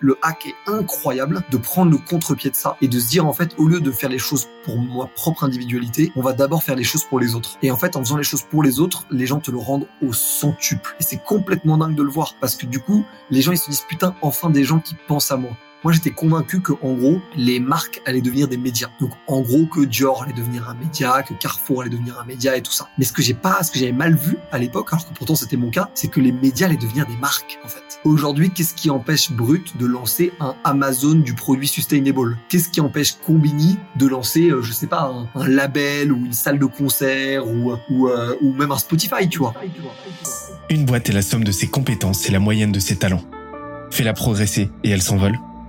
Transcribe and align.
le 0.00 0.18
hack 0.22 0.46
est 0.46 0.70
incroyable 0.70 1.42
de 1.50 1.56
prendre 1.56 1.90
le 1.90 1.98
contre-pied 1.98 2.50
de 2.50 2.56
ça 2.56 2.76
et 2.80 2.88
de 2.88 2.98
se 2.98 3.08
dire 3.08 3.26
en 3.26 3.32
fait 3.32 3.54
au 3.58 3.66
lieu 3.66 3.80
de 3.80 3.90
faire 3.90 4.10
les 4.10 4.18
choses 4.18 4.48
pour 4.64 4.80
ma 4.80 5.06
propre 5.06 5.44
individualité, 5.44 6.12
on 6.16 6.22
va 6.22 6.32
d'abord 6.32 6.62
faire 6.62 6.76
les 6.76 6.84
choses 6.84 7.04
pour 7.04 7.20
les 7.20 7.34
autres. 7.34 7.58
Et 7.62 7.70
en 7.70 7.76
fait 7.76 7.96
en 7.96 8.00
faisant 8.00 8.16
les 8.16 8.24
choses 8.24 8.42
pour 8.42 8.62
les 8.62 8.80
autres, 8.80 9.06
les 9.10 9.26
gens 9.26 9.40
te 9.40 9.50
le 9.50 9.58
rendent 9.58 9.86
au 10.02 10.12
centuple. 10.12 10.96
Et 10.98 11.02
c'est 11.02 11.22
complètement 11.22 11.76
dingue 11.76 11.94
de 11.94 12.02
le 12.02 12.10
voir 12.10 12.34
parce 12.40 12.56
que 12.56 12.66
du 12.66 12.80
coup, 12.80 13.04
les 13.30 13.42
gens 13.42 13.52
ils 13.52 13.58
se 13.58 13.70
disent 13.70 13.84
putain 13.88 14.14
enfin 14.22 14.50
des 14.50 14.64
gens 14.64 14.80
qui 14.80 14.96
pensent 15.06 15.30
à 15.30 15.36
moi. 15.36 15.52
Moi, 15.82 15.94
j'étais 15.94 16.10
convaincu 16.10 16.60
que, 16.60 16.72
en 16.82 16.92
gros, 16.92 17.20
les 17.36 17.58
marques 17.58 18.02
allaient 18.04 18.20
devenir 18.20 18.48
des 18.48 18.58
médias. 18.58 18.88
Donc, 19.00 19.12
en 19.26 19.40
gros, 19.40 19.64
que 19.64 19.80
Dior 19.80 20.22
allait 20.22 20.34
devenir 20.34 20.68
un 20.68 20.74
média, 20.74 21.22
que 21.22 21.32
Carrefour 21.32 21.80
allait 21.80 21.90
devenir 21.90 22.18
un 22.20 22.24
média 22.24 22.54
et 22.54 22.60
tout 22.60 22.72
ça. 22.72 22.88
Mais 22.98 23.04
ce 23.06 23.14
que 23.14 23.22
j'ai 23.22 23.32
pas, 23.32 23.62
ce 23.62 23.70
que 23.70 23.78
j'avais 23.78 23.92
mal 23.92 24.14
vu 24.14 24.36
à 24.52 24.58
l'époque, 24.58 24.88
alors 24.92 25.08
que 25.08 25.14
pourtant 25.14 25.34
c'était 25.34 25.56
mon 25.56 25.70
cas, 25.70 25.88
c'est 25.94 26.08
que 26.08 26.20
les 26.20 26.32
médias 26.32 26.66
allaient 26.66 26.76
devenir 26.76 27.06
des 27.06 27.16
marques, 27.16 27.58
en 27.64 27.68
fait. 27.68 27.80
Aujourd'hui, 28.04 28.50
qu'est-ce 28.50 28.74
qui 28.74 28.90
empêche 28.90 29.32
Brut 29.32 29.78
de 29.78 29.86
lancer 29.86 30.32
un 30.38 30.54
Amazon 30.64 31.14
du 31.14 31.34
produit 31.34 31.68
sustainable? 31.68 32.36
Qu'est-ce 32.50 32.68
qui 32.68 32.82
empêche 32.82 33.14
Combini 33.14 33.78
de 33.96 34.06
lancer, 34.06 34.50
euh, 34.50 34.60
je 34.60 34.72
sais 34.72 34.86
pas, 34.86 35.10
un, 35.34 35.48
label 35.48 36.12
ou 36.12 36.26
une 36.26 36.34
salle 36.34 36.58
de 36.58 36.66
concert 36.66 37.48
ou, 37.48 37.72
ou, 37.90 38.08
euh, 38.08 38.36
ou 38.42 38.52
même 38.52 38.70
un 38.70 38.78
Spotify, 38.78 39.28
tu 39.30 39.38
vois? 39.38 39.54
Une 40.68 40.84
boîte 40.84 41.08
est 41.08 41.14
la 41.14 41.22
somme 41.22 41.44
de 41.44 41.52
ses 41.52 41.68
compétences 41.68 42.28
et 42.28 42.32
la 42.32 42.38
moyenne 42.38 42.70
de 42.70 42.80
ses 42.80 42.96
talents. 42.96 43.24
Fais-la 43.90 44.12
progresser 44.12 44.70
et 44.84 44.90
elle 44.90 45.02
s'envole 45.02 45.38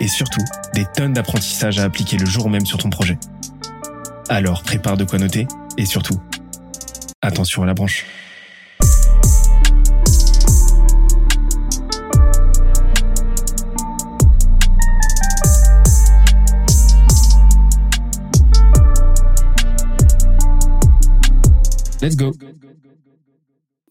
et 0.00 0.08
surtout 0.08 0.44
des 0.74 0.84
tonnes 0.94 1.12
d'apprentissages 1.12 1.78
à 1.78 1.84
appliquer 1.84 2.16
le 2.16 2.26
jour 2.26 2.48
même 2.50 2.66
sur 2.66 2.78
ton 2.78 2.90
projet. 2.90 3.18
Alors 4.28 4.62
prépare 4.62 4.96
de 4.96 5.04
quoi 5.04 5.18
noter 5.18 5.46
et 5.76 5.86
surtout, 5.86 6.20
attention 7.22 7.62
à 7.62 7.66
la 7.66 7.74
branche. 7.74 8.04
Let's 22.00 22.16
go. 22.16 22.32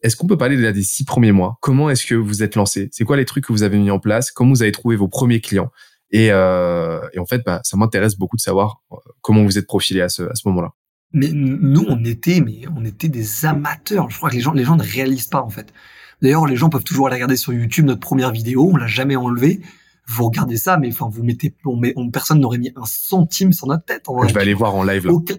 Est-ce 0.01 0.15
qu'on 0.15 0.27
peut 0.27 0.37
parler 0.37 0.71
des 0.71 0.83
six 0.83 1.03
premiers 1.03 1.33
mois? 1.33 1.57
Comment 1.59 1.89
est-ce 1.89 2.05
que 2.05 2.15
vous 2.15 2.41
êtes 2.41 2.55
lancé? 2.55 2.87
C'est 2.93 3.03
quoi 3.03 3.17
les 3.17 3.25
trucs 3.25 3.45
que 3.45 3.51
vous 3.51 3.63
avez 3.63 3.77
mis 3.77 3.91
en 3.91 3.99
place? 3.99 4.31
Comment 4.31 4.51
vous 4.51 4.61
avez 4.61 4.71
trouvé 4.71 4.95
vos 4.95 5.09
premiers 5.09 5.41
clients? 5.41 5.71
Et, 6.11 6.29
euh, 6.31 7.01
et 7.13 7.19
en 7.19 7.25
fait, 7.25 7.41
bah, 7.45 7.61
ça 7.63 7.77
m'intéresse 7.77 8.15
beaucoup 8.15 8.37
de 8.37 8.41
savoir 8.41 8.81
euh, 8.91 8.95
comment 9.21 9.43
vous 9.43 9.57
êtes 9.57 9.67
profilé 9.67 10.01
à 10.01 10.09
ce, 10.09 10.23
à 10.23 10.35
ce 10.35 10.47
moment-là. 10.47 10.73
Mais 11.13 11.29
nous, 11.31 11.85
on 11.87 12.03
était, 12.03 12.41
mais 12.41 12.61
on 12.75 12.83
était 12.85 13.07
des 13.07 13.45
amateurs. 13.45 14.09
Je 14.09 14.17
crois 14.17 14.29
que 14.29 14.35
les 14.35 14.41
gens, 14.41 14.53
les 14.53 14.65
gens 14.65 14.75
ne 14.75 14.83
réalisent 14.83 15.27
pas 15.27 15.41
en 15.41 15.49
fait. 15.49 15.73
D'ailleurs, 16.21 16.45
les 16.45 16.55
gens 16.55 16.69
peuvent 16.69 16.83
toujours 16.83 17.07
aller 17.07 17.15
regarder 17.15 17.37
sur 17.37 17.53
YouTube 17.53 17.85
notre 17.85 17.99
première 17.99 18.31
vidéo. 18.31 18.71
On 18.73 18.77
l'a 18.77 18.87
jamais 18.87 19.15
enlevée. 19.15 19.61
Vous 20.07 20.25
regardez 20.25 20.57
ça, 20.57 20.77
mais 20.77 20.89
enfin, 20.89 21.09
vous 21.11 21.23
mettez, 21.23 21.53
on 21.65 21.77
met, 21.77 21.93
personne 22.11 22.39
n'aurait 22.39 22.57
mis 22.57 22.71
un 22.75 22.85
centime 22.85 23.51
sur 23.51 23.67
notre 23.67 23.85
tête. 23.85 24.07
En 24.07 24.27
je 24.27 24.33
vais 24.33 24.41
aller 24.41 24.53
voir 24.53 24.73
en 24.75 24.83
live 24.83 25.05
là. 25.05 25.11
Aucun, 25.11 25.35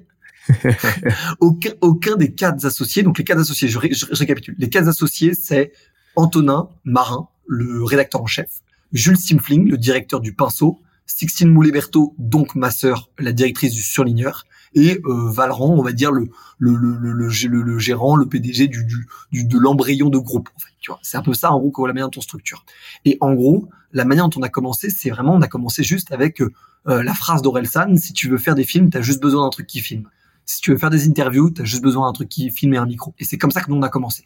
aucun, 1.40 1.70
aucun 1.80 2.16
des 2.16 2.34
quatre 2.34 2.64
associés. 2.64 3.02
Donc 3.02 3.18
les 3.18 3.24
quatre 3.24 3.40
associés, 3.40 3.68
je, 3.68 3.78
je 3.90 4.06
récapitule. 4.14 4.54
Les 4.58 4.68
quatre 4.68 4.88
associés, 4.88 5.34
c'est 5.34 5.72
Antonin 6.16 6.68
Marin, 6.84 7.28
le 7.46 7.82
rédacteur 7.82 8.22
en 8.22 8.26
chef. 8.26 8.60
Jules 8.92 9.18
Simfling, 9.18 9.68
le 9.68 9.78
directeur 9.78 10.20
du 10.20 10.34
Pinceau, 10.34 10.80
Sixtine 11.06 11.50
Moulet-Berthaud, 11.50 12.14
donc 12.18 12.54
ma 12.54 12.70
sœur, 12.70 13.10
la 13.18 13.32
directrice 13.32 13.72
du 13.72 13.82
surligneur, 13.82 14.44
et 14.74 15.00
euh, 15.06 15.30
Valran, 15.30 15.70
on 15.70 15.82
va 15.82 15.92
dire 15.92 16.12
le 16.12 16.28
le, 16.58 16.74
le, 16.74 16.98
le, 16.98 17.62
le, 17.62 17.78
gérant, 17.78 18.16
le 18.16 18.26
PDG 18.26 18.66
du, 18.66 18.84
du, 18.84 19.44
de 19.44 19.58
l'embryon 19.58 20.08
de 20.08 20.18
groupe. 20.18 20.48
En 20.56 20.58
fait, 20.58 20.72
tu 20.80 20.90
vois, 20.90 20.98
c'est 21.02 21.16
un 21.16 21.22
peu 21.22 21.34
ça 21.34 21.52
en 21.52 21.60
gros 21.60 21.86
la 21.86 21.92
manière 21.92 22.10
dont 22.10 22.18
on 22.18 22.22
structure. 22.22 22.64
Et 23.04 23.16
en 23.20 23.32
gros, 23.34 23.68
la 23.92 24.04
manière 24.04 24.28
dont 24.28 24.40
on 24.40 24.42
a 24.42 24.48
commencé, 24.48 24.90
c'est 24.90 25.10
vraiment 25.10 25.34
on 25.34 25.40
a 25.40 25.46
commencé 25.48 25.82
juste 25.82 26.12
avec 26.12 26.40
euh, 26.40 26.50
la 26.84 27.14
phrase 27.14 27.42
d'Orelsan 27.42 27.96
si 27.96 28.12
tu 28.12 28.28
veux 28.28 28.38
faire 28.38 28.54
des 28.54 28.64
films, 28.64 28.90
t'as 28.90 29.02
juste 29.02 29.20
besoin 29.20 29.44
d'un 29.44 29.50
truc 29.50 29.66
qui 29.66 29.80
filme. 29.80 30.08
Si 30.48 30.62
tu 30.62 30.70
veux 30.70 30.78
faire 30.78 30.88
des 30.88 31.06
interviews, 31.06 31.50
t'as 31.50 31.64
juste 31.64 31.82
besoin 31.82 32.06
d'un 32.06 32.14
truc 32.14 32.30
qui 32.30 32.50
filme 32.50 32.72
et 32.72 32.78
un 32.78 32.86
micro. 32.86 33.14
Et 33.18 33.24
c'est 33.24 33.36
comme 33.36 33.50
ça 33.50 33.60
que 33.60 33.70
nous 33.70 33.76
on 33.76 33.82
a 33.82 33.90
commencé. 33.90 34.24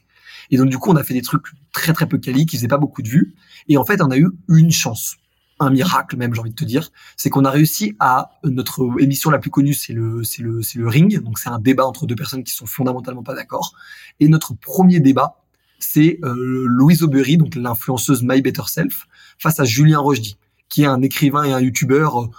Et 0.53 0.56
donc 0.56 0.69
du 0.69 0.78
coup, 0.78 0.91
on 0.91 0.94
a 0.94 1.03
fait 1.03 1.15
des 1.15 1.22
trucs 1.22 1.47
très 1.72 1.93
très 1.93 2.06
peu 2.06 2.16
quali, 2.16 2.47
qui 2.47 2.56
faisaient 2.56 2.69
pas 2.69 2.78
beaucoup 2.78 3.03
de 3.03 3.09
vues. 3.09 3.34
Et 3.69 3.77
en 3.77 3.84
fait, 3.84 4.00
on 4.00 4.10
a 4.12 4.16
eu 4.16 4.31
une 4.49 4.71
chance, 4.71 5.16
un 5.59 5.71
miracle 5.71 6.16
même, 6.16 6.32
j'ai 6.32 6.41
envie 6.41 6.50
de 6.50 6.55
te 6.55 6.65
dire, 6.65 6.91
c'est 7.16 7.28
qu'on 7.28 7.44
a 7.44 7.50
réussi 7.50 7.97
à 7.99 8.38
notre 8.44 8.88
émission 9.00 9.31
la 9.31 9.41
plus 9.41 9.50
connue, 9.50 9.75
c'est 9.75 9.94
le 9.94 10.22
c'est 10.22 10.43
le 10.43 10.62
c'est 10.62 10.78
le 10.78 10.87
ring. 10.87 11.21
Donc 11.25 11.41
c'est 11.41 11.49
un 11.49 11.59
débat 11.59 11.87
entre 11.87 12.06
deux 12.06 12.15
personnes 12.15 12.44
qui 12.44 12.55
sont 12.55 12.66
fondamentalement 12.66 13.25
pas 13.25 13.34
d'accord. 13.34 13.75
Et 14.21 14.28
notre 14.28 14.55
premier 14.55 15.00
débat, 15.00 15.43
c'est 15.81 16.21
euh, 16.22 16.66
Louise 16.69 17.03
Aubery, 17.03 17.37
donc 17.37 17.56
l'influenceuse 17.56 18.22
My 18.22 18.41
Better 18.43 18.62
Self, 18.69 19.09
face 19.41 19.59
à 19.59 19.65
Julien 19.65 19.99
Rochdy, 19.99 20.37
qui 20.69 20.82
est 20.84 20.87
un 20.87 21.03
écrivain 21.03 21.43
et 21.43 21.53
un 21.53 21.61
youtubeur 21.61 22.21
euh, 22.21 22.31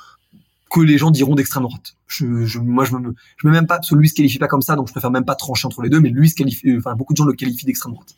que 0.74 0.82
les 0.82 0.98
gens 0.98 1.12
diront 1.12 1.36
d'extrême 1.36 1.64
droite. 1.64 1.96
Je, 2.08 2.46
je, 2.46 2.60
moi, 2.60 2.84
je 2.84 2.96
me, 2.96 3.14
je 3.38 3.48
me 3.48 3.54
même 3.54 3.68
pas, 3.68 3.76
parce 3.76 3.92
que 3.92 3.96
lui 3.96 4.10
se 4.10 4.16
qualifie 4.16 4.40
pas 4.40 4.48
comme 4.48 4.64
ça, 4.64 4.76
donc 4.76 4.88
je 4.88 4.92
préfère 4.92 5.12
même 5.12 5.24
pas 5.24 5.36
trancher 5.36 5.68
entre 5.68 5.84
les 5.84 5.90
deux, 5.90 6.00
mais 6.00 6.10
lui 6.10 6.30
se 6.30 6.36
qualifie, 6.36 6.68
euh, 6.72 6.80
enfin, 6.80 6.96
beaucoup 6.96 7.14
de 7.14 7.18
gens 7.18 7.26
le 7.26 7.34
qualifient 7.34 7.68
d'extrême 7.68 7.94
droite. 7.94 8.16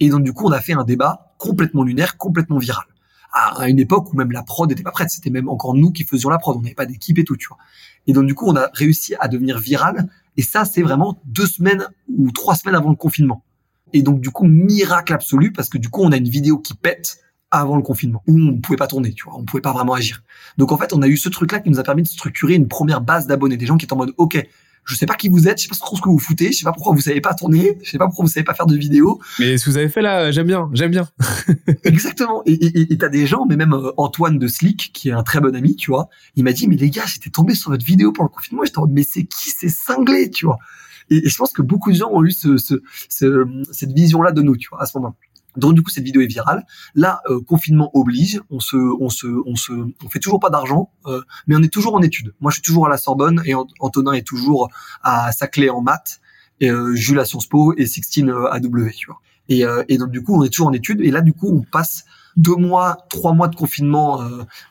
Et 0.00 0.10
donc, 0.10 0.22
du 0.22 0.34
coup, 0.34 0.46
on 0.46 0.52
a 0.52 0.60
fait 0.60 0.74
un 0.74 0.84
débat 0.84 1.34
complètement 1.38 1.82
lunaire, 1.82 2.18
complètement 2.18 2.58
viral. 2.58 2.84
À 3.32 3.68
une 3.68 3.80
époque 3.80 4.12
où 4.12 4.16
même 4.16 4.30
la 4.30 4.42
prod 4.42 4.68
n'était 4.68 4.82
pas 4.82 4.92
prête. 4.92 5.10
C'était 5.10 5.30
même 5.30 5.48
encore 5.48 5.74
nous 5.74 5.90
qui 5.90 6.04
faisions 6.04 6.30
la 6.30 6.38
prod. 6.38 6.56
On 6.56 6.60
n'avait 6.60 6.74
pas 6.74 6.86
d'équipe 6.86 7.18
et 7.18 7.24
tout, 7.24 7.36
tu 7.36 7.48
vois. 7.48 7.58
Et 8.06 8.12
donc, 8.12 8.26
du 8.26 8.34
coup, 8.34 8.46
on 8.46 8.54
a 8.54 8.68
réussi 8.74 9.14
à 9.18 9.26
devenir 9.26 9.58
viral. 9.58 10.08
Et 10.36 10.42
ça, 10.42 10.64
c'est 10.64 10.82
vraiment 10.82 11.20
deux 11.24 11.46
semaines 11.46 11.88
ou 12.16 12.30
trois 12.30 12.54
semaines 12.54 12.76
avant 12.76 12.90
le 12.90 12.96
confinement. 12.96 13.42
Et 13.92 14.02
donc, 14.02 14.20
du 14.20 14.30
coup, 14.30 14.46
miracle 14.46 15.12
absolu, 15.12 15.52
parce 15.52 15.68
que 15.68 15.78
du 15.78 15.88
coup, 15.88 16.02
on 16.02 16.12
a 16.12 16.16
une 16.16 16.28
vidéo 16.28 16.58
qui 16.58 16.74
pète 16.74 17.18
avant 17.60 17.76
le 17.76 17.82
confinement 17.82 18.22
où 18.26 18.38
on 18.38 18.60
pouvait 18.60 18.76
pas 18.76 18.86
tourner, 18.86 19.12
tu 19.12 19.24
vois, 19.24 19.36
on 19.36 19.44
pouvait 19.44 19.60
pas 19.60 19.72
vraiment 19.72 19.94
agir. 19.94 20.22
Donc 20.58 20.72
en 20.72 20.78
fait, 20.78 20.92
on 20.92 21.02
a 21.02 21.08
eu 21.08 21.16
ce 21.16 21.28
truc-là 21.28 21.60
qui 21.60 21.70
nous 21.70 21.78
a 21.78 21.82
permis 21.82 22.02
de 22.02 22.08
structurer 22.08 22.54
une 22.54 22.68
première 22.68 23.00
base 23.00 23.26
d'abonnés, 23.26 23.56
des 23.56 23.66
gens 23.66 23.76
qui 23.76 23.84
étaient 23.84 23.92
en 23.92 23.98
mode 23.98 24.12
OK, 24.18 24.42
je 24.84 24.94
sais 24.94 25.06
pas 25.06 25.14
qui 25.14 25.28
vous 25.28 25.48
êtes, 25.48 25.58
je 25.58 25.64
sais 25.64 25.68
pas 25.68 25.76
trop 25.76 25.96
ce 25.96 26.02
que 26.02 26.08
vous 26.08 26.18
foutez, 26.18 26.52
je 26.52 26.58
sais 26.58 26.64
pas 26.64 26.72
pourquoi 26.72 26.94
vous 26.94 27.00
savez 27.00 27.20
pas 27.20 27.34
tourner, 27.34 27.78
je 27.82 27.90
sais 27.90 27.98
pas 27.98 28.06
pourquoi 28.06 28.24
vous 28.24 28.30
savez 28.30 28.44
pas 28.44 28.54
faire 28.54 28.66
de 28.66 28.76
vidéos. 28.76 29.20
Mais 29.38 29.56
ce 29.56 29.64
que 29.64 29.70
vous 29.70 29.78
avez 29.78 29.88
fait 29.88 30.02
là, 30.02 30.30
j'aime 30.30 30.46
bien, 30.46 30.68
j'aime 30.72 30.90
bien. 30.90 31.08
Exactement. 31.84 32.42
Et 32.44 32.96
t'as 32.98 33.08
des 33.08 33.26
gens, 33.26 33.46
mais 33.46 33.56
même 33.56 33.72
euh, 33.72 33.92
Antoine 33.96 34.38
de 34.38 34.46
Slick, 34.46 34.92
qui 34.92 35.08
est 35.08 35.12
un 35.12 35.22
très 35.22 35.40
bon 35.40 35.54
ami, 35.56 35.76
tu 35.76 35.90
vois, 35.90 36.08
il 36.36 36.44
m'a 36.44 36.52
dit 36.52 36.68
mais 36.68 36.76
les 36.76 36.90
gars, 36.90 37.06
j'étais 37.06 37.30
tombé 37.30 37.54
sur 37.54 37.70
votre 37.70 37.84
vidéo 37.84 38.12
pour 38.12 38.24
le 38.24 38.30
confinement, 38.30 38.62
j'étais 38.64 38.78
en 38.78 38.82
mode 38.82 38.92
mais 38.92 39.04
c'est 39.08 39.24
qui, 39.24 39.50
c'est 39.50 39.70
cinglé, 39.70 40.30
tu 40.30 40.46
vois? 40.46 40.58
Et, 41.10 41.28
je 41.28 41.36
pense 41.36 41.52
que 41.52 41.62
beaucoup 41.62 41.90
de 41.90 41.96
gens 41.96 42.10
ont 42.10 42.24
eu 42.24 42.30
ce, 42.30 42.56
ce, 42.56 42.74
cette 43.08 43.92
vision-là 43.92 44.32
de 44.32 44.42
nous, 44.42 44.56
tu 44.56 44.68
vois, 44.70 44.82
à 44.82 44.86
ce 44.86 44.96
moment-là. 44.98 45.14
Donc 45.56 45.74
du 45.74 45.82
coup 45.82 45.90
cette 45.90 46.04
vidéo 46.04 46.22
est 46.22 46.26
virale. 46.26 46.64
Là 46.94 47.20
euh, 47.30 47.40
confinement 47.40 47.90
oblige, 47.94 48.40
on 48.50 48.60
se 48.60 48.76
on 48.76 49.08
se 49.08 49.26
on 49.46 49.56
se 49.56 49.72
on 49.72 50.08
fait 50.08 50.18
toujours 50.18 50.40
pas 50.40 50.50
d'argent, 50.50 50.90
euh, 51.06 51.22
mais 51.46 51.56
on 51.56 51.62
est 51.62 51.72
toujours 51.72 51.94
en 51.94 52.02
études. 52.02 52.34
Moi 52.40 52.50
je 52.50 52.56
suis 52.56 52.62
toujours 52.62 52.86
à 52.86 52.88
la 52.88 52.96
Sorbonne 52.96 53.42
et 53.44 53.54
Antonin 53.80 54.12
est 54.12 54.26
toujours 54.26 54.68
à 55.02 55.32
Saclay 55.32 55.70
en 55.70 55.80
maths 55.80 56.20
euh, 56.62 56.94
Jules 56.94 57.20
à 57.20 57.24
Sciences 57.24 57.46
Po 57.46 57.74
et 57.76 57.86
Sixtine 57.86 58.32
à 58.50 58.58
W, 58.60 58.90
tu 58.92 59.06
vois. 59.06 59.20
Et, 59.50 59.64
et 59.88 59.98
donc 59.98 60.10
du 60.10 60.22
coup 60.22 60.34
on 60.34 60.42
est 60.42 60.48
toujours 60.48 60.68
en 60.68 60.72
études 60.72 61.02
et 61.02 61.10
là 61.10 61.20
du 61.20 61.34
coup 61.34 61.54
on 61.54 61.60
passe 61.60 62.06
deux 62.36 62.56
mois, 62.56 62.96
trois 63.10 63.34
mois 63.34 63.48
de 63.48 63.54
confinement. 63.54 64.22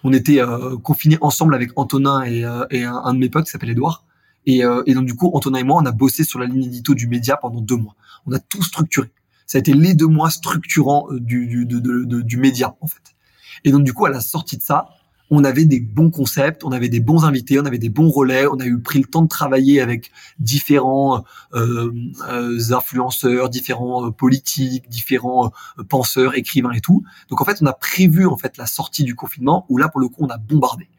on 0.03 0.11
était 0.11 0.41
confinés 0.81 1.19
ensemble 1.21 1.53
avec 1.53 1.69
Antonin 1.75 2.23
et, 2.23 2.43
et 2.71 2.83
un, 2.83 3.13
de 3.13 3.19
mes 3.19 3.29
potes 3.29 3.45
qui 3.45 3.51
s'appelle 3.51 3.69
Edouard. 3.69 4.03
Et, 4.47 4.63
et 4.87 4.93
donc 4.95 5.05
du 5.05 5.13
coup 5.13 5.29
Antonin 5.35 5.59
et 5.59 5.63
moi 5.63 5.79
on 5.79 5.85
a 5.85 5.91
bossé 5.91 6.23
sur 6.23 6.39
la 6.39 6.47
ligne 6.47 6.63
édito 6.63 6.95
du 6.95 7.07
média 7.07 7.37
pendant 7.37 7.61
deux 7.61 7.75
mois. 7.75 7.95
On 8.25 8.31
a 8.31 8.39
tout 8.39 8.63
structuré 8.63 9.11
ça 9.53 9.59
a 9.59 9.59
été 9.59 9.73
les 9.73 9.93
deux 9.93 10.07
mois 10.07 10.31
structurants 10.31 11.05
euh, 11.11 11.19
du, 11.19 11.45
du, 11.45 11.67
du 11.67 12.37
média 12.37 12.75
en 12.81 12.87
fait. 12.87 13.13
Et 13.63 13.71
donc 13.71 13.83
du 13.83 13.93
coup 13.93 14.07
à 14.07 14.09
la 14.09 14.19
sortie 14.19 14.57
de 14.57 14.63
ça, 14.63 14.87
on 15.29 15.43
avait 15.43 15.65
des 15.65 15.79
bons 15.79 16.09
concepts, 16.09 16.63
on 16.63 16.71
avait 16.71 16.89
des 16.89 16.99
bons 16.99 17.23
invités, 17.23 17.59
on 17.59 17.65
avait 17.65 17.77
des 17.77 17.89
bons 17.89 18.09
relais, 18.09 18.47
on 18.47 18.59
a 18.59 18.65
eu 18.65 18.81
pris 18.81 18.97
le 18.97 19.05
temps 19.05 19.21
de 19.21 19.27
travailler 19.27 19.79
avec 19.79 20.09
différents 20.39 21.23
euh, 21.53 21.91
euh 22.31 22.73
influenceurs, 22.73 23.49
différents 23.49 24.07
euh, 24.07 24.09
politiques, 24.09 24.89
différents 24.89 25.51
penseurs, 25.87 26.35
écrivains 26.35 26.71
et 26.71 26.81
tout. 26.81 27.03
Donc 27.29 27.39
en 27.39 27.45
fait, 27.45 27.59
on 27.61 27.67
a 27.67 27.73
prévu 27.73 28.25
en 28.25 28.37
fait 28.37 28.57
la 28.57 28.65
sortie 28.65 29.03
du 29.03 29.13
confinement 29.13 29.67
où 29.69 29.77
là 29.77 29.87
pour 29.87 29.99
le 30.01 30.07
coup 30.07 30.23
on 30.23 30.29
a 30.29 30.39
bombardé. 30.39 30.89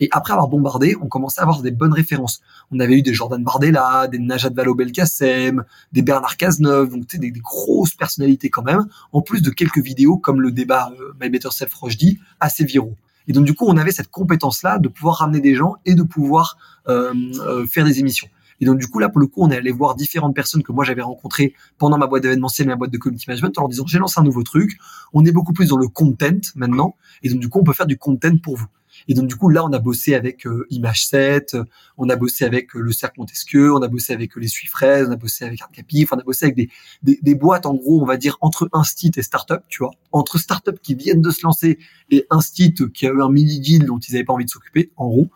Et 0.00 0.08
après 0.12 0.32
avoir 0.32 0.48
bombardé, 0.48 0.96
on 1.00 1.08
commençait 1.08 1.40
à 1.40 1.44
avoir 1.44 1.62
des 1.62 1.70
bonnes 1.70 1.92
références. 1.92 2.40
On 2.70 2.80
avait 2.80 2.98
eu 2.98 3.02
des 3.02 3.12
Jordan 3.12 3.42
Bardella, 3.42 4.06
des 4.08 4.18
Najat 4.18 4.50
Vallaud-Belkacem, 4.50 5.64
des 5.92 6.02
Bernard 6.02 6.36
Cazeneuve, 6.36 6.90
donc 6.90 7.06
des, 7.08 7.30
des 7.30 7.40
grosses 7.40 7.94
personnalités 7.94 8.50
quand 8.50 8.62
même, 8.62 8.86
en 9.12 9.22
plus 9.22 9.42
de 9.42 9.50
quelques 9.50 9.82
vidéos 9.82 10.16
comme 10.16 10.40
le 10.40 10.52
débat 10.52 10.92
euh, 11.00 11.12
My 11.20 11.28
Better 11.28 11.50
Self 11.50 11.72
dit, 11.96 12.18
assez 12.40 12.64
viraux. 12.64 12.96
Et 13.26 13.32
donc 13.32 13.44
du 13.44 13.54
coup, 13.54 13.66
on 13.66 13.76
avait 13.76 13.92
cette 13.92 14.10
compétence-là 14.10 14.78
de 14.78 14.88
pouvoir 14.88 15.16
ramener 15.16 15.40
des 15.40 15.54
gens 15.54 15.74
et 15.84 15.94
de 15.94 16.02
pouvoir 16.02 16.56
euh, 16.88 17.12
euh, 17.40 17.66
faire 17.66 17.84
des 17.84 18.00
émissions. 18.00 18.28
Et 18.60 18.64
donc, 18.64 18.78
du 18.78 18.88
coup, 18.88 18.98
là, 18.98 19.08
pour 19.08 19.20
le 19.20 19.26
coup, 19.26 19.42
on 19.42 19.50
est 19.50 19.56
allé 19.56 19.70
voir 19.70 19.94
différentes 19.94 20.34
personnes 20.34 20.62
que 20.62 20.72
moi, 20.72 20.84
j'avais 20.84 21.02
rencontrées 21.02 21.54
pendant 21.78 21.96
ma 21.96 22.06
boîte 22.06 22.22
d'événementiel, 22.24 22.66
ma 22.66 22.76
boîte 22.76 22.90
de 22.90 22.98
community 22.98 23.26
management, 23.28 23.56
en 23.56 23.62
leur 23.62 23.68
disant, 23.68 23.86
j'ai 23.86 23.98
lancé 23.98 24.18
un 24.18 24.24
nouveau 24.24 24.42
truc. 24.42 24.78
On 25.12 25.24
est 25.24 25.32
beaucoup 25.32 25.52
plus 25.52 25.68
dans 25.68 25.76
le 25.76 25.88
content 25.88 26.40
maintenant. 26.56 26.96
Et 27.22 27.28
donc, 27.28 27.38
du 27.38 27.48
coup, 27.48 27.60
on 27.60 27.64
peut 27.64 27.72
faire 27.72 27.86
du 27.86 27.98
content 27.98 28.36
pour 28.42 28.56
vous. 28.56 28.66
Et 29.08 29.14
donc, 29.14 29.26
du 29.26 29.36
coup, 29.36 29.48
là, 29.48 29.64
on 29.64 29.72
a 29.72 29.78
bossé 29.78 30.14
avec 30.14 30.46
euh, 30.46 30.66
Image 30.70 31.06
7, 31.06 31.56
on 31.96 32.08
a 32.08 32.16
bossé 32.16 32.44
avec 32.44 32.74
le 32.74 32.92
Cercle 32.92 33.20
Montesquieu, 33.20 33.74
on 33.74 33.80
a 33.80 33.88
bossé 33.88 34.12
avec 34.12 34.36
les 34.36 34.48
Suifraises, 34.48 35.08
on 35.08 35.12
a 35.12 35.16
bossé 35.16 35.44
avec 35.46 35.60
Artcapif, 35.62 36.12
on 36.12 36.18
a 36.18 36.22
bossé 36.22 36.44
avec 36.44 36.56
des, 36.56 36.68
des, 37.02 37.18
des, 37.22 37.34
boîtes, 37.34 37.66
en 37.66 37.74
gros, 37.74 38.00
on 38.02 38.04
va 38.04 38.18
dire, 38.18 38.36
entre 38.42 38.68
Instit 38.72 39.12
et 39.16 39.22
Startup, 39.22 39.62
tu 39.68 39.78
vois. 39.78 39.92
Entre 40.12 40.38
Startup 40.38 40.78
qui 40.80 40.94
viennent 40.94 41.22
de 41.22 41.30
se 41.30 41.42
lancer 41.42 41.78
et 42.10 42.26
Instit 42.30 42.74
qui 42.94 43.06
a 43.06 43.10
eu 43.10 43.22
un 43.22 43.30
mini 43.30 43.60
deal 43.60 43.86
dont 43.86 43.98
ils 43.98 44.12
n'avaient 44.12 44.24
pas 44.24 44.34
envie 44.34 44.44
de 44.44 44.50
s'occuper, 44.50 44.92
en 44.96 45.08
gros. 45.08 45.28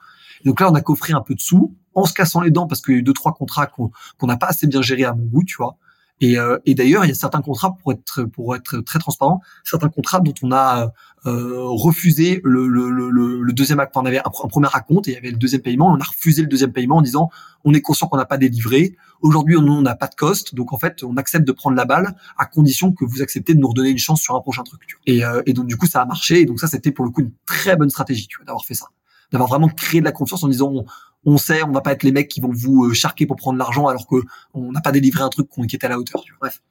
Donc 0.44 0.60
là, 0.60 0.70
on 0.70 0.74
a 0.74 0.80
coffré 0.80 1.12
un 1.12 1.20
peu 1.20 1.34
de 1.34 1.40
sous 1.40 1.74
en 1.94 2.04
se 2.04 2.12
cassant 2.12 2.40
les 2.40 2.50
dents 2.50 2.66
parce 2.66 2.80
qu'il 2.80 2.94
y 2.94 2.96
a 2.96 3.00
eu 3.00 3.02
deux 3.02 3.12
trois 3.12 3.34
contrats 3.34 3.66
qu'on 3.66 3.90
n'a 4.26 4.36
pas 4.36 4.48
assez 4.48 4.66
bien 4.66 4.82
gérés 4.82 5.04
à 5.04 5.14
mon 5.14 5.24
goût, 5.24 5.44
tu 5.44 5.56
vois. 5.56 5.76
Et, 6.22 6.38
euh, 6.38 6.56
et 6.66 6.74
d'ailleurs, 6.74 7.04
il 7.04 7.08
y 7.08 7.10
a 7.10 7.16
certains 7.16 7.42
contrats 7.42 7.76
pour 7.82 7.92
être 7.92 8.22
pour 8.22 8.54
être 8.54 8.78
très 8.78 9.00
transparent, 9.00 9.40
certains 9.64 9.88
contrats 9.88 10.20
dont 10.20 10.32
on 10.42 10.52
a 10.52 10.92
euh, 11.26 11.64
refusé 11.64 12.40
le, 12.44 12.68
le, 12.68 12.90
le, 12.90 13.10
le, 13.10 13.52
deuxième 13.52 13.80
acte. 13.80 13.96
on 13.96 14.06
avait 14.06 14.20
un, 14.20 14.30
premier 14.48 14.68
raconte 14.68 15.08
et 15.08 15.10
il 15.10 15.14
y 15.14 15.16
avait 15.16 15.32
le 15.32 15.36
deuxième 15.36 15.62
paiement. 15.62 15.92
On 15.92 15.98
a 15.98 16.04
refusé 16.04 16.42
le 16.42 16.48
deuxième 16.48 16.72
paiement 16.72 16.98
en 16.98 17.02
disant 17.02 17.28
on 17.64 17.74
est 17.74 17.80
conscient 17.80 18.06
qu'on 18.06 18.18
n'a 18.18 18.24
pas 18.24 18.38
délivré. 18.38 18.96
Aujourd'hui, 19.20 19.56
on 19.56 19.82
n'a 19.82 19.96
pas 19.96 20.06
de 20.06 20.14
cost, 20.14 20.54
donc 20.54 20.72
en 20.72 20.78
fait, 20.78 21.02
on 21.02 21.16
accepte 21.16 21.44
de 21.44 21.52
prendre 21.52 21.76
la 21.76 21.86
balle 21.86 22.14
à 22.38 22.46
condition 22.46 22.92
que 22.92 23.04
vous 23.04 23.20
acceptez 23.20 23.54
de 23.54 23.58
nous 23.58 23.68
redonner 23.68 23.90
une 23.90 23.98
chance 23.98 24.20
sur 24.22 24.36
un 24.36 24.40
prochain 24.40 24.62
truc. 24.62 24.80
Et, 25.06 25.24
euh, 25.24 25.42
et 25.46 25.52
donc 25.54 25.66
du 25.66 25.76
coup, 25.76 25.86
ça 25.86 26.02
a 26.02 26.04
marché. 26.04 26.40
Et 26.42 26.44
donc 26.44 26.60
ça, 26.60 26.68
c'était 26.68 26.92
pour 26.92 27.04
le 27.04 27.10
coup 27.10 27.22
une 27.22 27.32
très 27.46 27.74
bonne 27.74 27.90
stratégie, 27.90 28.28
d'avoir 28.46 28.64
fait 28.64 28.74
ça 28.74 28.86
d'avoir 29.32 29.48
vraiment 29.48 29.68
créé 29.68 30.00
de 30.00 30.04
la 30.04 30.12
confiance 30.12 30.42
en 30.44 30.48
disant 30.48 30.84
on, 31.24 31.38
sait, 31.38 31.62
on 31.62 31.72
va 31.72 31.80
pas 31.80 31.92
être 31.92 32.02
les 32.02 32.12
mecs 32.12 32.28
qui 32.28 32.40
vont 32.40 32.52
vous 32.52 32.86
euh, 32.86 32.92
charquer 32.92 33.26
pour 33.26 33.36
prendre 33.36 33.58
l'argent 33.58 33.86
alors 33.86 34.06
que 34.06 34.16
on 34.54 34.72
n'a 34.72 34.80
pas 34.80 34.92
délivré 34.92 35.22
un 35.22 35.28
truc 35.28 35.48
qui 35.68 35.76
était 35.76 35.86
à 35.86 35.90
la 35.90 35.98
hauteur. 35.98 36.22
Bref. 36.40 36.62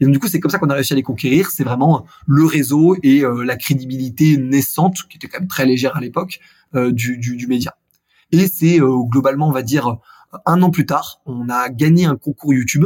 Et 0.00 0.04
donc 0.04 0.12
du 0.12 0.18
coup, 0.18 0.28
c'est 0.28 0.40
comme 0.40 0.50
ça 0.50 0.58
qu'on 0.58 0.70
a 0.70 0.74
réussi 0.74 0.92
à 0.92 0.96
les 0.96 1.02
conquérir. 1.02 1.50
C'est 1.50 1.64
vraiment 1.64 2.06
le 2.26 2.44
réseau 2.44 2.96
et 3.02 3.24
euh, 3.24 3.42
la 3.42 3.56
crédibilité 3.56 4.36
naissante, 4.36 4.96
qui 5.08 5.16
était 5.16 5.28
quand 5.28 5.40
même 5.40 5.48
très 5.48 5.66
légère 5.66 5.96
à 5.96 6.00
l'époque, 6.00 6.40
euh, 6.74 6.92
du, 6.92 7.18
du, 7.18 7.36
du, 7.36 7.46
média. 7.46 7.76
Et 8.30 8.46
c'est 8.46 8.78
globalement, 8.78 9.48
on 9.48 9.52
va 9.52 9.62
dire, 9.62 9.96
un 10.44 10.60
an 10.60 10.70
plus 10.70 10.84
tard, 10.84 11.22
on 11.24 11.48
a 11.48 11.70
gagné 11.70 12.04
un 12.04 12.16
concours 12.16 12.52
YouTube 12.52 12.84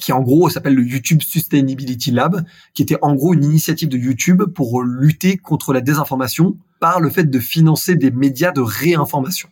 qui 0.00 0.12
en 0.12 0.20
gros 0.20 0.48
s'appelle 0.50 0.74
le 0.74 0.82
YouTube 0.82 1.22
Sustainability 1.22 2.10
Lab, 2.10 2.44
qui 2.74 2.82
était 2.82 2.98
en 3.02 3.14
gros 3.14 3.34
une 3.34 3.44
initiative 3.44 3.88
de 3.88 3.98
YouTube 3.98 4.42
pour 4.54 4.82
lutter 4.82 5.36
contre 5.36 5.72
la 5.72 5.80
désinformation 5.80 6.56
par 6.80 7.00
le 7.00 7.10
fait 7.10 7.24
de 7.24 7.38
financer 7.38 7.96
des 7.96 8.10
médias 8.10 8.52
de 8.52 8.60
réinformation. 8.60 9.48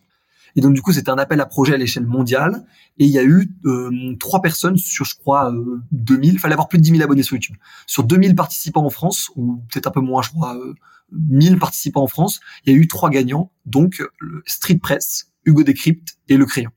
Et 0.55 0.61
donc 0.61 0.73
du 0.73 0.81
coup, 0.81 0.93
c'était 0.93 1.09
un 1.09 1.17
appel 1.17 1.41
à 1.41 1.45
projet 1.45 1.73
à 1.73 1.77
l'échelle 1.77 2.05
mondiale. 2.05 2.65
Et 2.97 3.05
il 3.05 3.11
y 3.11 3.19
a 3.19 3.23
eu 3.23 3.51
euh, 3.65 4.15
trois 4.19 4.41
personnes 4.41 4.77
sur, 4.77 5.05
je 5.05 5.15
crois, 5.15 5.51
euh, 5.51 5.81
2000. 5.91 6.33
Il 6.33 6.39
fallait 6.39 6.53
avoir 6.53 6.69
plus 6.69 6.77
de 6.77 6.83
10 6.83 6.91
000 6.91 7.03
abonnés 7.03 7.23
sur 7.23 7.35
YouTube. 7.35 7.57
Sur 7.87 8.03
2000 8.03 8.35
participants 8.35 8.85
en 8.85 8.89
France, 8.89 9.29
ou 9.35 9.61
peut-être 9.71 9.87
un 9.87 9.91
peu 9.91 9.99
moins, 9.99 10.21
je 10.21 10.29
crois, 10.29 10.55
euh, 10.55 10.73
1000 11.11 11.59
participants 11.59 12.03
en 12.03 12.07
France, 12.07 12.39
il 12.65 12.73
y 12.73 12.75
a 12.75 12.79
eu 12.79 12.87
trois 12.87 13.09
gagnants. 13.09 13.51
Donc 13.65 14.01
le 14.19 14.41
Street 14.45 14.77
Press, 14.77 15.27
Hugo 15.43 15.63
Décrypte 15.63 16.17
et 16.29 16.37
Le 16.37 16.45
Crayon. 16.45 16.71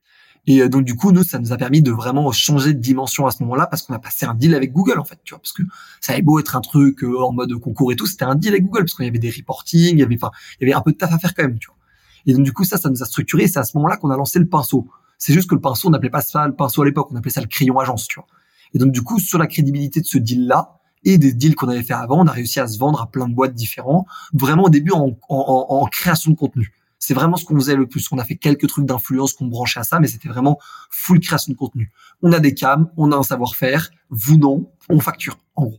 Et 0.49 0.63
euh, 0.63 0.69
donc 0.71 0.85
du 0.85 0.97
coup, 0.97 1.13
nous, 1.13 1.25
ça 1.25 1.39
nous 1.39 1.53
a 1.53 1.59
permis 1.59 1.83
de 1.83 1.93
vraiment 1.93 2.33
changer 2.33 2.73
de 2.73 2.81
dimension 2.81 3.27
à 3.27 3.31
ce 3.31 3.43
moment-là 3.43 3.67
parce 3.67 3.83
qu'on 3.83 3.93
a 3.93 3.99
passé 3.99 4.25
un 4.25 4.35
deal 4.35 4.55
avec 4.55 4.73
Google 4.73 4.99
en 4.99 5.05
fait, 5.05 5.21
tu 5.23 5.35
vois, 5.35 5.41
parce 5.41 5.53
que 5.53 5.63
ça 6.01 6.15
avait 6.15 6.23
beau 6.23 6.41
être 6.41 6.57
un 6.57 6.63
truc 6.63 7.05
euh, 7.05 7.21
en 7.21 7.33
mode 7.33 7.53
concours 7.61 7.93
et 7.93 7.97
tout, 7.97 8.07
c'était 8.07 8.25
un 8.25 8.35
deal 8.35 8.53
avec 8.53 8.65
Google 8.65 8.81
parce 8.81 8.95
qu'il 8.95 9.05
y 9.05 9.09
avait 9.09 9.19
des 9.19 9.31
reporting, 9.31 9.91
il 9.93 9.99
y 9.99 10.03
avait, 10.03 10.17
enfin, 10.17 10.31
il 10.59 10.67
y 10.67 10.71
avait 10.71 10.79
un 10.79 10.81
peu 10.81 10.93
de 10.93 10.97
taf 10.97 11.13
à 11.13 11.19
faire 11.19 11.35
quand 11.35 11.43
même, 11.43 11.59
tu 11.59 11.69
vois. 11.69 11.77
Et 12.25 12.33
donc 12.33 12.45
du 12.45 12.53
coup, 12.55 12.65
ça, 12.65 12.79
ça 12.79 12.89
nous 12.89 13.03
a 13.03 13.07
structuré. 13.07 13.47
C'est 13.47 13.59
à 13.59 13.65
ce 13.65 13.77
moment-là 13.77 13.99
qu'on 13.99 14.11
a 14.11 14.17
lancé 14.17 14.39
le 14.39 14.49
pinceau. 14.49 14.89
C'est 15.19 15.35
juste 15.35 15.51
que 15.51 15.55
le 15.55 15.61
pinceau, 15.61 15.89
on 15.89 15.91
n'appelait 15.91 16.09
pas 16.09 16.23
ça 16.23 16.47
le 16.47 16.55
pinceau 16.55 16.81
à 16.81 16.87
l'époque, 16.87 17.09
on 17.11 17.17
appelait 17.17 17.31
ça 17.31 17.43
le 17.43 17.47
crayon 17.47 17.79
agence, 17.79 18.09
tu 18.09 18.19
vois. 18.19 18.27
Et 18.73 18.79
donc 18.79 18.91
du 18.91 19.03
coup, 19.03 19.19
sur 19.19 19.39
la 19.39 19.47
crédibilité 19.47 20.01
de 20.01 20.07
ce 20.07 20.17
deal-là 20.17 20.79
et 21.05 21.19
des 21.19 21.35
deals 21.35 21.57
qu'on 21.57 21.69
avait 21.69 21.83
fait 21.83 21.93
avant, 21.93 22.23
on 22.23 22.27
a 22.27 22.33
réussi 22.33 22.59
à 22.59 22.67
se 22.67 22.79
vendre 22.79 23.03
à 23.03 23.11
plein 23.11 23.29
de 23.29 23.35
boîtes 23.35 23.55
différents, 23.55 24.07
vraiment 24.33 24.65
au 24.65 24.71
début 24.71 24.93
en, 24.93 25.15
en, 25.29 25.67
en 25.69 25.87
création 25.87 26.31
de 26.31 26.37
contenu. 26.37 26.73
C'est 26.99 27.15
vraiment 27.15 27.37
ce 27.37 27.45
qu'on 27.45 27.55
faisait 27.57 27.77
le 27.77 27.87
plus. 27.87 28.07
On 28.11 28.19
a 28.19 28.25
fait 28.25 28.37
quelques 28.37 28.69
trucs 28.69 28.87
d'influence 28.87 29.33
qu'on 29.33 29.47
branchait 29.47 29.81
à 29.81 29.85
ça, 29.85 30.01
mais 30.01 30.09
c'était 30.09 30.29
vraiment 30.29 30.59
full 30.91 31.21
création 31.21 31.53
de 31.53 31.59
contenu. 31.59 31.93
On 32.23 32.33
a 32.33 32.41
des 32.41 32.55
cams, 32.55 32.91
on 32.97 33.13
a 33.13 33.17
un 33.17 33.23
savoir-faire. 33.23 33.91
Vous 34.11 34.37
non, 34.37 34.71
on 34.89 35.01
facture 35.01 35.39
en 35.55 35.67
gros. 35.67 35.79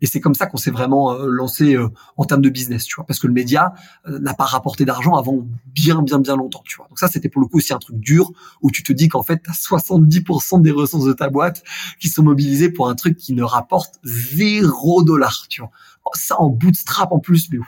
Et 0.00 0.06
c'est 0.06 0.20
comme 0.20 0.34
ça 0.34 0.46
qu'on 0.46 0.56
s'est 0.56 0.70
vraiment 0.70 1.12
euh, 1.12 1.26
lancé 1.26 1.74
euh, 1.74 1.88
en 2.16 2.24
termes 2.24 2.40
de 2.40 2.48
business, 2.48 2.84
tu 2.84 2.94
vois, 2.96 3.04
parce 3.06 3.18
que 3.18 3.26
le 3.26 3.32
média 3.32 3.74
euh, 4.06 4.18
n'a 4.18 4.34
pas 4.34 4.44
rapporté 4.44 4.84
d'argent 4.84 5.14
avant 5.16 5.46
bien, 5.66 6.02
bien, 6.02 6.18
bien 6.18 6.36
longtemps, 6.36 6.62
tu 6.64 6.76
vois. 6.76 6.86
Donc 6.88 6.98
ça, 6.98 7.08
c'était 7.08 7.28
pour 7.28 7.42
le 7.42 7.48
coup 7.48 7.58
aussi 7.58 7.72
un 7.72 7.78
truc 7.78 7.98
dur 7.98 8.30
où 8.62 8.70
tu 8.70 8.82
te 8.82 8.92
dis 8.92 9.08
qu'en 9.08 9.22
fait, 9.22 9.42
tu 9.42 9.50
as 9.50 9.54
70% 9.54 10.62
des 10.62 10.70
ressources 10.70 11.04
de 11.04 11.12
ta 11.12 11.28
boîte 11.28 11.62
qui 12.00 12.08
sont 12.08 12.22
mobilisées 12.22 12.70
pour 12.70 12.88
un 12.88 12.94
truc 12.94 13.16
qui 13.16 13.34
ne 13.34 13.42
rapporte 13.42 14.00
zéro 14.02 15.02
dollar, 15.02 15.46
tu 15.48 15.60
vois. 15.60 15.70
Ça 16.14 16.40
en 16.40 16.48
bootstrap 16.48 17.12
en 17.12 17.18
plus, 17.18 17.50
mais 17.52 17.58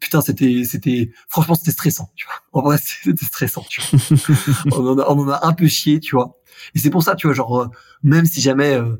putain, 0.00 0.20
c'était, 0.20 0.64
c'était, 0.64 1.12
franchement, 1.28 1.54
c'était 1.54 1.70
stressant, 1.70 2.10
tu 2.16 2.26
vois. 2.26 2.60
En 2.60 2.64
vrai, 2.64 2.78
c'était 2.82 3.26
stressant, 3.26 3.64
tu 3.68 3.80
vois. 3.80 4.00
on, 4.72 4.86
en 4.86 4.98
a, 4.98 5.04
on 5.08 5.18
en 5.20 5.28
a 5.28 5.46
un 5.46 5.52
peu 5.52 5.68
chié, 5.68 6.00
tu 6.00 6.16
vois. 6.16 6.38
Et 6.74 6.78
c'est 6.78 6.90
pour 6.90 7.02
ça, 7.02 7.14
tu 7.14 7.26
vois, 7.26 7.34
genre, 7.34 7.60
euh, 7.60 7.66
même 8.02 8.26
si 8.26 8.40
jamais, 8.40 8.74
euh, 8.74 8.96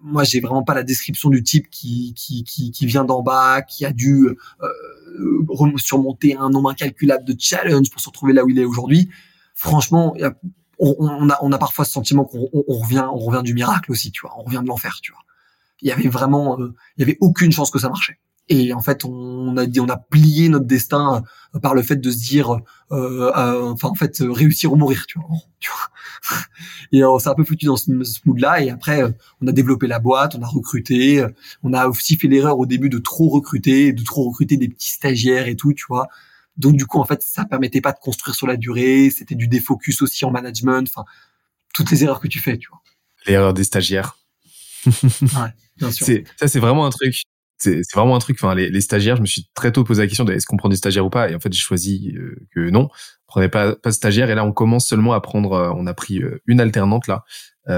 moi, 0.00 0.24
j'ai 0.24 0.40
vraiment 0.40 0.62
pas 0.62 0.74
la 0.74 0.82
description 0.82 1.28
du 1.28 1.42
type 1.42 1.68
qui, 1.70 2.14
qui, 2.14 2.44
qui, 2.44 2.70
qui 2.70 2.86
vient 2.86 3.04
d'en 3.04 3.22
bas, 3.22 3.62
qui 3.62 3.84
a 3.84 3.92
dû 3.92 4.28
euh, 4.62 5.76
surmonter 5.76 6.36
un 6.36 6.48
nombre 6.48 6.70
incalculable 6.70 7.24
de 7.24 7.34
challenges 7.38 7.90
pour 7.90 8.00
se 8.00 8.08
retrouver 8.08 8.32
là 8.32 8.44
où 8.44 8.48
il 8.48 8.58
est 8.58 8.64
aujourd'hui. 8.64 9.10
Franchement, 9.54 10.16
on, 10.78 10.96
on, 10.98 11.30
a, 11.30 11.38
on 11.42 11.52
a 11.52 11.58
parfois 11.58 11.84
ce 11.84 11.92
sentiment 11.92 12.24
qu'on 12.24 12.48
on, 12.52 12.78
revient, 12.78 13.06
on 13.12 13.18
revient 13.18 13.42
du 13.42 13.54
miracle 13.54 13.92
aussi, 13.92 14.10
tu 14.10 14.22
vois. 14.22 14.34
On 14.38 14.42
revient 14.42 14.60
de 14.62 14.68
l'enfer, 14.68 14.98
tu 15.02 15.12
vois. 15.12 15.22
Il 15.82 15.88
y 15.88 15.92
avait 15.92 16.08
vraiment, 16.08 16.58
euh, 16.58 16.74
il 16.96 17.00
y 17.00 17.04
avait 17.04 17.18
aucune 17.20 17.52
chance 17.52 17.70
que 17.70 17.78
ça 17.78 17.88
marchait. 17.88 18.18
Et 18.48 18.74
en 18.74 18.80
fait, 18.80 19.04
on 19.04 19.56
a 19.56 19.66
dit, 19.66 19.80
on 19.80 19.88
a 19.88 19.96
plié 19.96 20.48
notre 20.50 20.66
destin 20.66 21.24
euh, 21.54 21.58
par 21.60 21.74
le 21.74 21.82
fait 21.82 21.96
de 21.96 22.10
se 22.10 22.18
dire, 22.18 22.52
euh, 22.92 23.32
euh, 23.36 23.70
enfin 23.70 23.88
en 23.88 23.94
fait, 23.94 24.18
réussir 24.20 24.72
ou 24.72 24.76
mourir, 24.76 25.06
tu 25.06 25.18
vois. 25.18 25.28
Tu 25.60 25.70
vois 25.70 25.88
et 26.92 27.02
on 27.04 27.18
s'est 27.18 27.28
un 27.28 27.34
peu 27.34 27.44
foutu 27.44 27.66
dans 27.66 27.76
ce, 27.76 27.90
mood-là. 28.26 28.62
Et 28.62 28.70
après, 28.70 29.02
on 29.40 29.46
a 29.46 29.52
développé 29.52 29.86
la 29.86 29.98
boîte, 29.98 30.34
on 30.34 30.42
a 30.42 30.46
recruté. 30.46 31.24
On 31.62 31.72
a 31.72 31.86
aussi 31.86 32.16
fait 32.16 32.28
l'erreur 32.28 32.58
au 32.58 32.66
début 32.66 32.88
de 32.90 32.98
trop 32.98 33.28
recruter, 33.28 33.92
de 33.92 34.02
trop 34.04 34.28
recruter 34.28 34.56
des 34.58 34.68
petits 34.68 34.90
stagiaires 34.90 35.48
et 35.48 35.56
tout, 35.56 35.72
tu 35.72 35.84
vois. 35.88 36.08
Donc 36.56 36.76
du 36.76 36.86
coup, 36.86 36.98
en 36.98 37.04
fait, 37.04 37.22
ça 37.22 37.44
permettait 37.46 37.80
pas 37.80 37.92
de 37.92 37.98
construire 37.98 38.34
sur 38.34 38.46
la 38.46 38.56
durée. 38.56 39.10
C'était 39.10 39.34
du 39.34 39.48
défocus 39.48 40.02
aussi 40.02 40.24
en 40.24 40.30
management. 40.30 40.86
Enfin, 40.88 41.04
toutes 41.72 41.90
les 41.90 42.04
erreurs 42.04 42.20
que 42.20 42.28
tu 42.28 42.40
fais, 42.40 42.58
tu 42.58 42.68
vois. 42.68 42.82
L'erreur 43.26 43.54
des 43.54 43.64
stagiaires. 43.64 44.18
ouais, 44.86 45.52
bien 45.76 45.90
sûr. 45.90 46.22
Ça, 46.36 46.46
c'est 46.46 46.60
vraiment 46.60 46.86
un 46.86 46.90
truc 46.90 47.24
c'est 47.64 47.94
vraiment 47.94 48.16
un 48.16 48.18
truc. 48.18 48.36
Enfin, 48.40 48.54
les, 48.54 48.70
les, 48.70 48.80
stagiaires, 48.80 49.16
je 49.16 49.22
me 49.22 49.26
suis 49.26 49.48
très 49.54 49.72
tôt 49.72 49.84
posé 49.84 50.02
la 50.02 50.08
question 50.08 50.24
de 50.24 50.32
est-ce 50.32 50.46
qu'on 50.46 50.56
prend 50.56 50.68
des 50.68 50.76
stagiaires 50.76 51.06
ou 51.06 51.10
pas? 51.10 51.30
Et 51.30 51.34
en 51.34 51.40
fait, 51.40 51.52
j'ai 51.52 51.60
choisi 51.60 52.12
euh, 52.16 52.36
que 52.54 52.70
non, 52.70 52.82
on 52.82 52.88
prenait 53.26 53.48
pas 53.48 53.74
pas 53.76 53.90
de 53.90 53.94
stagiaires. 53.94 54.30
Et 54.30 54.34
là, 54.34 54.44
on 54.44 54.52
commence 54.52 54.86
seulement 54.86 55.12
à 55.12 55.20
prendre. 55.20 55.52
Euh, 55.52 55.72
on 55.74 55.86
a 55.86 55.94
pris 55.94 56.22
euh, 56.22 56.40
une 56.46 56.60
alternante 56.60 57.06
là 57.06 57.24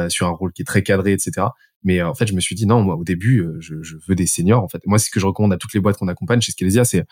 sur 0.08 0.26
un 0.26 0.30
rôle 0.30 0.52
qui 0.52 0.62
est 0.62 0.64
très 0.64 0.82
cadré, 0.82 1.12
etc. 1.12 1.46
Mais 1.84 2.02
en 2.02 2.14
fait, 2.14 2.26
je 2.26 2.34
me 2.34 2.40
suis 2.40 2.56
dit 2.56 2.66
non, 2.66 2.82
moi 2.82 2.96
au 2.96 3.04
début, 3.04 3.46
je, 3.60 3.80
je, 3.82 3.94
veux 4.08 4.16
des 4.16 4.26
seniors. 4.26 4.64
En 4.64 4.68
fait, 4.68 4.80
moi, 4.84 4.98
ce 4.98 5.10
que 5.10 5.20
je 5.20 5.26
recommande 5.26 5.52
à 5.52 5.56
toutes 5.56 5.72
les 5.74 5.78
boîtes 5.78 5.96
qu'on 5.96 6.08
accompagne 6.08 6.40
chez 6.40 6.50
Scalesia, 6.50 6.84
c'est 6.84 7.04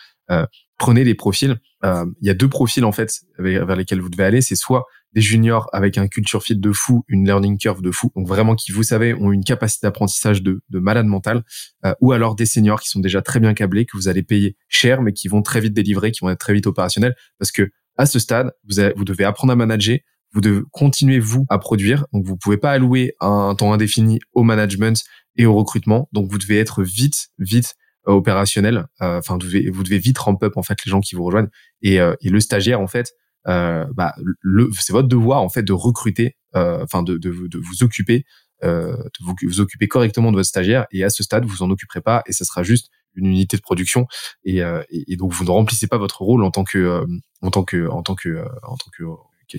prenez 0.76 1.04
les 1.04 1.14
profils. 1.14 1.56
Il 1.84 2.26
y 2.26 2.30
a 2.30 2.34
deux 2.34 2.48
profils 2.48 2.84
en 2.84 2.90
fait 2.90 3.20
vers 3.38 3.76
lesquels 3.76 4.00
vous 4.00 4.08
devez 4.08 4.24
aller. 4.24 4.40
C'est 4.40 4.56
soit 4.56 4.86
des 5.14 5.20
juniors 5.20 5.68
avec 5.72 5.96
un 5.96 6.08
culture 6.08 6.42
fit 6.42 6.56
de 6.56 6.72
fou, 6.72 7.04
une 7.08 7.24
learning 7.24 7.56
curve 7.56 7.82
de 7.82 7.90
fou, 7.90 8.10
donc 8.16 8.26
vraiment 8.26 8.54
qui, 8.54 8.72
vous 8.72 8.82
savez, 8.82 9.14
ont 9.14 9.32
une 9.32 9.44
capacité 9.44 9.86
d'apprentissage 9.86 10.42
de, 10.42 10.60
de 10.68 10.78
malade 10.78 11.06
mental, 11.06 11.44
euh, 11.84 11.94
ou 12.00 12.12
alors 12.12 12.34
des 12.34 12.46
seniors 12.46 12.80
qui 12.80 12.88
sont 12.88 13.00
déjà 13.00 13.22
très 13.22 13.40
bien 13.40 13.54
câblés, 13.54 13.86
que 13.86 13.96
vous 13.96 14.08
allez 14.08 14.22
payer 14.22 14.56
cher, 14.68 15.02
mais 15.02 15.12
qui 15.12 15.28
vont 15.28 15.42
très 15.42 15.60
vite 15.60 15.72
délivrer, 15.72 16.10
qui 16.10 16.20
vont 16.20 16.30
être 16.30 16.40
très 16.40 16.52
vite 16.52 16.66
opérationnels, 16.66 17.14
parce 17.38 17.52
que 17.52 17.70
à 17.96 18.06
ce 18.06 18.18
stade, 18.18 18.52
vous, 18.68 18.80
avez, 18.80 18.92
vous 18.96 19.04
devez 19.04 19.24
apprendre 19.24 19.52
à 19.52 19.56
manager, 19.56 19.98
vous 20.32 20.40
devez 20.40 20.62
continuer 20.72 21.20
vous 21.20 21.46
à 21.48 21.58
produire, 21.58 22.06
donc 22.12 22.26
vous 22.26 22.36
pouvez 22.36 22.56
pas 22.56 22.72
allouer 22.72 23.14
un 23.20 23.54
temps 23.54 23.72
indéfini 23.72 24.18
au 24.32 24.42
management 24.42 25.00
et 25.36 25.46
au 25.46 25.54
recrutement, 25.54 26.08
donc 26.12 26.28
vous 26.28 26.38
devez 26.38 26.58
être 26.58 26.82
vite, 26.82 27.28
vite 27.38 27.76
euh, 28.08 28.12
opérationnel. 28.12 28.86
Euh, 29.00 29.18
enfin, 29.18 29.34
vous 29.34 29.46
devez, 29.46 29.70
vous 29.70 29.84
devez 29.84 29.98
vite 29.98 30.18
ramp 30.18 30.38
up 30.42 30.56
en 30.56 30.62
fait 30.64 30.84
les 30.84 30.90
gens 30.90 31.00
qui 31.00 31.14
vous 31.14 31.24
rejoignent. 31.24 31.48
Et, 31.82 31.96
et 31.96 32.30
le 32.30 32.40
stagiaire 32.40 32.80
en 32.80 32.86
fait 32.86 33.12
euh, 33.12 33.23
bah, 33.46 34.14
le, 34.40 34.70
c'est 34.78 34.92
votre 34.92 35.08
devoir 35.08 35.42
en 35.42 35.48
fait 35.48 35.62
de 35.62 35.72
recruter, 35.72 36.36
euh, 36.56 36.82
enfin 36.82 37.02
de, 37.02 37.18
de, 37.18 37.48
de, 37.48 37.58
vous 37.58 37.82
occuper, 37.82 38.24
euh, 38.62 38.96
de 38.96 39.46
vous, 39.46 39.60
occuper 39.60 39.88
correctement 39.88 40.30
de 40.30 40.36
votre 40.36 40.48
stagiaire. 40.48 40.86
Et 40.92 41.04
à 41.04 41.10
ce 41.10 41.22
stade, 41.22 41.44
vous 41.44 41.62
en 41.62 41.70
occuperez 41.70 42.00
pas 42.00 42.22
et 42.26 42.32
ça 42.32 42.44
sera 42.44 42.62
juste 42.62 42.90
une 43.14 43.26
unité 43.26 43.56
de 43.56 43.62
production 43.62 44.06
et, 44.44 44.58
et, 44.58 45.12
et, 45.12 45.16
donc 45.16 45.32
vous 45.32 45.44
ne 45.44 45.50
remplissez 45.50 45.86
pas 45.86 45.98
votre 45.98 46.22
rôle 46.22 46.42
en 46.42 46.50
tant 46.50 46.64
que 46.64 47.04
en 47.42 47.50
tant 47.50 47.62
que 47.62 47.86
en 47.88 48.02
tant 48.02 48.16
que 48.16 48.44
en 48.64 48.76
tant 48.76 48.90
que 48.90 49.04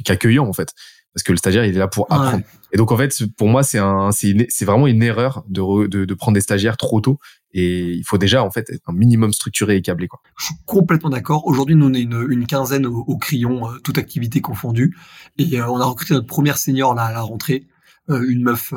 qu'accueillant 0.04 0.46
en 0.46 0.52
fait 0.52 0.74
parce 1.16 1.24
que 1.24 1.32
le 1.32 1.38
stagiaire 1.38 1.64
il 1.64 1.74
est 1.74 1.80
là 1.80 1.88
pour 1.88 2.12
apprendre. 2.12 2.44
Et 2.74 2.78
donc 2.78 2.92
en 2.92 2.98
fait 2.98 3.24
pour 3.38 3.48
moi 3.48 3.64
c'est 3.64 3.80
un 3.80 4.12
c'est 4.12 4.66
vraiment 4.66 4.86
une 4.86 5.02
erreur 5.02 5.46
de, 5.48 5.88
de, 5.88 6.04
de 6.04 6.14
prendre 6.14 6.36
des 6.36 6.42
stagiaires 6.42 6.76
trop 6.76 7.00
tôt 7.00 7.20
et 7.54 7.94
il 7.94 8.04
faut 8.04 8.18
déjà 8.18 8.44
en 8.44 8.52
fait 8.52 8.70
être 8.70 8.84
un 8.88 8.94
minimum 8.94 9.32
structuré 9.32 9.78
et 9.78 9.82
câblé 9.82 10.10
quoi. 10.10 10.20
Je 10.38 10.48
suis 10.48 10.56
complètement 10.66 11.10
d'accord. 11.10 11.48
Aujourd'hui 11.48 11.76
nous 11.76 11.88
on 11.88 11.94
est 11.94 12.02
une, 12.02 12.28
une 12.30 12.46
quinzaine 12.46 12.86
au, 12.86 13.18
crayon 13.18 13.70
euh, 13.70 13.78
toute 13.82 13.98
activité 13.98 14.42
confondue 14.42 14.94
et 15.38 15.62
euh, 15.62 15.70
on 15.70 15.80
a 15.80 15.86
recruté 15.86 16.14
notre 16.14 16.28
première 16.28 16.58
senior 16.58 16.94
là 16.94 17.04
à 17.04 17.14
la 17.14 17.22
rentrée, 17.22 17.66
euh, 18.10 18.22
une 18.28 18.44
meuf 18.44 18.74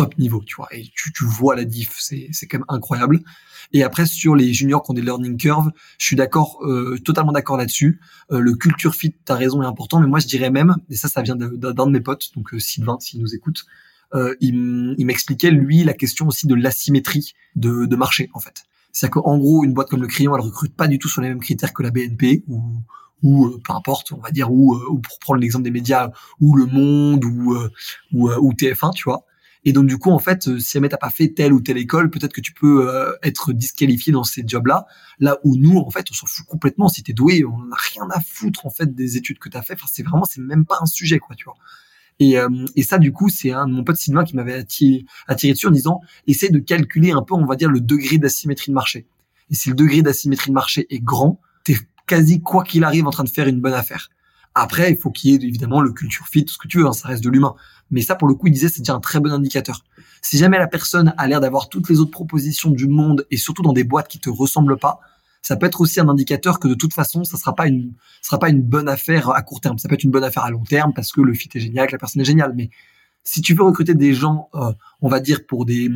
top 0.00 0.18
niveau, 0.18 0.42
tu 0.46 0.56
vois. 0.56 0.68
Et 0.72 0.84
tu, 0.94 1.12
tu 1.12 1.24
vois 1.24 1.54
la 1.54 1.64
diff, 1.64 1.94
c'est 1.98 2.28
c'est 2.32 2.46
quand 2.46 2.58
même 2.58 2.64
incroyable. 2.68 3.20
Et 3.72 3.82
après 3.82 4.06
sur 4.06 4.34
les 4.34 4.52
juniors 4.54 4.82
qui 4.82 4.90
ont 4.90 4.94
des 4.94 5.02
learning 5.02 5.36
curves, 5.36 5.70
je 5.98 6.06
suis 6.06 6.16
d'accord, 6.16 6.58
euh, 6.64 6.98
totalement 7.04 7.32
d'accord 7.32 7.58
là-dessus. 7.58 8.00
Euh, 8.32 8.40
le 8.40 8.54
culture 8.54 8.94
fit, 8.94 9.14
t'as 9.24 9.34
raison, 9.34 9.62
est 9.62 9.66
important. 9.66 10.00
Mais 10.00 10.06
moi 10.06 10.18
je 10.18 10.26
dirais 10.26 10.50
même, 10.50 10.76
et 10.88 10.96
ça 10.96 11.08
ça 11.08 11.20
vient 11.22 11.36
d'un 11.36 11.86
de, 11.86 11.90
mes 11.90 12.00
potes, 12.00 12.30
donc 12.34 12.54
euh, 12.54 12.58
Sylvain 12.58 12.96
s'il 12.98 13.20
nous 13.20 13.34
écoute, 13.34 13.66
euh, 14.14 14.34
il, 14.40 14.94
il 14.96 15.04
m'expliquait 15.04 15.50
lui 15.50 15.84
la 15.84 15.92
question 15.92 16.26
aussi 16.28 16.46
de 16.46 16.54
l'asymétrie 16.54 17.34
de, 17.56 17.84
de 17.84 17.96
marché 17.96 18.30
en 18.32 18.40
fait. 18.40 18.64
C'est-à-dire 18.92 19.22
qu'en 19.22 19.38
gros 19.38 19.64
une 19.64 19.74
boîte 19.74 19.90
comme 19.90 20.00
le 20.00 20.08
Crayon, 20.08 20.34
elle 20.34 20.40
recrute 20.40 20.74
pas 20.74 20.88
du 20.88 20.98
tout 20.98 21.08
sur 21.08 21.20
les 21.20 21.28
mêmes 21.28 21.40
critères 21.40 21.74
que 21.74 21.82
la 21.82 21.90
BNP 21.90 22.44
ou 22.48 22.62
ou 23.22 23.48
euh, 23.48 23.60
peu 23.62 23.74
importe, 23.74 24.12
on 24.12 24.16
va 24.16 24.30
dire, 24.30 24.50
ou, 24.50 24.74
ou 24.74 24.98
pour 24.98 25.18
prendre 25.18 25.40
l'exemple 25.40 25.64
des 25.64 25.70
médias, 25.70 26.10
ou 26.40 26.56
Le 26.56 26.64
Monde, 26.64 27.22
ou, 27.26 27.54
ou, 28.14 28.30
ou 28.30 28.52
TF1, 28.54 28.94
tu 28.94 29.04
vois. 29.04 29.26
Et 29.64 29.72
donc 29.72 29.86
du 29.86 29.98
coup, 29.98 30.10
en 30.10 30.18
fait, 30.18 30.48
euh, 30.48 30.58
si 30.58 30.72
jamais 30.72 30.88
t'as 30.88 30.96
pas 30.96 31.10
fait 31.10 31.28
telle 31.28 31.52
ou 31.52 31.60
telle 31.60 31.76
école, 31.76 32.10
peut-être 32.10 32.32
que 32.32 32.40
tu 32.40 32.52
peux 32.52 32.88
euh, 32.88 33.12
être 33.22 33.52
disqualifié 33.52 34.12
dans 34.12 34.24
ces 34.24 34.42
jobs-là. 34.46 34.86
Là 35.18 35.38
où 35.44 35.56
nous, 35.56 35.78
en 35.78 35.90
fait, 35.90 36.06
on 36.10 36.14
s'en 36.14 36.26
fout 36.26 36.46
complètement. 36.46 36.88
Si 36.88 37.02
t'es 37.02 37.12
doué, 37.12 37.44
on 37.44 37.64
n'a 37.64 37.76
rien 37.76 38.08
à 38.10 38.20
foutre 38.20 38.64
en 38.66 38.70
fait 38.70 38.94
des 38.94 39.16
études 39.16 39.38
que 39.38 39.48
t'as 39.48 39.62
fait. 39.62 39.74
Enfin, 39.74 39.86
c'est 39.90 40.02
vraiment, 40.02 40.24
c'est 40.24 40.40
même 40.40 40.64
pas 40.64 40.78
un 40.80 40.86
sujet, 40.86 41.18
quoi, 41.18 41.36
tu 41.36 41.44
vois. 41.44 41.56
Et, 42.20 42.38
euh, 42.38 42.48
et 42.76 42.82
ça, 42.82 42.98
du 42.98 43.12
coup, 43.12 43.28
c'est 43.28 43.50
un 43.50 43.66
de 43.66 43.72
mon 43.72 43.84
pote 43.84 43.96
Sylvain 43.96 44.24
qui 44.24 44.36
m'avait 44.36 44.54
attiré, 44.54 45.04
attiré 45.26 45.52
dessus 45.52 45.66
en 45.66 45.70
disant, 45.70 46.00
essaie 46.26 46.50
de 46.50 46.58
calculer 46.58 47.12
un 47.12 47.22
peu, 47.22 47.34
on 47.34 47.46
va 47.46 47.56
dire, 47.56 47.70
le 47.70 47.80
degré 47.80 48.18
d'asymétrie 48.18 48.70
de 48.70 48.74
marché. 48.74 49.06
Et 49.50 49.54
si 49.54 49.70
le 49.70 49.74
degré 49.74 50.02
d'asymétrie 50.02 50.50
de 50.50 50.54
marché 50.54 50.86
est 50.90 51.00
grand, 51.00 51.40
t'es 51.64 51.76
quasi 52.06 52.40
quoi 52.40 52.62
qu'il 52.62 52.84
arrive 52.84 53.06
en 53.06 53.10
train 53.10 53.24
de 53.24 53.30
faire 53.30 53.48
une 53.48 53.60
bonne 53.60 53.72
affaire. 53.72 54.10
Après, 54.54 54.90
il 54.90 54.96
faut 54.96 55.10
qu'il 55.10 55.30
y 55.30 55.34
ait 55.34 55.48
évidemment 55.48 55.80
le 55.80 55.92
culture 55.92 56.26
fit, 56.26 56.44
tout 56.44 56.54
ce 56.54 56.58
que 56.58 56.66
tu 56.66 56.78
veux, 56.78 56.86
hein, 56.86 56.92
ça 56.92 57.08
reste 57.08 57.22
de 57.22 57.30
l'humain. 57.30 57.54
Mais 57.90 58.02
ça, 58.02 58.14
pour 58.14 58.28
le 58.28 58.34
coup, 58.34 58.48
il 58.48 58.52
disait, 58.52 58.68
c'est 58.68 58.80
déjà 58.80 58.94
un 58.94 59.00
très 59.00 59.20
bon 59.20 59.32
indicateur. 59.32 59.84
Si 60.22 60.38
jamais 60.38 60.58
la 60.58 60.66
personne 60.66 61.14
a 61.16 61.26
l'air 61.26 61.40
d'avoir 61.40 61.68
toutes 61.68 61.88
les 61.88 62.00
autres 62.00 62.10
propositions 62.10 62.70
du 62.70 62.88
monde 62.88 63.26
et 63.30 63.36
surtout 63.36 63.62
dans 63.62 63.72
des 63.72 63.84
boîtes 63.84 64.08
qui 64.08 64.20
te 64.20 64.30
ressemblent 64.30 64.78
pas, 64.78 65.00
ça 65.42 65.56
peut 65.56 65.66
être 65.66 65.80
aussi 65.80 66.00
un 66.00 66.08
indicateur 66.08 66.60
que 66.60 66.68
de 66.68 66.74
toute 66.74 66.92
façon, 66.92 67.24
ça 67.24 67.36
sera 67.36 67.54
pas 67.54 67.66
une, 67.66 67.94
sera 68.22 68.38
pas 68.38 68.50
une 68.50 68.62
bonne 68.62 68.88
affaire 68.88 69.30
à 69.30 69.42
court 69.42 69.60
terme. 69.60 69.78
Ça 69.78 69.88
peut 69.88 69.94
être 69.94 70.04
une 70.04 70.10
bonne 70.10 70.24
affaire 70.24 70.44
à 70.44 70.50
long 70.50 70.64
terme 70.64 70.92
parce 70.94 71.12
que 71.12 71.20
le 71.20 71.32
fit 71.32 71.48
est 71.54 71.60
génial, 71.60 71.86
que 71.86 71.92
la 71.92 71.98
personne 71.98 72.20
est 72.20 72.26
géniale. 72.26 72.52
Mais 72.54 72.70
si 73.24 73.40
tu 73.40 73.54
veux 73.54 73.62
recruter 73.62 73.94
des 73.94 74.14
gens, 74.14 74.48
euh, 74.54 74.72
on 75.00 75.08
va 75.08 75.20
dire 75.20 75.46
pour 75.46 75.64
des, 75.64 75.90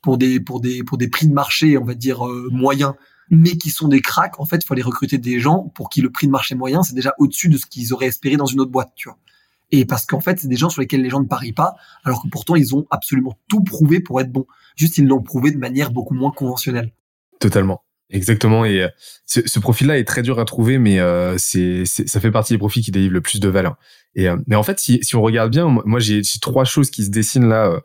pour 0.00 0.18
des, 0.18 0.38
pour 0.38 0.60
des, 0.60 0.84
pour 0.84 0.98
des 0.98 1.08
prix 1.08 1.26
de 1.26 1.32
marché, 1.32 1.76
on 1.76 1.84
va 1.84 1.94
dire 1.94 2.26
euh, 2.26 2.48
moyens, 2.52 2.94
mais 3.30 3.56
qui 3.56 3.70
sont 3.70 3.88
des 3.88 4.00
cracks, 4.00 4.38
en 4.38 4.44
fait, 4.44 4.56
il 4.56 4.66
faut 4.66 4.74
aller 4.74 4.82
recruter 4.82 5.18
des 5.18 5.40
gens 5.40 5.70
pour 5.74 5.88
qui 5.88 6.00
le 6.00 6.10
prix 6.10 6.26
de 6.26 6.32
marché 6.32 6.54
moyen, 6.54 6.82
c'est 6.82 6.94
déjà 6.94 7.14
au-dessus 7.18 7.48
de 7.48 7.56
ce 7.56 7.66
qu'ils 7.66 7.92
auraient 7.92 8.06
espéré 8.06 8.36
dans 8.36 8.46
une 8.46 8.60
autre 8.60 8.70
boîte, 8.70 8.92
tu 8.96 9.08
vois. 9.08 9.18
Et 9.70 9.86
parce 9.86 10.06
qu'en 10.06 10.20
fait, 10.20 10.38
c'est 10.38 10.48
des 10.48 10.56
gens 10.56 10.68
sur 10.68 10.80
lesquels 10.80 11.02
les 11.02 11.10
gens 11.10 11.20
ne 11.20 11.26
parient 11.26 11.52
pas, 11.52 11.74
alors 12.04 12.22
que 12.22 12.28
pourtant, 12.28 12.54
ils 12.54 12.74
ont 12.74 12.86
absolument 12.90 13.38
tout 13.48 13.62
prouvé 13.62 14.00
pour 14.00 14.20
être 14.20 14.30
bons. 14.30 14.46
Juste, 14.76 14.98
ils 14.98 15.06
l'ont 15.06 15.22
prouvé 15.22 15.50
de 15.50 15.58
manière 15.58 15.90
beaucoup 15.90 16.14
moins 16.14 16.30
conventionnelle. 16.30 16.92
Totalement. 17.40 17.82
Exactement. 18.10 18.64
Et 18.64 18.82
euh, 18.82 18.88
ce, 19.26 19.58
profil-là 19.58 19.98
est 19.98 20.04
très 20.04 20.22
dur 20.22 20.38
à 20.38 20.44
trouver, 20.44 20.78
mais 20.78 21.00
euh, 21.00 21.36
c'est, 21.38 21.84
ça 21.86 22.20
fait 22.20 22.30
partie 22.30 22.52
des 22.52 22.58
profils 22.58 22.84
qui 22.84 22.92
délivrent 22.92 23.14
le 23.14 23.20
plus 23.20 23.40
de 23.40 23.48
valeur. 23.48 23.76
Et 24.14 24.28
euh, 24.28 24.36
mais 24.46 24.56
en 24.56 24.62
fait, 24.62 24.78
si, 24.78 25.00
on 25.14 25.22
regarde 25.22 25.50
bien, 25.50 25.66
moi 25.66 25.98
j'ai, 25.98 26.22
trois 26.40 26.64
choses 26.64 26.90
qui 26.90 27.04
se 27.04 27.10
dessinent 27.10 27.48
là, 27.48 27.80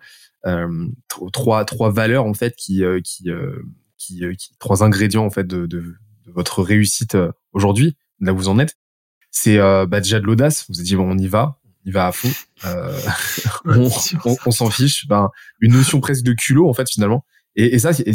trois 1.34 1.66
trois 1.66 1.92
valeurs 1.92 2.26
en 2.26 2.34
fait 2.34 2.56
qui 2.56 2.84
qui 3.04 3.30
qui, 4.00 4.26
euh, 4.26 4.34
qui, 4.34 4.50
trois 4.58 4.84
ingrédients 4.84 5.26
en 5.26 5.30
fait 5.30 5.46
de, 5.46 5.68
de, 5.68 5.82
de 5.82 6.32
votre 6.32 6.64
réussite 6.64 7.14
euh, 7.14 7.32
aujourd'hui, 7.54 7.96
là 8.20 8.34
où 8.34 8.38
vous 8.38 8.48
en 8.48 8.58
êtes, 8.58 8.76
c'est 9.30 9.60
euh, 9.60 9.86
bah, 9.86 10.00
déjà 10.00 10.20
de 10.20 10.26
l'audace. 10.26 10.66
Vous 10.70 10.80
avez 10.80 10.86
dit 10.86 10.96
bon, 10.96 11.12
on 11.12 11.18
y 11.18 11.28
va, 11.28 11.60
on 11.66 11.90
y 11.90 11.92
va 11.92 12.08
à 12.08 12.12
fond, 12.12 12.32
on, 13.66 13.90
on, 14.46 14.52
s'en 14.52 14.72
fiche. 14.72 15.08
Ben, 15.08 15.30
une 15.60 15.74
notion 15.74 16.00
presque 16.00 16.24
de 16.24 16.34
culot 16.34 16.68
en 16.68 16.74
fait 16.74 16.90
finalement. 16.90 17.24
Et, 17.56 17.76
et 17.76 17.80
ça, 17.80 17.92
c'est, 17.94 18.06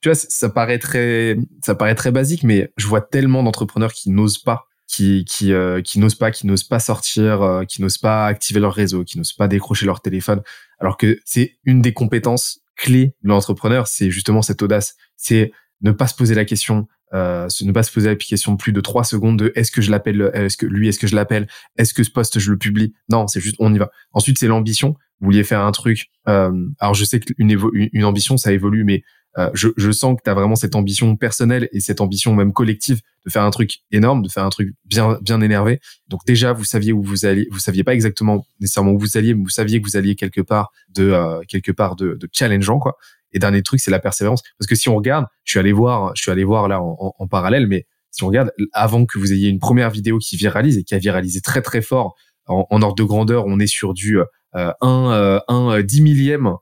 tu 0.00 0.08
vois, 0.08 0.14
ça 0.14 0.48
paraît 0.48 0.78
très, 0.78 1.36
ça 1.64 1.74
paraît 1.74 1.94
très 1.94 2.10
basique, 2.10 2.42
mais 2.42 2.72
je 2.76 2.86
vois 2.86 3.00
tellement 3.00 3.42
d'entrepreneurs 3.42 3.92
qui 3.92 4.08
n'osent 4.10 4.38
pas, 4.38 4.68
qui, 4.86 5.24
qui, 5.24 5.52
euh, 5.52 5.82
qui 5.82 5.98
n'osent 5.98 6.14
pas, 6.14 6.30
qui 6.30 6.46
n'osent 6.46 6.64
pas 6.64 6.78
sortir, 6.78 7.62
qui 7.68 7.82
n'osent 7.82 7.98
pas 7.98 8.26
activer 8.26 8.60
leur 8.60 8.72
réseau, 8.72 9.04
qui 9.04 9.18
n'osent 9.18 9.34
pas 9.34 9.48
décrocher 9.48 9.84
leur 9.84 10.00
téléphone, 10.00 10.42
alors 10.78 10.96
que 10.96 11.20
c'est 11.24 11.58
une 11.64 11.82
des 11.82 11.92
compétences 11.92 12.61
clé 12.82 13.14
de 13.22 13.28
l'entrepreneur, 13.28 13.86
c'est 13.86 14.10
justement 14.10 14.42
cette 14.42 14.60
audace. 14.60 14.96
C'est 15.16 15.52
ne 15.82 15.92
pas 15.92 16.08
se 16.08 16.14
poser 16.14 16.34
la 16.34 16.44
question, 16.44 16.88
euh, 17.14 17.48
ne 17.62 17.72
pas 17.72 17.82
se 17.82 17.92
poser 17.92 18.08
la 18.08 18.16
question 18.16 18.56
plus 18.56 18.72
de 18.72 18.80
trois 18.80 19.04
secondes 19.04 19.38
de 19.38 19.52
est-ce 19.54 19.70
que 19.70 19.80
je 19.80 19.90
l'appelle, 19.90 20.30
est-ce 20.34 20.56
que 20.56 20.66
lui, 20.66 20.88
est-ce 20.88 20.98
que 20.98 21.06
je 21.06 21.14
l'appelle, 21.14 21.46
est-ce 21.78 21.94
que 21.94 22.02
ce 22.02 22.10
poste 22.10 22.38
je 22.38 22.50
le 22.50 22.58
publie? 22.58 22.92
Non, 23.08 23.28
c'est 23.28 23.40
juste 23.40 23.56
on 23.60 23.72
y 23.72 23.78
va. 23.78 23.90
Ensuite, 24.12 24.38
c'est 24.38 24.48
l'ambition. 24.48 24.96
Vous 25.20 25.26
vouliez 25.26 25.44
faire 25.44 25.60
un 25.60 25.70
truc. 25.70 26.10
Euh, 26.28 26.50
alors, 26.80 26.94
je 26.94 27.04
sais 27.04 27.20
qu'une 27.20 27.56
une 27.92 28.04
ambition, 28.04 28.36
ça 28.36 28.52
évolue, 28.52 28.82
mais 28.82 29.04
euh, 29.38 29.50
je, 29.54 29.68
je, 29.76 29.90
sens 29.90 30.16
que 30.16 30.22
tu 30.22 30.30
as 30.30 30.34
vraiment 30.34 30.56
cette 30.56 30.74
ambition 30.74 31.16
personnelle 31.16 31.68
et 31.72 31.80
cette 31.80 32.00
ambition 32.00 32.34
même 32.34 32.52
collective 32.52 33.00
de 33.24 33.30
faire 33.30 33.42
un 33.42 33.50
truc 33.50 33.78
énorme, 33.90 34.22
de 34.22 34.28
faire 34.28 34.44
un 34.44 34.50
truc 34.50 34.74
bien 34.84 35.18
bien 35.22 35.40
énervé. 35.40 35.80
Donc 36.08 36.20
déjà, 36.26 36.52
vous 36.52 36.64
saviez 36.64 36.92
où 36.92 37.02
vous 37.02 37.24
alliez, 37.24 37.46
vous 37.50 37.58
saviez 37.58 37.84
pas 37.84 37.94
exactement 37.94 38.46
nécessairement 38.60 38.92
où 38.92 38.98
vous 38.98 39.16
alliez, 39.16 39.34
mais 39.34 39.42
vous 39.42 39.48
saviez 39.48 39.80
que 39.80 39.86
vous 39.86 39.96
alliez 39.96 40.16
quelque 40.16 40.40
part 40.40 40.70
de 40.90 41.10
euh, 41.10 41.40
quelque 41.48 41.72
part 41.72 41.96
de, 41.96 42.14
de 42.20 42.28
challengeant 42.30 42.78
quoi. 42.78 42.96
Et 43.32 43.38
dernier 43.38 43.62
truc, 43.62 43.80
c'est 43.80 43.90
la 43.90 44.00
persévérance. 44.00 44.42
Parce 44.58 44.68
que 44.68 44.74
si 44.74 44.90
on 44.90 44.96
regarde, 44.96 45.26
je 45.44 45.52
suis 45.52 45.58
allé 45.58 45.72
voir, 45.72 46.12
je 46.14 46.22
suis 46.22 46.30
allé 46.30 46.44
voir 46.44 46.68
là 46.68 46.82
en, 46.82 47.14
en, 47.18 47.26
parallèle, 47.28 47.66
mais 47.66 47.86
si 48.10 48.24
on 48.24 48.26
regarde, 48.26 48.50
avant 48.72 49.06
que 49.06 49.18
vous 49.18 49.32
ayez 49.32 49.48
une 49.48 49.58
première 49.58 49.90
vidéo 49.90 50.18
qui 50.18 50.36
viralise 50.36 50.76
et 50.76 50.84
qui 50.84 50.94
a 50.94 50.98
viralisé 50.98 51.40
très 51.40 51.62
très 51.62 51.80
fort 51.80 52.14
en, 52.46 52.66
en 52.68 52.82
ordre 52.82 52.96
de 52.96 53.04
grandeur, 53.04 53.46
on 53.46 53.58
est 53.58 53.66
sur 53.66 53.94
du 53.94 54.18
euh, 54.54 54.72
un, 54.82 55.10
euh, 55.12 55.40
un 55.48 55.80
dix 55.80 56.02
millième 56.02 56.56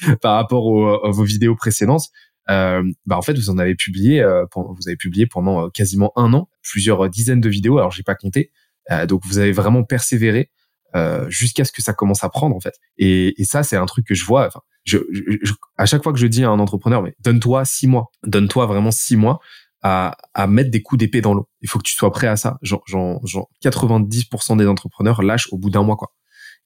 par 0.20 0.34
rapport 0.34 0.66
aux, 0.66 1.04
à 1.04 1.10
vos 1.10 1.24
vidéos 1.24 1.56
précédentes, 1.56 2.08
euh, 2.48 2.82
bah 3.06 3.16
en 3.16 3.22
fait 3.22 3.34
vous 3.34 3.50
en 3.50 3.58
avez 3.58 3.74
publié, 3.74 4.20
euh, 4.22 4.44
vous 4.54 4.88
avez 4.88 4.96
publié 4.96 5.26
pendant 5.26 5.66
euh, 5.66 5.68
quasiment 5.68 6.12
un 6.16 6.32
an, 6.34 6.48
plusieurs 6.62 7.08
dizaines 7.08 7.40
de 7.40 7.48
vidéos. 7.48 7.78
Alors 7.78 7.90
j'ai 7.90 8.02
pas 8.02 8.14
compté, 8.14 8.50
euh, 8.90 9.06
donc 9.06 9.22
vous 9.24 9.38
avez 9.38 9.52
vraiment 9.52 9.84
persévéré 9.84 10.50
euh, 10.96 11.28
jusqu'à 11.28 11.64
ce 11.64 11.72
que 11.72 11.82
ça 11.82 11.92
commence 11.92 12.24
à 12.24 12.28
prendre 12.28 12.56
en 12.56 12.60
fait. 12.60 12.74
Et, 12.98 13.40
et 13.40 13.44
ça 13.44 13.62
c'est 13.62 13.76
un 13.76 13.86
truc 13.86 14.06
que 14.06 14.14
je 14.14 14.24
vois. 14.24 14.46
Enfin, 14.46 14.60
je, 14.84 14.98
je, 15.12 15.52
à 15.76 15.86
chaque 15.86 16.02
fois 16.02 16.12
que 16.12 16.18
je 16.18 16.26
dis 16.26 16.42
à 16.42 16.50
un 16.50 16.58
entrepreneur, 16.58 17.02
mais 17.02 17.14
donne-toi 17.20 17.64
six 17.64 17.86
mois, 17.86 18.10
donne-toi 18.24 18.66
vraiment 18.66 18.90
six 18.90 19.16
mois 19.16 19.38
à, 19.82 20.16
à 20.34 20.46
mettre 20.46 20.70
des 20.70 20.82
coups 20.82 20.98
d'épée 20.98 21.20
dans 21.20 21.34
l'eau. 21.34 21.48
Il 21.60 21.68
faut 21.68 21.78
que 21.78 21.84
tu 21.84 21.94
sois 21.94 22.10
prêt 22.10 22.26
à 22.26 22.36
ça. 22.36 22.58
Genre, 22.62 22.82
genre, 22.86 23.24
genre 23.26 23.48
90% 23.62 24.56
des 24.56 24.66
entrepreneurs 24.66 25.22
lâchent 25.22 25.48
au 25.52 25.58
bout 25.58 25.70
d'un 25.70 25.82
mois 25.82 25.96
quoi. 25.96 26.12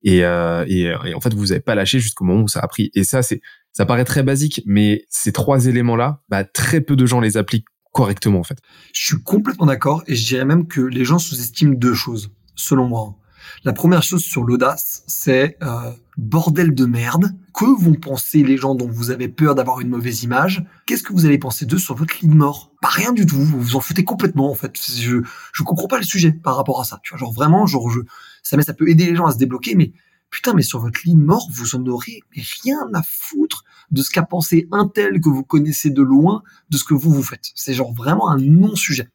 Et, 0.05 0.25
euh, 0.25 0.65
et, 0.69 0.93
et, 1.07 1.15
en 1.15 1.21
fait, 1.21 1.35
vous 1.35 1.47
n'avez 1.47 1.61
pas 1.61 1.75
lâché 1.75 1.99
jusqu'au 1.99 2.25
moment 2.25 2.43
où 2.43 2.49
ça 2.49 2.61
a 2.61 2.69
pris. 2.69 2.91
Et 2.95 3.05
ça, 3.05 3.23
c'est, 3.23 3.41
ça 3.73 3.87
paraît 3.87 4.05
très 4.05 4.23
basique, 4.23 4.63
mais 4.67 5.05
ces 5.09 5.33
trois 5.33 5.67
éléments-là, 5.67 6.21
bah, 6.29 6.45
très 6.45 6.81
peu 6.81 6.95
de 6.95 7.07
gens 7.07 7.21
les 7.21 7.37
appliquent 7.37 7.67
correctement, 7.93 8.39
en 8.39 8.45
fait. 8.45 8.59
Je 8.93 9.07
suis 9.07 9.23
complètement 9.23 9.67
d'accord, 9.67 10.03
et 10.07 10.15
je 10.15 10.27
dirais 10.27 10.45
même 10.45 10.67
que 10.67 10.81
les 10.81 11.05
gens 11.05 11.19
sous-estiment 11.19 11.75
deux 11.75 11.95
choses, 11.95 12.31
selon 12.55 12.87
moi. 12.87 13.17
La 13.65 13.73
première 13.73 14.03
chose 14.03 14.23
sur 14.23 14.45
l'audace, 14.45 15.03
c'est 15.07 15.57
euh, 15.63 15.91
bordel 16.17 16.75
de 16.75 16.85
merde. 16.85 17.33
Que 17.53 17.65
vont 17.65 17.95
penser 17.95 18.43
les 18.43 18.57
gens 18.57 18.75
dont 18.75 18.89
vous 18.89 19.11
avez 19.11 19.29
peur 19.29 19.55
d'avoir 19.55 19.81
une 19.81 19.89
mauvaise 19.89 20.23
image? 20.25 20.65
Qu'est-ce 20.87 21.03
que 21.03 21.13
vous 21.13 21.25
allez 21.25 21.39
penser 21.39 21.67
d'eux 21.67 21.79
sur 21.79 21.95
votre 21.95 22.15
lit 22.21 22.29
mort? 22.29 22.73
Pas 22.81 22.89
rien 22.89 23.13
du 23.13 23.27
tout. 23.27 23.37
Vous 23.37 23.61
vous 23.61 23.77
en 23.77 23.81
foutez 23.81 24.05
complètement 24.05 24.51
en 24.51 24.55
fait. 24.55 24.73
Je 24.77 25.23
je 25.53 25.63
comprends 25.63 25.87
pas 25.87 25.99
le 25.99 26.05
sujet 26.05 26.33
par 26.33 26.57
rapport 26.57 26.81
à 26.81 26.85
ça. 26.85 27.01
Tu 27.03 27.11
vois, 27.11 27.19
genre 27.19 27.33
vraiment, 27.33 27.67
genre 27.67 27.91
je 27.91 28.01
ça 28.43 28.57
mais 28.57 28.65
ça 28.65 28.75
peut 28.75 28.89
aider 28.89 29.07
les 29.07 29.17
gens 29.17 29.27
à 29.27 29.33
se 29.33 29.39
débloquer, 29.39 29.75
mais 29.77 29.93
putain, 30.31 30.53
mais 30.53 30.63
sur 30.63 30.81
votre 30.81 31.01
lit 31.05 31.15
mort, 31.15 31.49
vous 31.53 31.77
en 31.77 31.87
aurez 31.87 32.21
rien 32.63 32.89
à 32.93 33.03
foutre 33.07 33.65
de 33.93 34.03
ce 34.03 34.11
qu'a 34.11 34.25
pensé 34.25 34.67
un 34.73 34.89
tel 34.89 35.21
que 35.21 35.29
vous 35.29 35.45
connaissez 35.45 35.91
de 35.91 36.03
loin, 36.03 36.43
de 36.71 36.77
ce 36.77 36.85
que 36.85 36.95
vous 36.95 37.13
vous 37.13 37.23
faites. 37.23 37.53
C'est 37.55 37.75
genre 37.75 37.95
vraiment 37.95 38.29
un 38.29 38.39
non-sujet. 38.39 39.09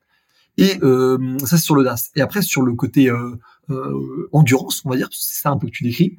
Et 0.59 0.77
euh, 0.83 1.37
ça 1.39 1.57
c'est 1.57 1.63
sur 1.63 1.75
l'audace. 1.75 2.11
Et 2.15 2.21
après 2.21 2.41
sur 2.41 2.61
le 2.61 2.73
côté 2.73 3.09
euh, 3.09 3.39
euh, 3.69 4.29
endurance, 4.33 4.81
on 4.85 4.89
va 4.89 4.97
dire, 4.97 5.07
c'est 5.11 5.41
ça 5.41 5.49
un 5.49 5.57
peu 5.57 5.67
que 5.67 5.71
tu 5.71 5.83
décris. 5.83 6.17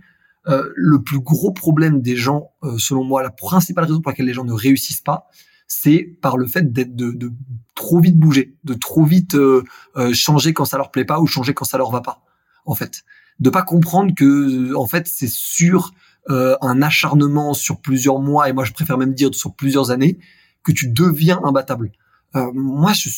Euh, 0.48 0.70
le 0.74 1.02
plus 1.02 1.20
gros 1.20 1.52
problème 1.52 2.00
des 2.00 2.16
gens, 2.16 2.52
euh, 2.62 2.78
selon 2.78 3.04
moi, 3.04 3.22
la 3.22 3.30
principale 3.30 3.84
raison 3.84 4.00
pour 4.00 4.10
laquelle 4.10 4.26
les 4.26 4.32
gens 4.32 4.44
ne 4.44 4.54
réussissent 4.54 5.02
pas, 5.02 5.28
c'est 5.66 6.16
par 6.22 6.38
le 6.38 6.46
fait 6.46 6.72
d'être 6.72 6.96
de, 6.96 7.10
de, 7.10 7.30
trop 7.74 8.00
vite 8.00 8.18
bouger, 8.18 8.56
de 8.64 8.74
trop 8.74 9.04
vite 9.04 9.34
euh, 9.34 9.62
changer 10.12 10.54
quand 10.54 10.64
ça 10.64 10.78
leur 10.78 10.90
plaît 10.90 11.04
pas 11.04 11.20
ou 11.20 11.26
changer 11.26 11.52
quand 11.52 11.66
ça 11.66 11.76
leur 11.76 11.90
va 11.90 12.00
pas. 12.00 12.22
En 12.64 12.74
fait, 12.74 13.02
de 13.38 13.50
pas 13.50 13.62
comprendre 13.62 14.14
que 14.14 14.74
en 14.74 14.86
fait 14.86 15.06
c'est 15.06 15.30
sur 15.30 15.92
un 16.28 16.82
acharnement 16.82 17.54
sur 17.54 17.80
plusieurs 17.80 18.20
mois 18.20 18.48
et 18.48 18.52
moi 18.52 18.64
je 18.64 18.72
préfère 18.72 18.98
même 18.98 19.14
dire 19.14 19.34
sur 19.34 19.54
plusieurs 19.54 19.90
années 19.90 20.18
que 20.62 20.70
tu 20.70 20.88
deviens 20.88 21.40
imbattable. 21.44 21.90
Moi, 22.34 22.92
je 22.92 23.08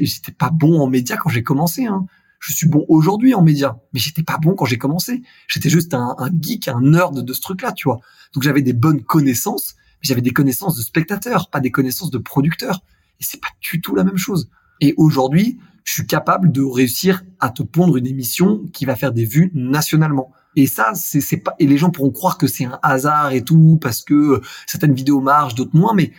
j'étais 0.00 0.32
pas 0.32 0.50
bon 0.50 0.80
en 0.80 0.88
médias 0.88 1.16
quand 1.16 1.30
j'ai 1.30 1.42
commencé. 1.42 1.86
Hein 1.86 2.06
Je 2.40 2.52
suis 2.52 2.68
bon 2.68 2.84
aujourd'hui 2.88 3.34
en 3.34 3.42
médias, 3.42 3.76
mais 3.92 4.00
j'étais 4.00 4.22
pas 4.22 4.38
bon 4.38 4.54
quand 4.54 4.64
j'ai 4.64 4.78
commencé. 4.78 5.22
J'étais 5.48 5.70
juste 5.70 5.94
un, 5.94 6.14
un, 6.18 6.30
geek, 6.40 6.68
un 6.68 6.80
nerd 6.80 7.24
de 7.24 7.32
ce 7.32 7.40
truc-là, 7.40 7.72
tu 7.72 7.88
vois. 7.88 8.00
Donc 8.34 8.42
j'avais 8.42 8.62
des 8.62 8.72
bonnes 8.72 9.02
connaissances, 9.02 9.74
mais 9.76 10.08
j'avais 10.08 10.22
des 10.22 10.32
connaissances 10.32 10.76
de 10.76 10.82
spectateurs, 10.82 11.50
pas 11.50 11.60
des 11.60 11.70
connaissances 11.70 12.10
de 12.10 12.18
producteurs. 12.18 12.82
Et 13.20 13.24
c'est 13.24 13.40
pas 13.40 13.48
du 13.60 13.80
tout 13.80 13.94
la 13.94 14.04
même 14.04 14.18
chose. 14.18 14.50
Et 14.80 14.94
aujourd'hui, 14.96 15.58
je 15.84 15.92
suis 15.92 16.06
capable 16.06 16.50
de 16.52 16.62
réussir 16.62 17.22
à 17.40 17.50
te 17.50 17.62
pondre 17.62 17.96
une 17.96 18.06
émission 18.06 18.64
qui 18.72 18.84
va 18.84 18.96
faire 18.96 19.12
des 19.12 19.24
vues 19.24 19.50
nationalement. 19.54 20.32
Et 20.56 20.66
ça, 20.66 20.92
c'est 20.94 21.36
pas 21.36 21.54
et 21.58 21.66
les 21.66 21.76
gens 21.76 21.90
pourront 21.90 22.10
croire 22.10 22.38
que 22.38 22.46
c'est 22.46 22.64
un 22.64 22.78
hasard 22.82 23.32
et 23.32 23.44
tout 23.44 23.78
parce 23.80 24.02
que 24.02 24.40
certaines 24.66 24.94
vidéos 24.94 25.20
marchent, 25.20 25.54
d'autres 25.54 25.76
moins. 25.76 25.94
Mais 25.94 26.12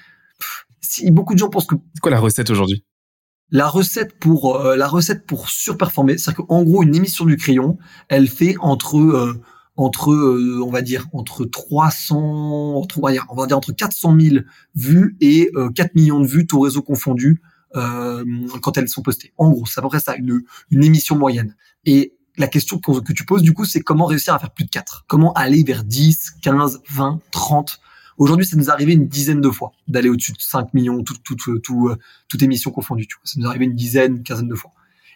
si 0.87 1.11
beaucoup 1.11 1.33
de 1.33 1.39
gens 1.39 1.49
pensent 1.49 1.67
que 1.67 1.75
c'est 1.93 2.01
quoi 2.01 2.11
la 2.11 2.19
recette 2.19 2.49
aujourd'hui? 2.49 2.83
La 3.49 3.67
recette 3.67 4.19
pour 4.19 4.57
euh, 4.57 4.75
la 4.75 4.87
recette 4.87 5.25
pour 5.25 5.49
surperformer, 5.49 6.17
c'est-à-dire 6.17 6.45
qu'en 6.45 6.63
gros 6.63 6.83
une 6.83 6.95
émission 6.95 7.25
du 7.25 7.37
crayon, 7.37 7.77
elle 8.09 8.27
fait 8.27 8.55
entre 8.59 8.97
euh, 8.97 9.41
entre 9.77 10.11
euh, 10.11 10.61
on 10.65 10.69
va 10.69 10.81
dire 10.81 11.07
entre 11.13 11.45
300 11.45 12.75
entre, 12.75 12.99
on 12.99 13.01
va 13.01 13.11
dire, 13.11 13.25
on 13.29 13.35
va 13.35 13.45
dire 13.47 13.57
entre 13.57 13.71
400 13.71 14.17
000 14.19 14.35
vues 14.75 15.15
et 15.21 15.49
4 15.75 15.95
millions 15.95 16.19
de 16.19 16.27
vues 16.27 16.45
tout 16.45 16.59
réseau 16.59 16.81
confondu 16.81 17.41
quand 17.73 18.77
elles 18.77 18.89
sont 18.89 19.03
postées. 19.03 19.33
En 19.37 19.51
gros, 19.51 19.65
c'est 19.65 19.79
à 19.79 19.83
peu 19.83 19.89
près 19.89 19.99
ça 19.99 20.15
une 20.15 20.41
une 20.71 20.83
émission 20.83 21.15
moyenne. 21.15 21.55
Et 21.85 22.17
la 22.37 22.47
question 22.47 22.79
que, 22.79 23.13
tu 23.13 23.25
poses, 23.25 23.41
du 23.41 23.53
coup, 23.53 23.65
c'est 23.65 23.81
comment 23.81 24.05
réussir 24.05 24.33
à 24.33 24.39
faire 24.39 24.51
plus 24.51 24.65
de 24.65 24.69
4 24.69 25.05
Comment 25.07 25.33
aller 25.33 25.63
vers 25.63 25.83
10, 25.83 26.35
15, 26.41 26.81
20, 26.89 27.19
30 27.31 27.79
Aujourd'hui, 28.17 28.45
ça 28.45 28.57
nous 28.57 28.65
est 28.65 28.69
arrivé 28.69 28.93
une 28.93 29.07
dizaine 29.07 29.41
de 29.41 29.49
fois 29.49 29.71
d'aller 29.87 30.09
au-dessus 30.09 30.33
de 30.33 30.39
5 30.39 30.73
millions, 30.73 31.03
tout, 31.03 31.15
tout, 31.23 31.35
tout, 31.59 31.87
euh, 31.87 31.97
toute 32.27 32.41
émission 32.41 32.71
confondue. 32.71 33.07
Tu 33.07 33.15
vois. 33.15 33.21
Ça 33.25 33.39
nous 33.39 33.45
est 33.45 33.49
arrivé 33.49 33.65
une 33.65 33.75
dizaine, 33.75 34.23
quinzaine 34.23 34.47
de 34.47 34.55
fois. 34.55 34.71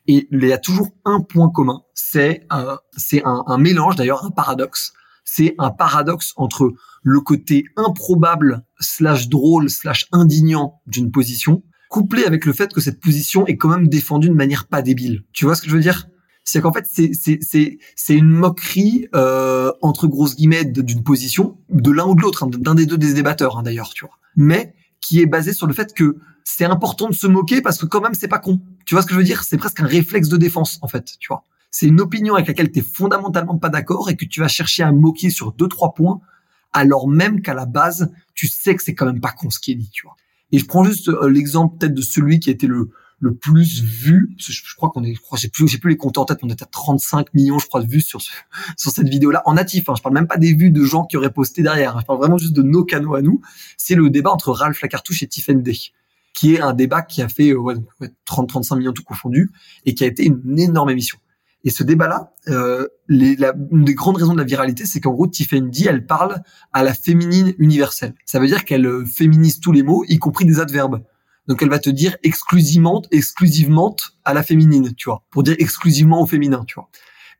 Et 0.07 0.27
il 0.31 0.45
y 0.45 0.53
a 0.53 0.57
toujours 0.57 0.89
un 1.05 1.21
point 1.21 1.49
commun, 1.49 1.83
c'est 1.93 2.47
euh, 2.51 2.75
c'est 2.97 3.23
un, 3.23 3.43
un 3.45 3.57
mélange, 3.57 3.95
d'ailleurs 3.95 4.25
un 4.25 4.31
paradoxe. 4.31 4.93
C'est 5.23 5.53
un 5.59 5.69
paradoxe 5.69 6.33
entre 6.35 6.73
le 7.03 7.21
côté 7.21 7.65
improbable 7.77 8.65
slash 8.79 9.29
drôle 9.29 9.69
slash 9.69 10.07
indignant 10.11 10.81
d'une 10.87 11.11
position, 11.11 11.63
couplé 11.89 12.23
avec 12.23 12.45
le 12.45 12.53
fait 12.53 12.73
que 12.73 12.81
cette 12.81 12.99
position 12.99 13.45
est 13.45 13.57
quand 13.57 13.69
même 13.69 13.87
défendue 13.87 14.29
de 14.29 14.33
manière 14.33 14.67
pas 14.67 14.81
débile. 14.81 15.23
Tu 15.33 15.45
vois 15.45 15.55
ce 15.55 15.61
que 15.61 15.69
je 15.69 15.75
veux 15.75 15.81
dire? 15.81 16.07
C'est 16.43 16.61
qu'en 16.61 16.73
fait 16.73 16.87
c'est 16.87 18.13
une 18.13 18.29
moquerie 18.29 19.07
euh, 19.15 19.71
entre 19.81 20.07
grosses 20.07 20.35
guillemets 20.35 20.65
d'une 20.65 21.03
position 21.03 21.57
de 21.69 21.91
l'un 21.91 22.05
ou 22.05 22.15
de 22.15 22.21
l'autre, 22.21 22.43
hein, 22.43 22.49
d'un 22.51 22.75
des 22.75 22.85
deux 22.85 22.97
des 22.97 23.13
débatteurs 23.13 23.57
hein, 23.57 23.63
d'ailleurs, 23.63 23.91
tu 23.93 24.05
vois. 24.05 24.15
Mais 24.35 24.73
qui 24.99 25.21
est 25.21 25.25
basée 25.25 25.53
sur 25.53 25.67
le 25.67 25.73
fait 25.73 25.93
que 25.93 26.17
c'est 26.43 26.65
important 26.65 27.09
de 27.09 27.13
se 27.13 27.27
moquer 27.27 27.61
parce 27.61 27.77
que 27.77 27.85
quand 27.85 28.01
même 28.01 28.13
c'est 28.13 28.27
pas 28.27 28.39
con. 28.39 28.61
Tu 28.85 28.95
vois 28.95 29.01
ce 29.01 29.07
que 29.07 29.13
je 29.13 29.19
veux 29.19 29.25
dire? 29.25 29.43
C'est 29.43 29.57
presque 29.57 29.79
un 29.79 29.85
réflexe 29.85 30.29
de 30.29 30.37
défense 30.37 30.79
en 30.81 30.87
fait, 30.87 31.17
tu 31.19 31.27
vois. 31.27 31.43
C'est 31.69 31.87
une 31.87 32.01
opinion 32.01 32.35
avec 32.35 32.47
laquelle 32.47 32.71
tu 32.71 32.79
es 32.79 32.83
fondamentalement 32.83 33.57
pas 33.57 33.69
d'accord 33.69 34.09
et 34.09 34.17
que 34.17 34.25
tu 34.25 34.41
vas 34.41 34.47
chercher 34.47 34.83
à 34.83 34.91
moquer 34.91 35.29
sur 35.29 35.53
deux 35.53 35.67
trois 35.67 35.93
points 35.93 36.21
alors 36.73 37.07
même 37.07 37.41
qu'à 37.41 37.53
la 37.53 37.65
base, 37.65 38.11
tu 38.33 38.47
sais 38.47 38.75
que 38.75 38.83
c'est 38.83 38.95
quand 38.95 39.05
même 39.05 39.21
pas 39.21 39.31
con 39.31 39.49
ce 39.49 39.59
qui 39.59 39.71
est 39.71 39.75
dit, 39.75 39.89
tu 39.89 40.03
vois. 40.03 40.15
Et 40.51 40.59
je 40.59 40.65
prends 40.65 40.83
juste 40.83 41.09
euh, 41.09 41.29
l'exemple 41.29 41.77
peut-être 41.77 41.93
de 41.93 42.01
celui 42.01 42.39
qui 42.39 42.49
a 42.49 42.53
été 42.53 42.67
le 42.67 42.91
le 43.21 43.35
plus 43.35 43.81
vu. 43.81 44.35
Je, 44.37 44.75
crois 44.75 44.89
qu'on 44.89 45.03
est, 45.03 45.13
je 45.13 45.21
crois, 45.21 45.37
j'ai 45.37 45.47
plus, 45.47 45.67
j'ai 45.67 45.77
plus 45.77 45.91
les 45.91 45.97
comptes 45.97 46.17
en 46.17 46.25
tête. 46.25 46.39
On 46.41 46.49
était 46.49 46.63
à 46.63 46.67
35 46.67 47.33
millions, 47.33 47.59
je 47.59 47.67
crois, 47.67 47.81
de 47.81 47.87
vues 47.87 48.01
sur 48.01 48.19
sur 48.77 48.91
cette 48.91 49.07
vidéo-là 49.07 49.43
en 49.45 49.53
natif. 49.53 49.87
Hein. 49.87 49.93
Je 49.95 50.01
parle 50.01 50.15
même 50.15 50.27
pas 50.27 50.37
des 50.37 50.53
vues 50.53 50.71
de 50.71 50.83
gens 50.83 51.05
qui 51.05 51.15
auraient 51.15 51.31
posté 51.31 51.61
derrière. 51.61 51.95
Hein. 51.95 51.99
Je 52.01 52.05
parle 52.07 52.19
vraiment 52.19 52.37
juste 52.37 52.53
de 52.53 52.63
nos 52.63 52.83
canaux 52.83 53.15
à 53.15 53.21
nous. 53.21 53.41
C'est 53.77 53.95
le 53.95 54.09
débat 54.09 54.31
entre 54.31 54.51
Ralph 54.51 54.81
Lacartouche 54.81 55.23
et 55.23 55.27
Tiffen 55.27 55.61
Day, 55.61 55.77
qui 56.33 56.55
est 56.55 56.61
un 56.61 56.73
débat 56.73 57.03
qui 57.03 57.21
a 57.21 57.29
fait 57.29 57.51
euh, 57.51 57.59
ouais, 57.59 57.75
30-35 58.27 58.77
millions 58.77 58.93
tout 58.93 59.03
confondu 59.03 59.51
et 59.85 59.93
qui 59.93 60.03
a 60.03 60.07
été 60.07 60.25
une 60.25 60.59
énorme 60.59 60.89
émission. 60.89 61.19
Et 61.63 61.69
ce 61.69 61.83
débat-là, 61.83 62.33
euh, 62.47 62.87
les, 63.07 63.37
une 63.71 63.85
des 63.85 63.93
grandes 63.93 64.17
raisons 64.17 64.33
de 64.33 64.39
la 64.39 64.45
viralité, 64.45 64.85
c'est 64.85 64.99
qu'en 64.99 65.11
gros, 65.11 65.27
Tiffany, 65.27 65.85
elle 65.87 66.05
parle 66.07 66.41
à 66.73 66.83
la 66.83 66.93
féminine 66.93 67.53
universelle. 67.59 68.15
Ça 68.25 68.39
veut 68.39 68.47
dire 68.47 68.65
qu'elle 68.65 68.85
euh, 68.85 69.05
féminise 69.05 69.59
tous 69.59 69.71
les 69.71 69.83
mots, 69.83 70.03
y 70.07 70.17
compris 70.17 70.45
des 70.45 70.59
adverbes. 70.59 71.03
Donc 71.47 71.61
elle 71.61 71.69
va 71.69 71.79
te 71.79 71.89
dire 71.89 72.17
exclusivement, 72.23 73.01
exclusivement 73.11 73.95
à 74.25 74.33
la 74.33 74.43
féminine, 74.43 74.93
tu 74.95 75.09
vois, 75.09 75.23
pour 75.31 75.43
dire 75.43 75.55
exclusivement 75.59 76.21
au 76.21 76.25
féminin, 76.25 76.63
tu 76.67 76.75
vois. 76.75 76.89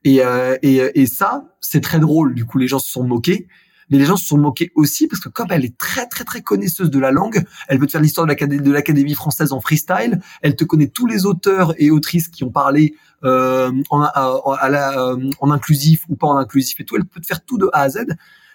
Et, 0.04 0.22
euh, 0.22 0.56
et, 0.62 0.80
et 0.94 1.06
ça, 1.06 1.44
c'est 1.60 1.80
très 1.80 2.00
drôle. 2.00 2.34
Du 2.34 2.44
coup, 2.44 2.58
les 2.58 2.66
gens 2.66 2.78
se 2.78 2.90
sont 2.90 3.04
moqués. 3.04 3.46
Mais 3.90 3.98
les 3.98 4.06
gens 4.06 4.16
se 4.16 4.24
sont 4.24 4.38
moqués 4.38 4.72
aussi 4.74 5.06
parce 5.06 5.20
que 5.20 5.28
comme 5.28 5.48
elle 5.50 5.66
est 5.66 5.76
très 5.76 6.06
très 6.06 6.24
très 6.24 6.40
connaisseuse 6.40 6.90
de 6.90 6.98
la 6.98 7.10
langue, 7.10 7.44
elle 7.68 7.78
veut 7.78 7.86
te 7.86 7.92
faire 7.92 8.00
l'histoire 8.00 8.26
de 8.26 8.70
l'Académie 8.70 9.14
française 9.14 9.52
en 9.52 9.60
freestyle. 9.60 10.22
Elle 10.40 10.56
te 10.56 10.64
connaît 10.64 10.86
tous 10.88 11.06
les 11.06 11.26
auteurs 11.26 11.74
et 11.76 11.90
autrices 11.90 12.28
qui 12.28 12.42
ont 12.42 12.50
parlé 12.50 12.94
euh, 13.22 13.70
en, 13.90 14.00
à, 14.00 14.68
la, 14.70 14.98
euh, 14.98 15.30
en 15.40 15.50
inclusif 15.50 16.06
ou 16.08 16.16
pas 16.16 16.26
en 16.26 16.38
inclusif 16.38 16.80
et 16.80 16.86
tout. 16.86 16.96
Elle 16.96 17.04
peut 17.04 17.20
te 17.20 17.26
faire 17.26 17.44
tout 17.44 17.58
de 17.58 17.68
A 17.74 17.82
à 17.82 17.90
Z. 17.90 18.06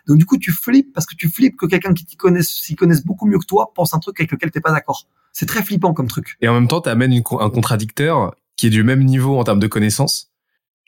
Donc 0.07 0.17
du 0.17 0.25
coup, 0.25 0.37
tu 0.37 0.51
flippes 0.51 0.91
parce 0.91 1.05
que 1.05 1.15
tu 1.15 1.29
flippes 1.29 1.57
que 1.57 1.67
quelqu'un 1.67 1.93
qui 1.93 2.05
t'y 2.05 2.15
connaisse, 2.15 2.49
s'y 2.49 2.75
connaisse 2.75 3.05
beaucoup 3.05 3.27
mieux 3.27 3.37
que 3.37 3.45
toi, 3.45 3.73
pense 3.75 3.93
un 3.93 3.99
truc 3.99 4.19
avec 4.19 4.31
lequel 4.31 4.49
t'es 4.49 4.61
pas 4.61 4.71
d'accord. 4.71 5.07
C'est 5.37 5.45
très 5.45 5.61
flippant 5.61 5.93
comme 5.93 6.07
truc. 6.07 6.35
Et 6.41 6.47
en 6.47 6.55
même 6.55 6.67
temps, 6.67 6.81
tu 6.81 6.89
amènes 6.89 7.13
un 7.13 7.49
contradicteur 7.51 8.33
qui 8.55 8.65
est 8.65 8.69
du 8.71 8.81
même 8.81 9.03
niveau 9.03 9.37
en 9.37 9.43
termes 9.43 9.59
de 9.59 9.67
connaissances, 9.67 10.31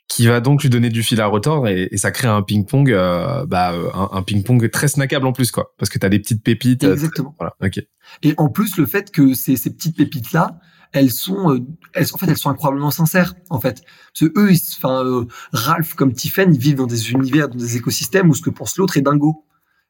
qui 0.08 0.26
va 0.26 0.40
donc 0.40 0.64
lui 0.64 0.68
donner 0.68 0.88
du 0.88 1.04
fil 1.04 1.20
à 1.20 1.28
retordre 1.28 1.68
et, 1.68 1.88
ça 1.96 2.10
crée 2.10 2.26
un 2.26 2.42
ping-pong, 2.42 2.90
euh, 2.90 3.46
bah, 3.46 3.72
un, 3.94 4.22
ping-pong 4.24 4.68
très 4.68 4.88
snackable 4.88 5.24
en 5.28 5.32
plus, 5.32 5.52
quoi. 5.52 5.72
Parce 5.78 5.88
que 5.88 6.00
tu 6.00 6.04
as 6.04 6.08
des 6.08 6.18
petites 6.18 6.42
pépites. 6.42 6.82
Euh, 6.82 6.94
Exactement. 6.94 7.36
voilà. 7.38 7.54
Ok. 7.62 7.80
Et 8.24 8.34
en 8.38 8.48
plus, 8.48 8.76
le 8.76 8.86
fait 8.86 9.12
que 9.12 9.34
ces, 9.34 9.54
ces 9.54 9.70
petites 9.70 9.96
pépites 9.96 10.32
là, 10.32 10.58
elles 10.90 11.12
sont, 11.12 11.52
euh, 11.52 11.60
elles, 11.94 12.08
en 12.12 12.18
fait, 12.18 12.26
elles 12.26 12.36
sont 12.36 12.50
incroyablement 12.50 12.90
sincères, 12.90 13.34
en 13.50 13.60
fait. 13.60 13.84
Parce 13.84 14.32
que 14.32 14.36
eux, 14.36 14.50
enfin, 14.76 15.04
euh, 15.04 15.26
Ralph 15.52 15.94
comme 15.94 16.12
Tiffen, 16.12 16.52
ils 16.52 16.60
vivent 16.60 16.78
dans 16.78 16.88
des 16.88 17.12
univers, 17.12 17.48
dans 17.48 17.56
des 17.56 17.76
écosystèmes 17.76 18.28
où 18.28 18.34
ce 18.34 18.42
que 18.42 18.50
pense 18.50 18.76
l'autre 18.78 18.96
est 18.96 19.02
dingo. 19.02 19.44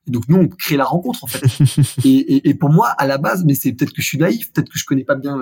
Et 0.06 0.10
donc 0.10 0.28
nous, 0.28 0.36
on 0.36 0.48
crée 0.48 0.76
la 0.76 0.84
rencontre 0.84 1.24
en 1.24 1.26
fait. 1.26 1.44
et, 2.04 2.36
et, 2.36 2.48
et, 2.48 2.54
pour 2.54 2.70
moi, 2.70 2.88
à 2.88 3.06
la 3.06 3.18
base, 3.18 3.44
mais 3.44 3.54
c'est 3.54 3.72
peut-être 3.72 3.92
que 3.92 4.02
je 4.02 4.06
suis 4.06 4.18
naïf, 4.18 4.52
peut-être 4.52 4.70
que 4.70 4.78
je 4.78 4.84
connais 4.84 5.04
pas 5.04 5.14
bien 5.14 5.38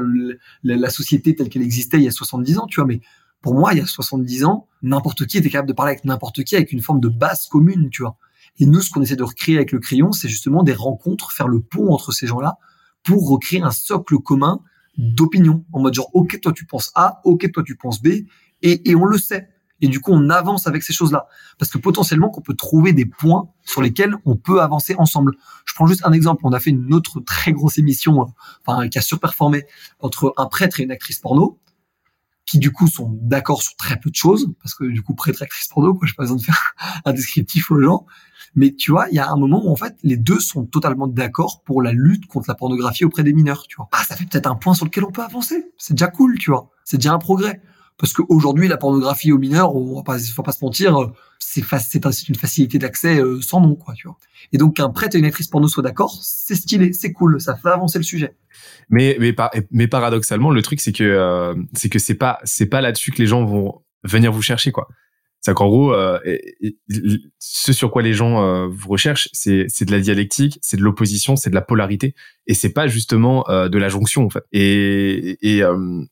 la, 0.65 0.91
société 0.91 1.35
telle 1.35 1.49
qu'elle 1.49 1.63
existait 1.63 1.99
il 1.99 2.05
y 2.05 2.09
a 2.09 2.13
70 2.13 2.59
ans, 2.59 2.67
tu 2.67 2.81
vois. 2.81 2.87
Mais 2.87 3.01
pour 3.41 3.55
moi, 3.55 3.73
il 3.73 3.79
y 3.79 3.83
a 3.83 3.87
70 3.87 4.45
ans, 4.45 4.67
n'importe 4.83 5.27
qui 5.27 5.39
était 5.39 5.51
capable 5.51 5.69
de 5.69 5.75
parler 5.75 5.93
avec 5.93 6.05
n'importe 6.05 6.43
qui 6.45 6.57
avec 6.57 6.73
une 6.73 6.83
forme 6.83 7.01
de 7.01 7.09
base 7.09 7.47
commune, 7.47 7.89
tu 7.91 8.03
vois. 8.03 8.17
Et 8.59 8.67
nous, 8.67 8.81
ce 8.81 8.91
qu'on 8.91 9.03
essaie 9.03 9.17
de 9.17 9.23
recréer 9.23 9.57
avec 9.57 9.71
le 9.71 9.79
crayon, 9.79 10.11
c'est 10.11 10.29
justement 10.29 10.65
des 10.65 10.73
rencontres, 10.73 11.33
faire 11.33 11.47
le 11.47 11.61
pont 11.61 11.93
entre 11.93 12.13
ces 12.13 12.27
gens-là 12.27 12.59
pour 13.05 13.29
recréer 13.29 13.63
un 13.63 13.71
socle 13.71 14.17
commun 14.19 14.61
d'opinion 14.97 15.65
en 15.73 15.81
mode 15.81 15.95
genre 15.95 16.11
ok 16.13 16.41
toi 16.41 16.53
tu 16.53 16.67
penses 16.67 16.91
A, 16.97 17.21
ok 17.25 17.53
toi 17.53 17.63
tu 17.63 17.77
penses 17.77 18.03
B 18.03 18.09
et, 18.63 18.91
et 18.91 18.95
on 18.97 19.05
le 19.05 19.17
sait. 19.17 19.49
Et 19.81 19.89
du 19.89 20.01
coup, 20.01 20.13
on 20.13 20.31
avance 20.31 20.67
avec 20.67 20.83
ces 20.83 20.93
choses-là. 20.93 21.27
Parce 21.59 21.71
que 21.71 21.79
potentiellement, 21.79 22.31
qu'on 22.31 22.41
peut 22.41 22.55
trouver 22.55 22.93
des 22.93 23.07
points 23.07 23.49
sur 23.65 23.83
lesquels 23.83 24.17
on 24.25 24.37
peut 24.37 24.61
avancer 24.61 24.95
ensemble. 24.99 25.33
Je 25.65 25.75
prends 25.75 25.87
juste 25.87 26.05
un 26.05 26.13
exemple. 26.13 26.43
On 26.45 26.53
a 26.53 26.61
fait 26.61 26.71
une 26.71 26.93
autre 26.95 27.21
très 27.21 27.53
grosse 27.53 27.79
émission, 27.79 28.23
euh, 28.23 28.25
enfin, 28.67 28.89
qui 28.89 28.99
a 28.99 29.03
surperformé 29.03 29.65
entre 30.01 30.35
un 30.37 30.47
prêtre 30.47 30.81
et 30.81 30.83
une 30.83 30.91
actrice 30.91 31.21
porno, 31.21 31.61
qui 32.47 32.59
du 32.59 32.73
coup 32.73 32.89
sont 32.89 33.11
d'accord 33.21 33.63
sur 33.63 33.77
très 33.77 34.01
peu 34.01 34.11
de 34.11 34.15
choses, 34.15 34.49
parce 34.63 34.75
que 34.75 34.85
du 34.85 35.03
coup, 35.03 35.15
prêtre 35.15 35.43
et 35.43 35.45
actrice 35.45 35.69
porno, 35.69 35.95
quoi, 35.95 36.09
j'ai 36.09 36.15
pas 36.15 36.25
besoin 36.25 36.39
de 36.39 36.43
faire 36.43 36.75
un 37.05 37.13
descriptif 37.13 37.71
aux 37.71 37.81
gens. 37.81 38.07
Mais 38.55 38.75
tu 38.75 38.91
vois, 38.91 39.09
il 39.11 39.15
y 39.15 39.19
a 39.19 39.31
un 39.31 39.37
moment 39.37 39.63
où 39.65 39.71
en 39.71 39.77
fait 39.77 39.95
les 40.03 40.17
deux 40.17 40.41
sont 40.41 40.65
totalement 40.65 41.07
d'accord 41.07 41.63
pour 41.63 41.83
la 41.83 41.93
lutte 41.93 42.27
contre 42.27 42.49
la 42.49 42.55
pornographie 42.55 43.05
auprès 43.05 43.23
des 43.23 43.33
mineurs, 43.33 43.67
tu 43.69 43.77
vois. 43.77 43.89
Ah, 43.93 44.03
ça 44.05 44.17
fait 44.17 44.25
peut-être 44.25 44.47
un 44.47 44.55
point 44.55 44.75
sur 44.75 44.87
lequel 44.87 45.05
on 45.05 45.13
peut 45.13 45.23
avancer. 45.23 45.71
C'est 45.77 45.95
déjà 45.95 46.09
cool, 46.09 46.39
tu 46.39 46.51
vois. 46.51 46.71
C'est 46.85 46.97
déjà 46.97 47.13
un 47.13 47.19
progrès. 47.19 47.61
Parce 47.99 48.13
qu'aujourd'hui, 48.13 48.69
la 48.69 48.77
pornographie 48.77 49.33
aux 49.33 49.39
mineurs, 49.39 49.75
on 49.75 49.97
va 49.97 50.03
pas, 50.03 50.19
faut 50.19 50.43
pas 50.43 50.53
se 50.53 50.65
mentir, 50.65 51.11
c'est 51.39 51.61
une 52.29 52.37
facilité 52.37 52.79
d'accès 52.79 53.19
euh, 53.19 53.41
sans 53.41 53.61
nom, 53.61 53.75
quoi, 53.75 53.95
tu 53.95 54.07
vois. 54.07 54.17
Et 54.53 54.59
donc 54.59 54.77
qu'un 54.77 54.91
prêtre 54.91 55.17
et 55.17 55.19
une 55.19 55.25
actrice 55.25 55.49
porno 55.49 55.67
soient 55.67 55.83
d'accord, 55.83 56.17
c'est 56.23 56.55
stylé, 56.55 56.93
c'est 56.93 57.13
cool, 57.13 57.41
ça 57.41 57.57
fait 57.57 57.69
avancer 57.69 57.99
le 57.99 58.05
sujet. 58.05 58.37
Mais 58.89 59.33
paradoxalement, 59.89 60.51
le 60.51 60.63
truc 60.63 60.81
c'est 60.81 60.93
que 60.93 61.05
euh, 61.05 61.55
c'est 61.75 61.89
que 61.89 61.99
pas 62.15 62.39
c'est 62.45 62.67
pas 62.67 62.81
là-dessus 62.81 63.11
que 63.11 63.19
les 63.19 63.27
gens 63.27 63.45
vont 63.45 63.83
venir 64.05 64.33
vous 64.33 64.43
chercher, 64.43 64.71
quoi. 64.71 64.89
C'est 65.41 65.55
qu'en 65.55 65.69
gros, 65.69 65.93
euh, 65.93 66.19
ce 67.39 67.73
sur 67.73 67.91
quoi 67.91 68.03
les 68.03 68.13
gens 68.13 68.43
euh, 68.43 68.67
vous 68.69 68.89
recherchent, 68.89 69.29
c'est 69.33 69.67
c'est 69.69 69.85
de 69.85 69.93
la 69.93 70.01
dialectique, 70.01 70.59
c'est 70.63 70.77
de 70.77 70.83
l'opposition, 70.83 71.37
c'est 71.37 71.51
de 71.51 71.55
la 71.55 71.63
polarité, 71.63 72.15
et 72.47 72.55
c'est 72.55 72.73
pas 72.73 72.89
justement 72.89 73.49
euh, 73.49 73.69
de 73.69 73.79
la 73.79 73.89
jonction 73.89 74.25
en 74.25 74.31
fait. 74.31 74.43
Et, 74.53 75.39
et 75.43 75.63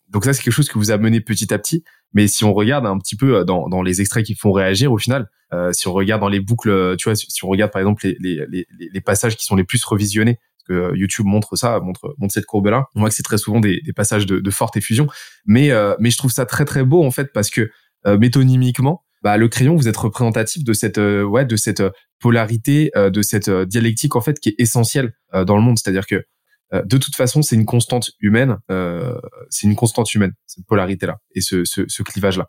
donc 0.08 0.24
ça, 0.24 0.32
c'est 0.32 0.42
quelque 0.42 0.54
chose 0.54 0.68
que 0.68 0.78
vous 0.78 0.90
amenez 0.90 1.20
petit 1.20 1.52
à 1.52 1.58
petit. 1.58 1.82
Mais 2.12 2.28
si 2.28 2.44
on 2.44 2.54
regarde 2.54 2.86
un 2.86 2.98
petit 2.98 3.16
peu 3.16 3.44
dans, 3.44 3.68
dans 3.68 3.82
les 3.82 4.00
extraits 4.00 4.24
qui 4.24 4.36
font 4.36 4.52
réagir 4.52 4.92
au 4.92 4.98
final, 4.98 5.28
si 5.72 5.88
on 5.88 5.92
regarde 5.92 6.20
dans 6.20 6.28
les 6.28 6.40
boucles, 6.40 6.96
tu 6.96 7.08
vois, 7.08 7.16
si 7.16 7.44
on 7.44 7.48
regarde 7.48 7.72
par 7.72 7.80
exemple 7.80 8.06
les, 8.06 8.16
les, 8.20 8.46
les, 8.48 8.66
les 8.92 9.00
passages 9.00 9.36
qui 9.36 9.44
sont 9.44 9.56
les 9.56 9.64
plus 9.64 9.84
revisionnés, 9.84 10.38
que 10.68 10.96
YouTube 10.96 11.26
montre 11.26 11.56
ça, 11.56 11.80
montre, 11.80 12.14
montre 12.18 12.32
cette 12.32 12.46
courbe-là. 12.46 12.86
On 12.94 13.00
voit 13.00 13.08
que 13.08 13.14
c'est 13.14 13.22
très 13.22 13.38
souvent 13.38 13.60
des, 13.60 13.80
des 13.84 13.92
passages 13.92 14.26
de, 14.26 14.38
de, 14.38 14.50
forte 14.50 14.76
effusion. 14.76 15.08
Mais, 15.46 15.70
mais 15.98 16.10
je 16.10 16.16
trouve 16.16 16.30
ça 16.30 16.46
très 16.46 16.64
très 16.64 16.84
beau 16.84 17.04
en 17.04 17.10
fait 17.10 17.32
parce 17.32 17.50
que 17.50 17.70
métonymiquement, 18.06 19.02
bah, 19.22 19.36
le 19.36 19.48
crayon, 19.48 19.76
vous 19.76 19.88
êtes 19.88 19.96
représentatif 19.96 20.64
de 20.64 20.72
cette, 20.72 20.98
euh, 20.98 21.22
ouais, 21.22 21.44
de 21.44 21.56
cette 21.56 21.80
euh, 21.80 21.90
polarité, 22.20 22.90
euh, 22.96 23.10
de 23.10 23.22
cette 23.22 23.50
dialectique 23.50 24.16
en 24.16 24.20
fait 24.20 24.38
qui 24.40 24.50
est 24.50 24.54
essentielle 24.58 25.12
dans 25.32 25.56
le 25.56 25.62
monde. 25.62 25.78
C'est-à-dire 25.78 26.06
que 26.06 26.24
de 26.72 26.98
toute 26.98 27.14
façon, 27.14 27.42
c'est 27.42 27.54
une 27.54 27.64
constante 27.64 28.10
humaine. 28.20 28.56
Euh, 28.70 29.14
c'est 29.50 29.66
une 29.66 29.76
constante 29.76 30.12
humaine 30.14 30.32
cette 30.46 30.66
polarité 30.66 31.06
là 31.06 31.16
et 31.34 31.40
ce, 31.40 31.64
ce, 31.64 31.82
ce 31.86 32.02
clivage 32.02 32.38
là. 32.38 32.46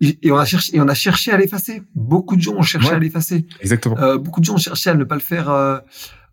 Et 0.00 0.32
on 0.32 0.36
a 0.36 0.44
cherché, 0.44 0.76
et 0.76 0.80
on 0.80 0.88
a 0.88 0.94
cherché 0.94 1.30
à 1.30 1.36
l'effacer. 1.36 1.82
Beaucoup 1.94 2.34
de 2.34 2.42
gens 2.42 2.54
ont 2.54 2.62
cherché 2.62 2.90
à 2.90 2.98
l'effacer. 2.98 3.46
Exactement. 3.60 4.16
Beaucoup 4.16 4.40
de 4.40 4.44
gens 4.44 4.54
ont 4.54 4.58
cherché 4.58 4.90
à 4.90 4.94
ne 4.94 5.04
pas 5.04 5.14
le 5.14 5.20
faire. 5.20 5.82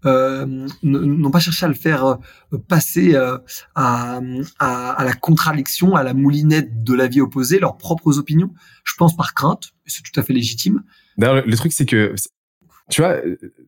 Euh, 0.05 0.67
n'ont 0.83 1.31
pas 1.31 1.39
cherché 1.39 1.65
à 1.65 1.69
le 1.69 1.75
faire 1.75 2.05
euh, 2.05 2.57
passer 2.67 3.15
euh, 3.15 3.37
à, 3.75 4.19
à, 4.59 4.91
à, 4.91 5.03
la 5.03 5.13
contradiction, 5.13 5.95
à 5.95 6.03
la 6.03 6.13
moulinette 6.13 6.83
de 6.83 6.93
la 6.93 7.07
vie 7.07 7.21
opposée, 7.21 7.59
leurs 7.59 7.77
propres 7.77 8.17
opinions. 8.17 8.51
Je 8.83 8.93
pense 8.97 9.15
par 9.15 9.33
crainte, 9.33 9.73
c'est 9.85 10.01
tout 10.01 10.19
à 10.19 10.23
fait 10.23 10.33
légitime. 10.33 10.83
D'ailleurs, 11.17 11.45
le 11.45 11.55
truc 11.55 11.71
c'est 11.71 11.85
que 11.85 12.15
tu 12.89 13.01
vois, 13.01 13.17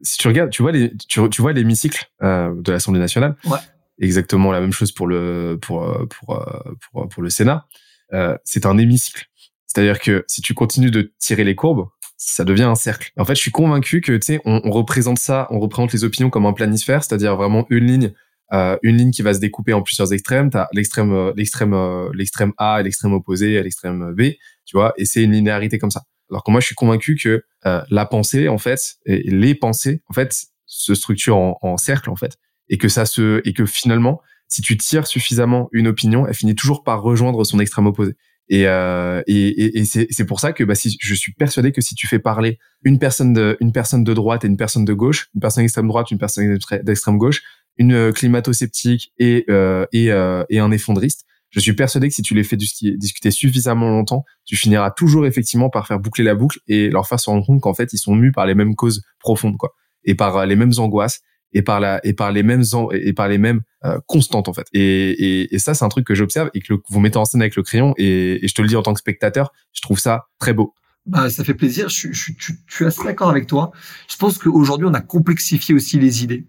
si 0.02 0.18
tu 0.18 0.28
regardes, 0.28 0.50
tu 0.50 0.64
vois 0.64 0.72
les, 0.72 0.92
tu, 1.08 1.22
tu 1.30 1.42
vois 1.42 1.54
l'hémicycle 1.54 2.10
euh, 2.24 2.54
de 2.56 2.72
l'Assemblée 2.72 3.00
nationale. 3.00 3.36
Ouais. 3.46 3.60
Exactement 4.00 4.52
la 4.52 4.60
même 4.60 4.74
chose 4.74 4.92
pour 4.92 5.08
le 5.08 5.60
pour 5.62 6.08
pour 6.10 6.46
pour, 6.92 7.08
pour 7.08 7.24
le 7.24 7.30
Sénat. 7.30 7.68
Euh, 8.14 8.38
c'est 8.44 8.66
un 8.66 8.78
hémicycle. 8.78 9.26
C'est-à-dire 9.66 10.00
que 10.00 10.24
si 10.28 10.42
tu 10.42 10.54
continues 10.54 10.92
de 10.92 11.14
tirer 11.18 11.44
les 11.44 11.56
courbes, 11.56 11.88
ça 12.26 12.46
devient 12.46 12.64
un 12.64 12.76
cercle. 12.76 13.12
en 13.18 13.26
fait, 13.26 13.36
je 13.36 13.42
suis 13.42 13.52
convaincu 13.52 14.02
que 14.02 14.14
tu 14.14 14.26
sais, 14.26 14.42
on, 14.46 14.62
on, 14.64 14.72
représente 14.72 15.20
ça, 15.20 15.48
on 15.52 15.60
représente 15.60 15.94
les 15.94 16.04
opinions 16.04 16.30
comme 16.30 16.46
un 16.46 16.54
planisphère, 16.54 17.04
c'est-à-dire 17.04 17.36
vraiment 17.36 17.66
une 17.70 17.86
ligne, 17.86 18.14
euh, 18.54 18.78
une 18.82 18.98
ligne 18.98 19.12
qui 19.12 19.22
va 19.22 19.34
se 19.34 19.40
découper 19.40 19.74
en 19.74 19.82
plusieurs 19.82 20.14
extrêmes. 20.14 20.50
T'as 20.50 20.68
l'extrême, 20.72 21.12
euh, 21.12 21.34
l'extrême, 21.36 21.74
euh, 21.74 22.10
l'extrême 22.14 22.54
A 22.58 22.80
et 22.80 22.84
l'extrême 22.84 23.14
opposé 23.14 23.58
à 23.58 23.64
l'extrême 23.64 24.14
B, 24.16 24.34
tu 24.66 24.78
vois, 24.78 24.94
et 24.98 25.06
c'est 25.06 25.24
une 25.24 25.34
linéarité 25.34 25.78
comme 25.78 25.92
ça. 25.92 26.04
Alors 26.30 26.44
que 26.44 26.52
moi, 26.52 26.62
je 26.62 26.68
suis 26.68 26.76
convaincu 26.76 27.16
que 27.16 27.44
euh, 27.66 27.82
la 27.90 28.06
pensée, 28.06 28.48
en 28.48 28.58
fait, 28.58 28.96
et 29.06 29.30
les 29.30 29.54
pensées, 29.54 30.02
en 30.08 30.14
fait, 30.14 30.46
se 30.66 30.96
structurent 30.96 31.38
en, 31.38 31.60
en 31.62 31.78
cercle, 31.78 32.10
en 32.10 32.16
fait, 32.16 32.38
et 32.70 32.78
que 32.78 32.88
ça 32.88 33.06
se, 33.06 33.42
et 33.46 33.54
que 33.54 33.66
finalement, 33.66 34.22
si 34.48 34.62
tu 34.62 34.78
tires 34.78 35.08
suffisamment 35.08 35.68
une 35.72 35.88
opinion, 35.88 36.26
elle 36.26 36.34
finit 36.34 36.56
toujours 36.56 36.84
par 36.84 37.02
rejoindre 37.02 37.44
son 37.44 37.60
extrême 37.60 37.88
opposé. 37.88 38.14
Et, 38.54 38.68
euh, 38.68 39.24
et, 39.26 39.48
et, 39.48 39.80
et 39.80 39.84
c'est 39.84 40.26
pour 40.28 40.40
ça 40.40 40.54
que 40.54 40.64
bah, 40.64 40.76
si, 40.76 40.96
je 41.02 41.16
suis 41.16 41.34
persuadé 41.34 41.72
que 41.72 41.82
si 41.82 41.96
tu 41.96 42.06
fais 42.06 42.20
parler 42.20 42.60
une 42.84 43.00
personne 43.00 43.34
de, 43.34 43.58
une 43.62 43.72
personne 43.72 44.04
de 44.04 44.14
droite 44.14 44.46
et 44.46 44.48
une 44.48 44.58
personne 44.58 44.86
de 44.86 44.94
gauche, 44.94 45.32
une 45.34 45.42
personne 45.42 45.64
d'extrême 45.64 45.88
droite, 45.88 46.12
une 46.12 46.20
personne 46.20 46.60
d'extrême 46.84 47.18
gauche, 47.18 47.42
une 47.78 47.94
euh, 47.94 48.12
climato-sceptique 48.12 49.12
et, 49.18 49.46
euh, 49.50 49.88
et, 49.92 50.12
euh, 50.12 50.44
et 50.52 50.60
un 50.60 50.70
effondriste, 50.70 51.26
je 51.50 51.60
suis 51.60 51.74
persuadé 51.74 52.10
que 52.10 52.14
si 52.14 52.22
tu 52.22 52.36
les 52.36 52.44
fais 52.44 52.56
discuter 52.56 53.32
suffisamment 53.32 53.90
longtemps, 53.90 54.24
tu 54.46 54.56
finiras 54.56 54.92
toujours 54.92 55.26
effectivement 55.26 55.72
par 55.72 55.88
faire 55.88 56.00
boucler 56.00 56.24
la 56.24 56.36
boucle 56.36 56.60
et 56.68 56.92
leur 56.92 57.08
faire 57.08 57.20
se 57.20 57.32
rendre 57.32 57.44
compte 57.44 57.60
qu'en 57.60 57.74
fait 57.74 57.92
ils 57.92 57.98
sont 57.98 58.14
mus 58.14 58.32
par 58.32 58.46
les 58.46 58.54
mêmes 58.54 58.76
causes 58.76 59.02
profondes 59.20 59.58
quoi 59.58 59.74
et 60.04 60.14
par 60.14 60.46
les 60.46 60.56
mêmes 60.56 60.74
angoisses 60.78 61.22
et 61.54 61.62
par 61.62 61.80
la 61.80 62.00
et 62.06 62.14
par 62.14 62.32
les 62.32 62.44
mêmes 62.44 62.64
et 62.92 63.14
par 63.14 63.28
les 63.28 63.38
mêmes 63.38 63.62
euh, 63.86 64.00
constantes 64.08 64.48
en 64.48 64.54
fait. 64.54 64.68
Et, 64.74 64.82
et, 64.82 65.56
et 65.56 65.60
ça 65.60 65.74
c'est 65.74 65.86
un 65.86 65.90
truc 65.90 66.06
que 66.06 66.16
j'observe 66.16 66.50
et 66.54 66.62
que 66.62 66.74
vous 66.90 67.00
mettez 67.00 67.18
en 67.18 67.26
scène 67.26 67.42
avec 67.42 67.56
le 67.56 67.64
crayon 67.64 67.94
et, 67.98 68.44
et, 68.44 68.48
je 68.48 68.54
te 68.54 68.62
le 68.62 68.68
dis 68.68 68.76
en 68.76 68.82
tant 68.82 68.94
que 68.94 69.00
spectateur, 69.00 69.52
je 69.74 69.82
trouve 69.82 70.00
ça 70.00 70.28
très 70.40 70.54
beau. 70.54 70.74
Bah, 71.06 71.30
ça 71.30 71.44
fait 71.44 71.54
plaisir. 71.54 71.90
Je, 71.90 72.12
je, 72.12 72.32
je, 72.38 72.54
je 72.66 72.76
suis 72.76 72.86
assez 72.86 73.04
d'accord 73.04 73.30
avec 73.30 73.48
toi. 73.48 73.72
Je 74.10 74.16
pense 74.16 74.38
qu'aujourd'hui 74.38 74.88
on 74.88 74.94
a 74.94 75.02
complexifié 75.02 75.76
aussi 75.76 76.00
les 76.00 76.24
idées 76.24 76.46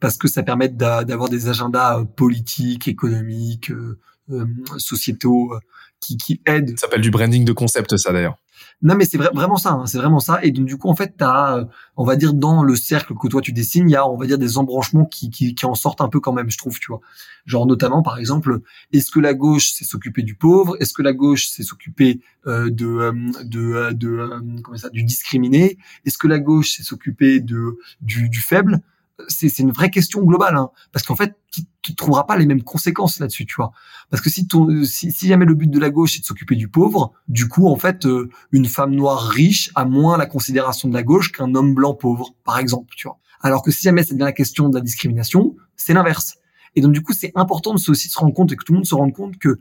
parce 0.00 0.16
que 0.16 0.28
ça 0.28 0.42
permet 0.42 0.68
d'avoir 0.68 1.28
des 1.28 1.48
agendas 1.48 2.00
euh, 2.00 2.04
politiques, 2.04 2.88
économiques, 2.88 3.70
euh, 3.70 3.98
euh, 4.30 4.46
sociétaux 4.78 5.52
qui, 6.00 6.16
qui 6.16 6.40
aident. 6.46 6.70
Ça 6.70 6.86
s'appelle 6.86 7.02
du 7.02 7.10
branding 7.10 7.44
de 7.44 7.52
concept 7.52 7.96
ça 7.96 8.12
d'ailleurs. 8.12 8.36
Non, 8.82 8.94
mais 8.94 9.04
c'est 9.04 9.18
vraiment 9.18 9.58
ça, 9.58 9.72
hein, 9.72 9.84
c'est 9.86 9.98
vraiment 9.98 10.20
ça. 10.20 10.42
Et 10.42 10.52
donc 10.52 10.64
du 10.64 10.78
coup, 10.78 10.88
en 10.88 10.96
fait, 10.96 11.14
t'as, 11.18 11.58
euh, 11.58 11.64
on 11.98 12.04
va 12.04 12.16
dire 12.16 12.32
dans 12.32 12.62
le 12.62 12.74
cercle 12.76 13.12
que 13.14 13.28
toi 13.28 13.42
tu 13.42 13.52
dessines, 13.52 13.86
il 13.90 13.92
y 13.92 13.96
a, 13.96 14.08
on 14.08 14.16
va 14.16 14.26
dire, 14.26 14.38
des 14.38 14.56
embranchements 14.56 15.04
qui, 15.04 15.28
qui, 15.28 15.54
qui 15.54 15.66
en 15.66 15.74
sortent 15.74 16.00
un 16.00 16.08
peu 16.08 16.18
quand 16.18 16.32
même, 16.32 16.48
je 16.50 16.56
trouve, 16.56 16.78
tu 16.78 16.86
vois. 16.90 17.00
Genre 17.44 17.66
notamment, 17.66 18.02
par 18.02 18.18
exemple, 18.18 18.60
est-ce 18.94 19.10
que 19.10 19.20
la 19.20 19.34
gauche 19.34 19.72
c'est 19.72 19.84
s'occuper 19.84 20.22
du 20.22 20.34
pauvre? 20.34 20.76
Est-ce 20.80 20.94
que 20.94 21.02
la 21.02 21.12
gauche 21.12 21.48
c'est 21.48 21.62
s'occuper 21.62 22.20
euh, 22.46 22.70
de, 22.70 22.86
euh, 22.86 23.12
de, 23.44 23.92
de, 23.92 24.08
euh, 24.08 24.40
comment 24.62 24.78
ça, 24.78 24.88
du 24.88 25.02
discriminé? 25.04 25.76
Est-ce 26.06 26.16
que 26.16 26.26
la 26.28 26.38
gauche 26.38 26.72
c'est 26.76 26.82
s'occuper 26.82 27.40
de 27.40 27.78
du, 28.00 28.30
du 28.30 28.40
faible? 28.40 28.80
C'est 29.28 29.58
une 29.58 29.72
vraie 29.72 29.90
question 29.90 30.22
globale, 30.22 30.56
hein, 30.56 30.70
parce 30.92 31.04
qu'en 31.04 31.16
fait, 31.16 31.34
tu, 31.52 31.62
tu 31.82 31.94
trouveras 31.94 32.24
pas 32.24 32.36
les 32.36 32.46
mêmes 32.46 32.62
conséquences 32.62 33.18
là-dessus, 33.18 33.46
tu 33.46 33.54
vois. 33.56 33.72
Parce 34.10 34.22
que 34.22 34.30
si, 34.30 34.46
ton, 34.46 34.84
si, 34.84 35.12
si 35.12 35.28
jamais 35.28 35.44
le 35.44 35.54
but 35.54 35.70
de 35.70 35.78
la 35.78 35.90
gauche 35.90 36.14
c'est 36.14 36.20
de 36.20 36.24
s'occuper 36.24 36.56
du 36.56 36.68
pauvre, 36.68 37.12
du 37.28 37.48
coup, 37.48 37.68
en 37.68 37.76
fait, 37.76 38.06
euh, 38.06 38.28
une 38.52 38.66
femme 38.66 38.94
noire 38.94 39.22
riche 39.28 39.70
a 39.74 39.84
moins 39.84 40.16
la 40.16 40.26
considération 40.26 40.88
de 40.88 40.94
la 40.94 41.02
gauche 41.02 41.32
qu'un 41.32 41.54
homme 41.54 41.74
blanc 41.74 41.94
pauvre, 41.94 42.34
par 42.44 42.58
exemple, 42.58 42.94
tu 42.96 43.08
vois. 43.08 43.18
Alors 43.40 43.62
que 43.62 43.70
si 43.70 43.82
jamais 43.82 44.04
c'est 44.04 44.14
bien 44.14 44.26
la 44.26 44.32
question 44.32 44.68
de 44.68 44.74
la 44.74 44.82
discrimination, 44.82 45.56
c'est 45.76 45.94
l'inverse. 45.94 46.36
Et 46.76 46.80
donc 46.80 46.92
du 46.92 47.02
coup, 47.02 47.12
c'est 47.12 47.32
important 47.34 47.74
de 47.74 47.90
aussi 47.90 48.08
se 48.08 48.18
rendre 48.18 48.34
compte 48.34 48.52
et 48.52 48.56
que 48.56 48.64
tout 48.64 48.72
le 48.72 48.78
monde 48.78 48.86
se 48.86 48.94
rende 48.94 49.12
compte 49.12 49.38
que 49.38 49.58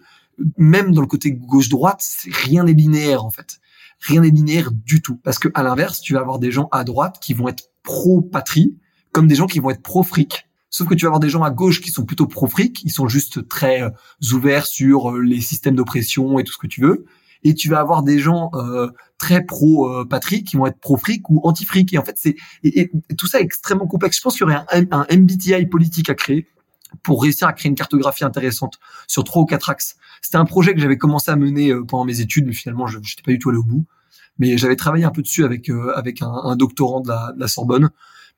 même 0.57 0.93
dans 0.93 1.01
le 1.01 1.07
côté 1.07 1.31
gauche-droite, 1.31 2.05
rien 2.45 2.63
n'est 2.63 2.73
linéaire 2.73 3.25
en 3.25 3.29
fait. 3.29 3.59
Rien 4.01 4.21
n'est 4.21 4.29
linéaire 4.29 4.71
du 4.71 5.01
tout. 5.01 5.17
Parce 5.17 5.39
que 5.39 5.49
à 5.53 5.63
l'inverse, 5.63 6.01
tu 6.01 6.13
vas 6.13 6.19
avoir 6.19 6.39
des 6.39 6.51
gens 6.51 6.69
à 6.71 6.83
droite 6.83 7.17
qui 7.21 7.33
vont 7.33 7.47
être 7.47 7.71
pro-patrie 7.83 8.77
comme 9.11 9.27
des 9.27 9.35
gens 9.35 9.47
qui 9.47 9.59
vont 9.59 9.69
être 9.69 9.81
pro-fric. 9.81 10.49
Sauf 10.69 10.87
que 10.87 10.93
tu 10.93 11.05
vas 11.05 11.09
avoir 11.09 11.19
des 11.19 11.29
gens 11.29 11.43
à 11.43 11.49
gauche 11.49 11.81
qui 11.81 11.89
sont 11.89 12.05
plutôt 12.05 12.27
pro-fric, 12.27 12.83
ils 12.83 12.91
sont 12.91 13.07
juste 13.07 13.47
très 13.47 13.81
euh, 13.81 13.89
ouverts 14.33 14.67
sur 14.67 15.11
euh, 15.11 15.21
les 15.21 15.41
systèmes 15.41 15.75
d'oppression 15.75 16.37
et 16.37 16.43
tout 16.43 16.53
ce 16.53 16.57
que 16.57 16.67
tu 16.67 16.81
veux. 16.81 17.05
Et 17.43 17.55
tu 17.55 17.69
vas 17.69 17.79
avoir 17.79 18.03
des 18.03 18.19
gens 18.19 18.51
euh, 18.53 18.89
très 19.17 19.43
pro-patrie 19.43 20.43
qui 20.43 20.57
vont 20.57 20.67
être 20.67 20.79
pro-fric 20.79 21.29
ou 21.29 21.39
anti-fric. 21.43 21.93
Et 21.93 21.97
en 21.97 22.03
fait, 22.03 22.15
c'est 22.17 22.35
et, 22.63 22.91
tout 23.17 23.27
ça 23.27 23.39
est 23.39 23.43
extrêmement 23.43 23.87
complexe. 23.87 24.17
Je 24.17 24.21
pense 24.21 24.33
qu'il 24.37 24.41
y 24.41 24.51
aurait 24.51 24.65
un, 24.69 25.05
MBTI 25.09 25.65
politique 25.67 26.09
à 26.09 26.15
créer 26.15 26.47
pour 27.01 27.23
réussir 27.23 27.47
à 27.47 27.53
créer 27.53 27.69
une 27.69 27.75
cartographie 27.75 28.25
intéressante 28.25 28.77
sur 29.07 29.23
trois 29.23 29.43
ou 29.43 29.45
quatre 29.45 29.69
axes. 29.69 29.95
C'était 30.21 30.37
un 30.37 30.45
projet 30.45 30.73
que 30.73 30.81
j'avais 30.81 30.97
commencé 30.97 31.31
à 31.31 31.37
mener 31.37 31.73
pendant 31.87 32.03
mes 32.03 32.19
études, 32.19 32.45
mais 32.45 32.53
finalement, 32.53 32.87
je 32.87 32.97
n'étais 32.97 33.21
pas 33.23 33.31
du 33.31 33.39
tout 33.39 33.49
allé 33.49 33.59
au 33.59 33.63
bout. 33.63 33.85
Mais 34.37 34.57
j'avais 34.57 34.75
travaillé 34.75 35.05
un 35.05 35.11
peu 35.11 35.21
dessus 35.21 35.45
avec 35.45 35.69
avec 35.95 36.21
un, 36.21 36.55
doctorant 36.57 36.99
de 36.99 37.09
la 37.37 37.47
Sorbonne 37.47 37.89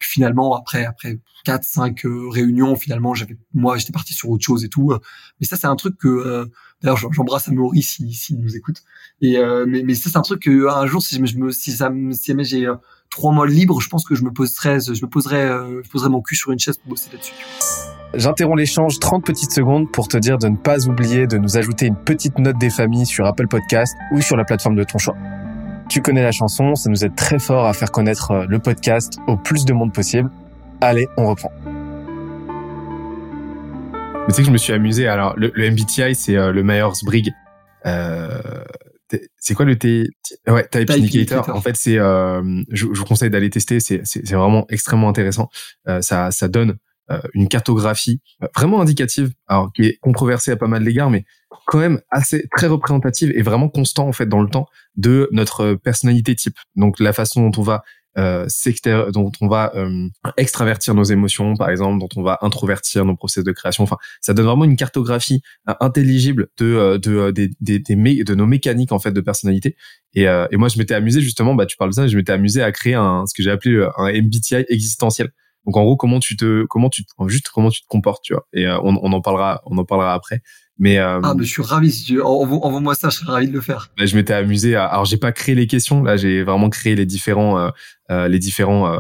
finalement, 0.06 0.56
après 0.56 0.86
après 0.86 1.20
quatre 1.44 1.64
cinq 1.64 2.06
euh, 2.06 2.30
réunions, 2.30 2.76
finalement, 2.76 3.14
j'avais 3.14 3.38
moi 3.54 3.78
j'étais 3.78 3.94
parti 3.94 4.14
sur 4.14 4.30
autre 4.30 4.44
chose 4.44 4.64
et 4.64 4.70
tout. 4.70 4.92
Euh. 4.92 5.00
mais 5.40 5.48
ça, 5.48 5.56
c'est 5.56 5.68
un 5.68 5.76
truc 5.76 5.98
que 5.98 6.08
euh, 6.08 6.46
d'ailleurs 6.82 6.98
j'embrasse 6.98 7.48
Amaury 7.48 7.82
s'il 7.82 8.14
si, 8.14 8.36
nous 8.36 8.56
écoute. 8.56 8.84
Et 9.22 9.38
mais, 9.68 9.84
mais 9.84 9.94
ça, 9.96 10.10
c'est 10.10 10.18
un 10.18 10.22
truc 10.22 10.44
que 10.44 10.68
un 10.68 10.86
jour, 10.86 11.02
si 11.02 11.16
je 11.16 11.38
me 11.38 11.52
si 11.52 11.72
ça 11.72 11.92
si 12.12 12.28
jamais 12.28 12.44
j'ai 12.44 12.68
trois 13.10 13.32
mois 13.32 13.48
libres, 13.48 13.82
je 13.82 13.90
pense 13.90 14.06
que 14.06 14.16
je 14.16 14.24
me 14.24 14.32
poserai 14.32 14.80
je 14.80 15.02
me 15.04 15.10
poserai 15.10 15.48
je 15.84 15.90
poserai 15.90 16.10
mon 16.10 16.22
cul 16.22 16.36
sur 16.36 16.52
une 16.52 16.60
chaise 16.60 16.78
pour 16.78 16.90
bosser 16.90 17.10
là-dessus. 17.12 17.34
J'interromps 18.14 18.58
l'échange 18.58 19.00
30 19.00 19.24
petites 19.24 19.52
secondes 19.52 19.90
pour 19.90 20.10
te 20.10 20.18
dire 20.18 20.38
de 20.38 20.50
ne 20.50 20.58
pas 20.58 20.86
oublier 20.88 21.28
de 21.28 21.38
nous 21.38 21.58
ajouter 21.58 21.86
une 21.86 21.96
petite 21.96 22.38
note 22.40 22.58
des 22.58 22.70
familles 22.70 23.06
sur 23.06 23.26
Apple 23.26 23.48
Podcast 23.48 23.96
ou 24.12 24.22
sur 24.22 24.36
la 24.36 24.44
plateforme 24.44 24.76
de 24.76 24.84
ton 24.84 24.98
choix. 24.98 25.16
Tu 25.92 26.02
connais 26.02 26.24
la 26.24 26.32
chanson, 26.32 26.74
ça 26.76 26.90
nous 26.90 27.04
aide 27.04 27.18
très 27.18 27.38
fort 27.38 27.66
à 27.66 27.74
faire 27.74 27.92
connaître 27.92 28.32
euh, 28.32 28.46
le 28.48 28.60
podcast 28.60 29.18
au 29.28 29.36
plus 29.36 29.66
de 29.66 29.74
monde 29.74 29.92
possible. 29.94 30.32
Allez, 30.80 31.06
on 31.18 31.28
reprend. 31.28 31.52
Mais 34.22 34.28
tu 34.28 34.36
sais 34.36 34.42
que 34.42 34.48
je 34.48 34.52
me 34.52 34.58
suis 34.58 34.72
amusé. 34.72 35.10
Alors, 35.10 35.34
le, 35.36 35.52
le 35.54 35.70
MBTI, 35.70 36.16
c'est 36.16 36.38
euh, 36.38 36.54
le 36.54 36.64
Myers-Briggs. 36.64 37.34
Euh, 37.86 38.42
c'est 39.38 39.54
quoi 39.54 39.66
le 39.66 39.78
T? 39.78 40.08
Ouais, 40.48 40.66
Type, 40.72 40.88
Type 40.88 40.92
Indicator. 40.92 41.50
En 41.50 41.60
fait, 41.60 41.76
c'est, 41.76 41.98
euh, 41.98 42.42
je, 42.70 42.86
je, 42.94 43.00
vous 43.00 43.06
conseille 43.06 43.30
d'aller 43.30 43.50
tester. 43.50 43.82
C'est, 43.82 44.00
c'est, 44.06 44.32
vraiment 44.32 44.66
extrêmement 44.70 45.10
intéressant. 45.10 45.50
Euh, 45.90 46.02
ça, 46.02 46.32
ça 46.32 46.48
donne 46.48 46.70
euh, 46.70 46.76
une 47.34 47.48
cartographie 47.48 48.22
vraiment 48.56 48.82
indicative, 48.82 49.32
alors 49.48 49.72
qui 49.74 49.84
est 49.84 49.98
controversée 50.02 50.52
à 50.52 50.56
pas 50.56 50.68
mal 50.68 50.84
d'égards, 50.84 51.10
mais 51.10 51.26
quand 51.68 51.80
même 51.80 52.02
assez 52.10 52.48
très 52.56 52.68
représentative 52.68 53.32
et 53.36 53.42
vraiment 53.42 53.70
constant 53.70 54.08
en 54.08 54.12
fait 54.12 54.26
dans 54.26 54.42
le 54.42 54.50
temps 54.50 54.68
de 54.96 55.30
notre 55.32 55.76
personnalité 55.76 56.36
type. 56.36 56.58
Donc 56.76 57.00
la 57.00 57.14
façon 57.14 57.48
dont 57.50 57.62
on 57.62 57.64
va 57.64 57.84
euh, 58.18 58.46
dont 59.14 59.32
on 59.40 59.48
va 59.48 59.72
euh, 59.76 60.10
extravertir 60.38 60.94
nos 60.94 61.04
émotions, 61.04 61.56
par 61.56 61.70
exemple, 61.70 62.00
dont 62.00 62.10
on 62.16 62.24
va 62.24 62.40
introvertir 62.42 63.06
nos 63.06 63.16
process 63.16 63.44
de 63.44 63.52
création. 63.52 63.84
Enfin, 63.84 63.98
ça 64.20 64.34
donne 64.34 64.46
vraiment 64.46 64.66
une 64.66 64.76
cartographie 64.76 65.42
euh, 65.70 65.74
intelligible 65.80 66.48
de 66.58 66.66
euh, 66.66 66.98
de 66.98 67.12
euh, 67.12 67.32
de 67.32 68.36
nos 68.36 68.46
mécaniques 68.46 68.92
en 68.92 69.00
fait 69.00 69.12
de 69.12 69.22
personnalité. 69.22 69.76
Et, 70.14 70.24
et 70.24 70.58
moi, 70.58 70.68
je 70.68 70.78
m'étais 70.78 70.94
amusé 70.94 71.22
justement, 71.22 71.56
bah 71.56 71.66
tu 71.66 71.78
parles 71.78 71.92
de 71.92 71.96
ça, 71.96 72.08
je 72.08 72.18
m'étais 72.18 72.34
amusé 72.34 72.62
à 72.62 72.72
créer 72.74 72.96
un 72.96 73.26
ce 73.26 73.34
que 73.34 73.44
j'ai 73.44 73.52
appelé 73.52 73.82
un 73.98 74.12
MBTI 74.12 74.66
existentiel. 74.68 75.32
Donc 75.66 75.78
en 75.78 75.84
gros, 75.84 75.98
comment 75.98 76.20
tu 76.20 76.36
te, 76.36 76.66
comment 76.66 76.90
tu, 76.90 77.04
juste 77.28 77.50
comment 77.50 77.70
tu 77.70 77.82
te 77.82 77.88
comportes, 77.88 78.24
tu 78.24 78.34
vois. 78.34 78.48
Et 78.54 78.66
euh, 78.66 78.80
on, 78.84 78.98
on, 79.02 79.14
en 79.14 79.22
parlera, 79.22 79.62
on 79.66 79.78
en 79.78 79.86
parlera 79.86 80.14
après. 80.14 80.42
Mais 80.82 80.98
euh, 80.98 81.20
ah, 81.22 81.36
mais 81.38 81.44
je 81.44 81.52
suis 81.52 81.62
ravi. 81.62 81.92
Si 81.92 82.06
tu 82.06 82.22
envoie-moi 82.22 82.96
ça, 82.96 83.10
je 83.10 83.18
serais 83.18 83.32
ravi 83.32 83.48
de 83.48 83.54
le 83.54 83.62
faire. 83.62 83.92
Bah, 84.00 84.08
je 84.08 84.16
m'étais 84.16 84.34
amusé. 84.34 84.76
À, 84.76 84.86
alors 84.86 85.06
j'ai 85.06 85.18
pas 85.18 85.32
créé 85.32 85.54
les 85.54 85.68
questions. 85.68 86.02
Là, 86.02 86.18
j'ai 86.18 86.42
vraiment 86.42 86.72
créé 86.72 86.96
les 86.96 87.06
différents, 87.06 87.60
euh, 87.60 87.70
euh 88.10 88.28
les 88.28 88.40
différents, 88.40 88.92
euh, 88.92 89.00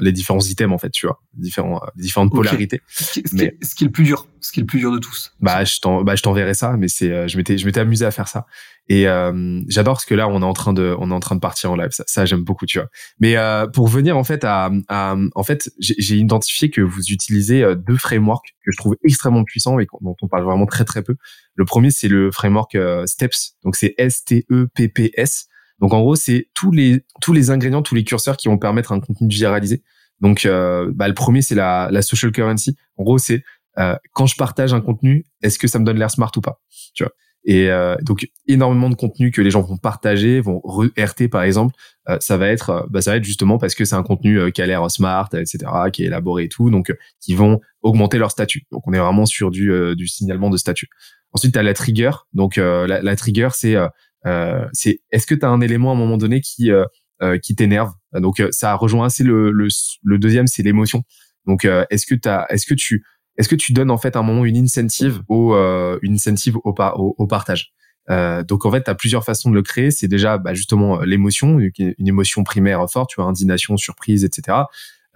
les 0.00 0.10
différents 0.10 0.40
items 0.40 0.74
en 0.74 0.78
fait, 0.78 0.90
tu 0.90 1.06
vois, 1.06 1.22
différents, 1.34 1.80
les 1.94 2.02
différentes 2.02 2.32
okay. 2.32 2.48
polarités. 2.48 2.80
Ce 2.88 3.12
qui, 3.12 3.28
ce, 3.28 3.36
mais, 3.36 3.56
qui, 3.60 3.68
ce 3.68 3.74
qui 3.76 3.84
est 3.84 3.86
le 3.86 3.92
plus 3.92 4.02
dur, 4.02 4.26
ce 4.40 4.50
qui 4.50 4.58
est 4.58 4.62
le 4.62 4.66
plus 4.66 4.80
dur 4.80 4.90
de 4.90 4.98
tous. 4.98 5.32
Bah 5.40 5.62
je 5.62 5.78
t'en, 5.78 6.02
bah 6.02 6.16
je 6.16 6.22
t'enverrai 6.24 6.54
ça. 6.54 6.76
Mais 6.76 6.88
c'est, 6.88 7.28
je 7.28 7.36
m'étais, 7.36 7.58
je 7.58 7.64
m'étais 7.64 7.80
amusé 7.80 8.04
à 8.04 8.10
faire 8.10 8.26
ça. 8.26 8.46
Et 8.90 9.06
euh, 9.06 9.60
j'adore 9.68 9.94
parce 9.94 10.06
que 10.06 10.14
là, 10.14 10.28
on 10.28 10.40
est 10.40 10.44
en 10.44 10.54
train 10.54 10.72
de, 10.72 10.96
on 10.98 11.10
est 11.10 11.14
en 11.14 11.20
train 11.20 11.34
de 11.34 11.40
partir 11.40 11.70
en 11.70 11.76
live. 11.76 11.90
Ça, 11.90 12.04
ça 12.06 12.24
j'aime 12.24 12.42
beaucoup, 12.42 12.64
tu 12.64 12.78
vois. 12.78 12.88
Mais 13.20 13.36
euh, 13.36 13.66
pour 13.66 13.86
venir 13.86 14.16
en 14.16 14.24
fait 14.24 14.44
à, 14.44 14.70
à 14.88 15.14
en 15.34 15.42
fait, 15.42 15.70
j'ai 15.78 16.16
identifié 16.16 16.70
que 16.70 16.80
vous 16.80 17.02
utilisez 17.10 17.62
euh, 17.62 17.74
deux 17.74 17.98
frameworks 17.98 18.54
que 18.64 18.72
je 18.72 18.76
trouve 18.78 18.96
extrêmement 19.04 19.44
puissants 19.44 19.78
et 19.78 19.86
dont 20.00 20.16
on 20.22 20.28
parle 20.28 20.44
vraiment 20.44 20.64
très 20.64 20.86
très 20.86 21.02
peu. 21.02 21.16
Le 21.54 21.64
premier, 21.66 21.90
c'est 21.90 22.08
le 22.08 22.30
framework 22.30 22.74
euh, 22.76 23.04
Steps. 23.04 23.56
Donc 23.62 23.76
c'est 23.76 23.94
S 23.98 24.24
T 24.24 24.46
E 24.50 24.68
P 24.74 24.88
P 24.88 25.12
S. 25.16 25.48
Donc 25.80 25.92
en 25.92 26.00
gros, 26.00 26.16
c'est 26.16 26.48
tous 26.54 26.72
les 26.72 27.04
tous 27.20 27.34
les 27.34 27.50
ingrédients, 27.50 27.82
tous 27.82 27.94
les 27.94 28.04
curseurs 28.04 28.38
qui 28.38 28.48
vont 28.48 28.58
permettre 28.58 28.92
un 28.92 29.00
contenu 29.00 29.28
de 29.28 29.34
viraliser. 29.34 29.82
Donc 30.20 30.46
euh, 30.46 30.90
bah, 30.94 31.08
le 31.08 31.14
premier, 31.14 31.42
c'est 31.42 31.54
la, 31.54 31.88
la 31.90 32.00
social 32.00 32.32
currency. 32.32 32.74
En 32.96 33.04
gros, 33.04 33.18
c'est 33.18 33.44
quand 34.12 34.26
je 34.26 34.34
partage 34.34 34.74
un 34.74 34.80
contenu, 34.80 35.24
est-ce 35.40 35.56
que 35.56 35.68
ça 35.68 35.78
me 35.78 35.84
donne 35.84 35.98
l'air 35.98 36.10
smart 36.10 36.32
ou 36.34 36.40
pas 36.40 36.60
Tu 36.94 37.04
vois 37.04 37.12
et 37.48 37.70
euh, 37.70 37.96
donc 38.02 38.28
énormément 38.46 38.90
de 38.90 38.94
contenu 38.94 39.30
que 39.30 39.40
les 39.40 39.50
gens 39.50 39.62
vont 39.62 39.78
partager, 39.78 40.42
vont 40.42 40.60
RT 40.98 41.28
par 41.30 41.42
exemple, 41.44 41.74
euh, 42.10 42.18
ça 42.20 42.36
va 42.36 42.48
être, 42.48 42.68
euh, 42.68 42.82
bah, 42.90 43.00
ça 43.00 43.12
va 43.12 43.16
être 43.16 43.24
justement 43.24 43.56
parce 43.56 43.74
que 43.74 43.86
c'est 43.86 43.94
un 43.94 44.02
contenu 44.02 44.52
qui 44.52 44.60
a 44.60 44.66
l'air 44.66 44.90
smart, 44.90 45.30
etc., 45.32 45.64
qui 45.90 46.02
est 46.02 46.08
élaboré 46.08 46.44
et 46.44 46.48
tout, 46.50 46.68
donc 46.68 46.94
qui 47.22 47.34
vont 47.34 47.58
augmenter 47.80 48.18
leur 48.18 48.30
statut. 48.30 48.66
Donc 48.70 48.86
on 48.86 48.92
est 48.92 48.98
vraiment 48.98 49.24
sur 49.24 49.50
du, 49.50 49.72
du 49.96 50.08
signalement 50.08 50.50
de 50.50 50.58
statut. 50.58 50.90
Ensuite, 51.32 51.54
tu 51.54 51.58
as 51.58 51.62
la 51.62 51.72
trigger. 51.72 52.10
Donc 52.34 52.56
la, 52.56 52.86
la, 52.86 53.16
trigger, 53.16 53.48
c'est 53.54 53.76
c'est 54.74 55.00
est-ce 55.10 55.26
que 55.26 55.34
tu 55.34 55.46
as 55.46 55.48
un 55.48 55.62
élément 55.62 55.92
à 55.92 55.94
un 55.94 55.98
moment 55.98 56.18
donné 56.18 56.42
qui 56.42 56.70
qui 57.42 57.56
t'énerve? 57.56 57.92
Donc 58.12 58.42
ça 58.50 58.74
rejoint 58.74 59.06
assez 59.06 59.24
le, 59.24 59.52
le, 59.52 59.68
le 60.02 60.18
deuxième, 60.18 60.48
c'est 60.48 60.62
l'émotion. 60.62 61.02
Donc 61.46 61.64
est-ce 61.64 62.04
que 62.04 62.14
t'as 62.14 62.44
est-ce 62.50 62.66
que 62.66 62.74
tu 62.74 63.04
est-ce 63.38 63.48
que 63.48 63.54
tu 63.54 63.72
donnes 63.72 63.90
en 63.90 63.98
fait 63.98 64.16
un 64.16 64.22
moment 64.22 64.44
une 64.44 64.56
incentive 64.56 65.22
au 65.28 65.54
euh, 65.54 65.98
une 66.02 66.14
incentive 66.14 66.56
au, 66.64 66.74
au, 67.18 67.26
partage? 67.26 67.72
Euh, 68.10 68.42
donc 68.42 68.66
en 68.66 68.70
fait, 68.70 68.82
tu 68.82 68.90
as 68.90 68.94
plusieurs 68.94 69.24
façons 69.24 69.50
de 69.50 69.54
le 69.54 69.62
créer. 69.62 69.90
C'est 69.90 70.08
déjà 70.08 70.38
bah, 70.38 70.54
justement 70.54 71.00
euh, 71.00 71.04
l'émotion, 71.04 71.58
une 71.58 72.08
émotion 72.08 72.42
primaire 72.42 72.84
forte, 72.90 73.10
tu 73.10 73.20
vois, 73.20 73.26
indignation, 73.26 73.76
surprise, 73.76 74.24
etc. 74.24 74.58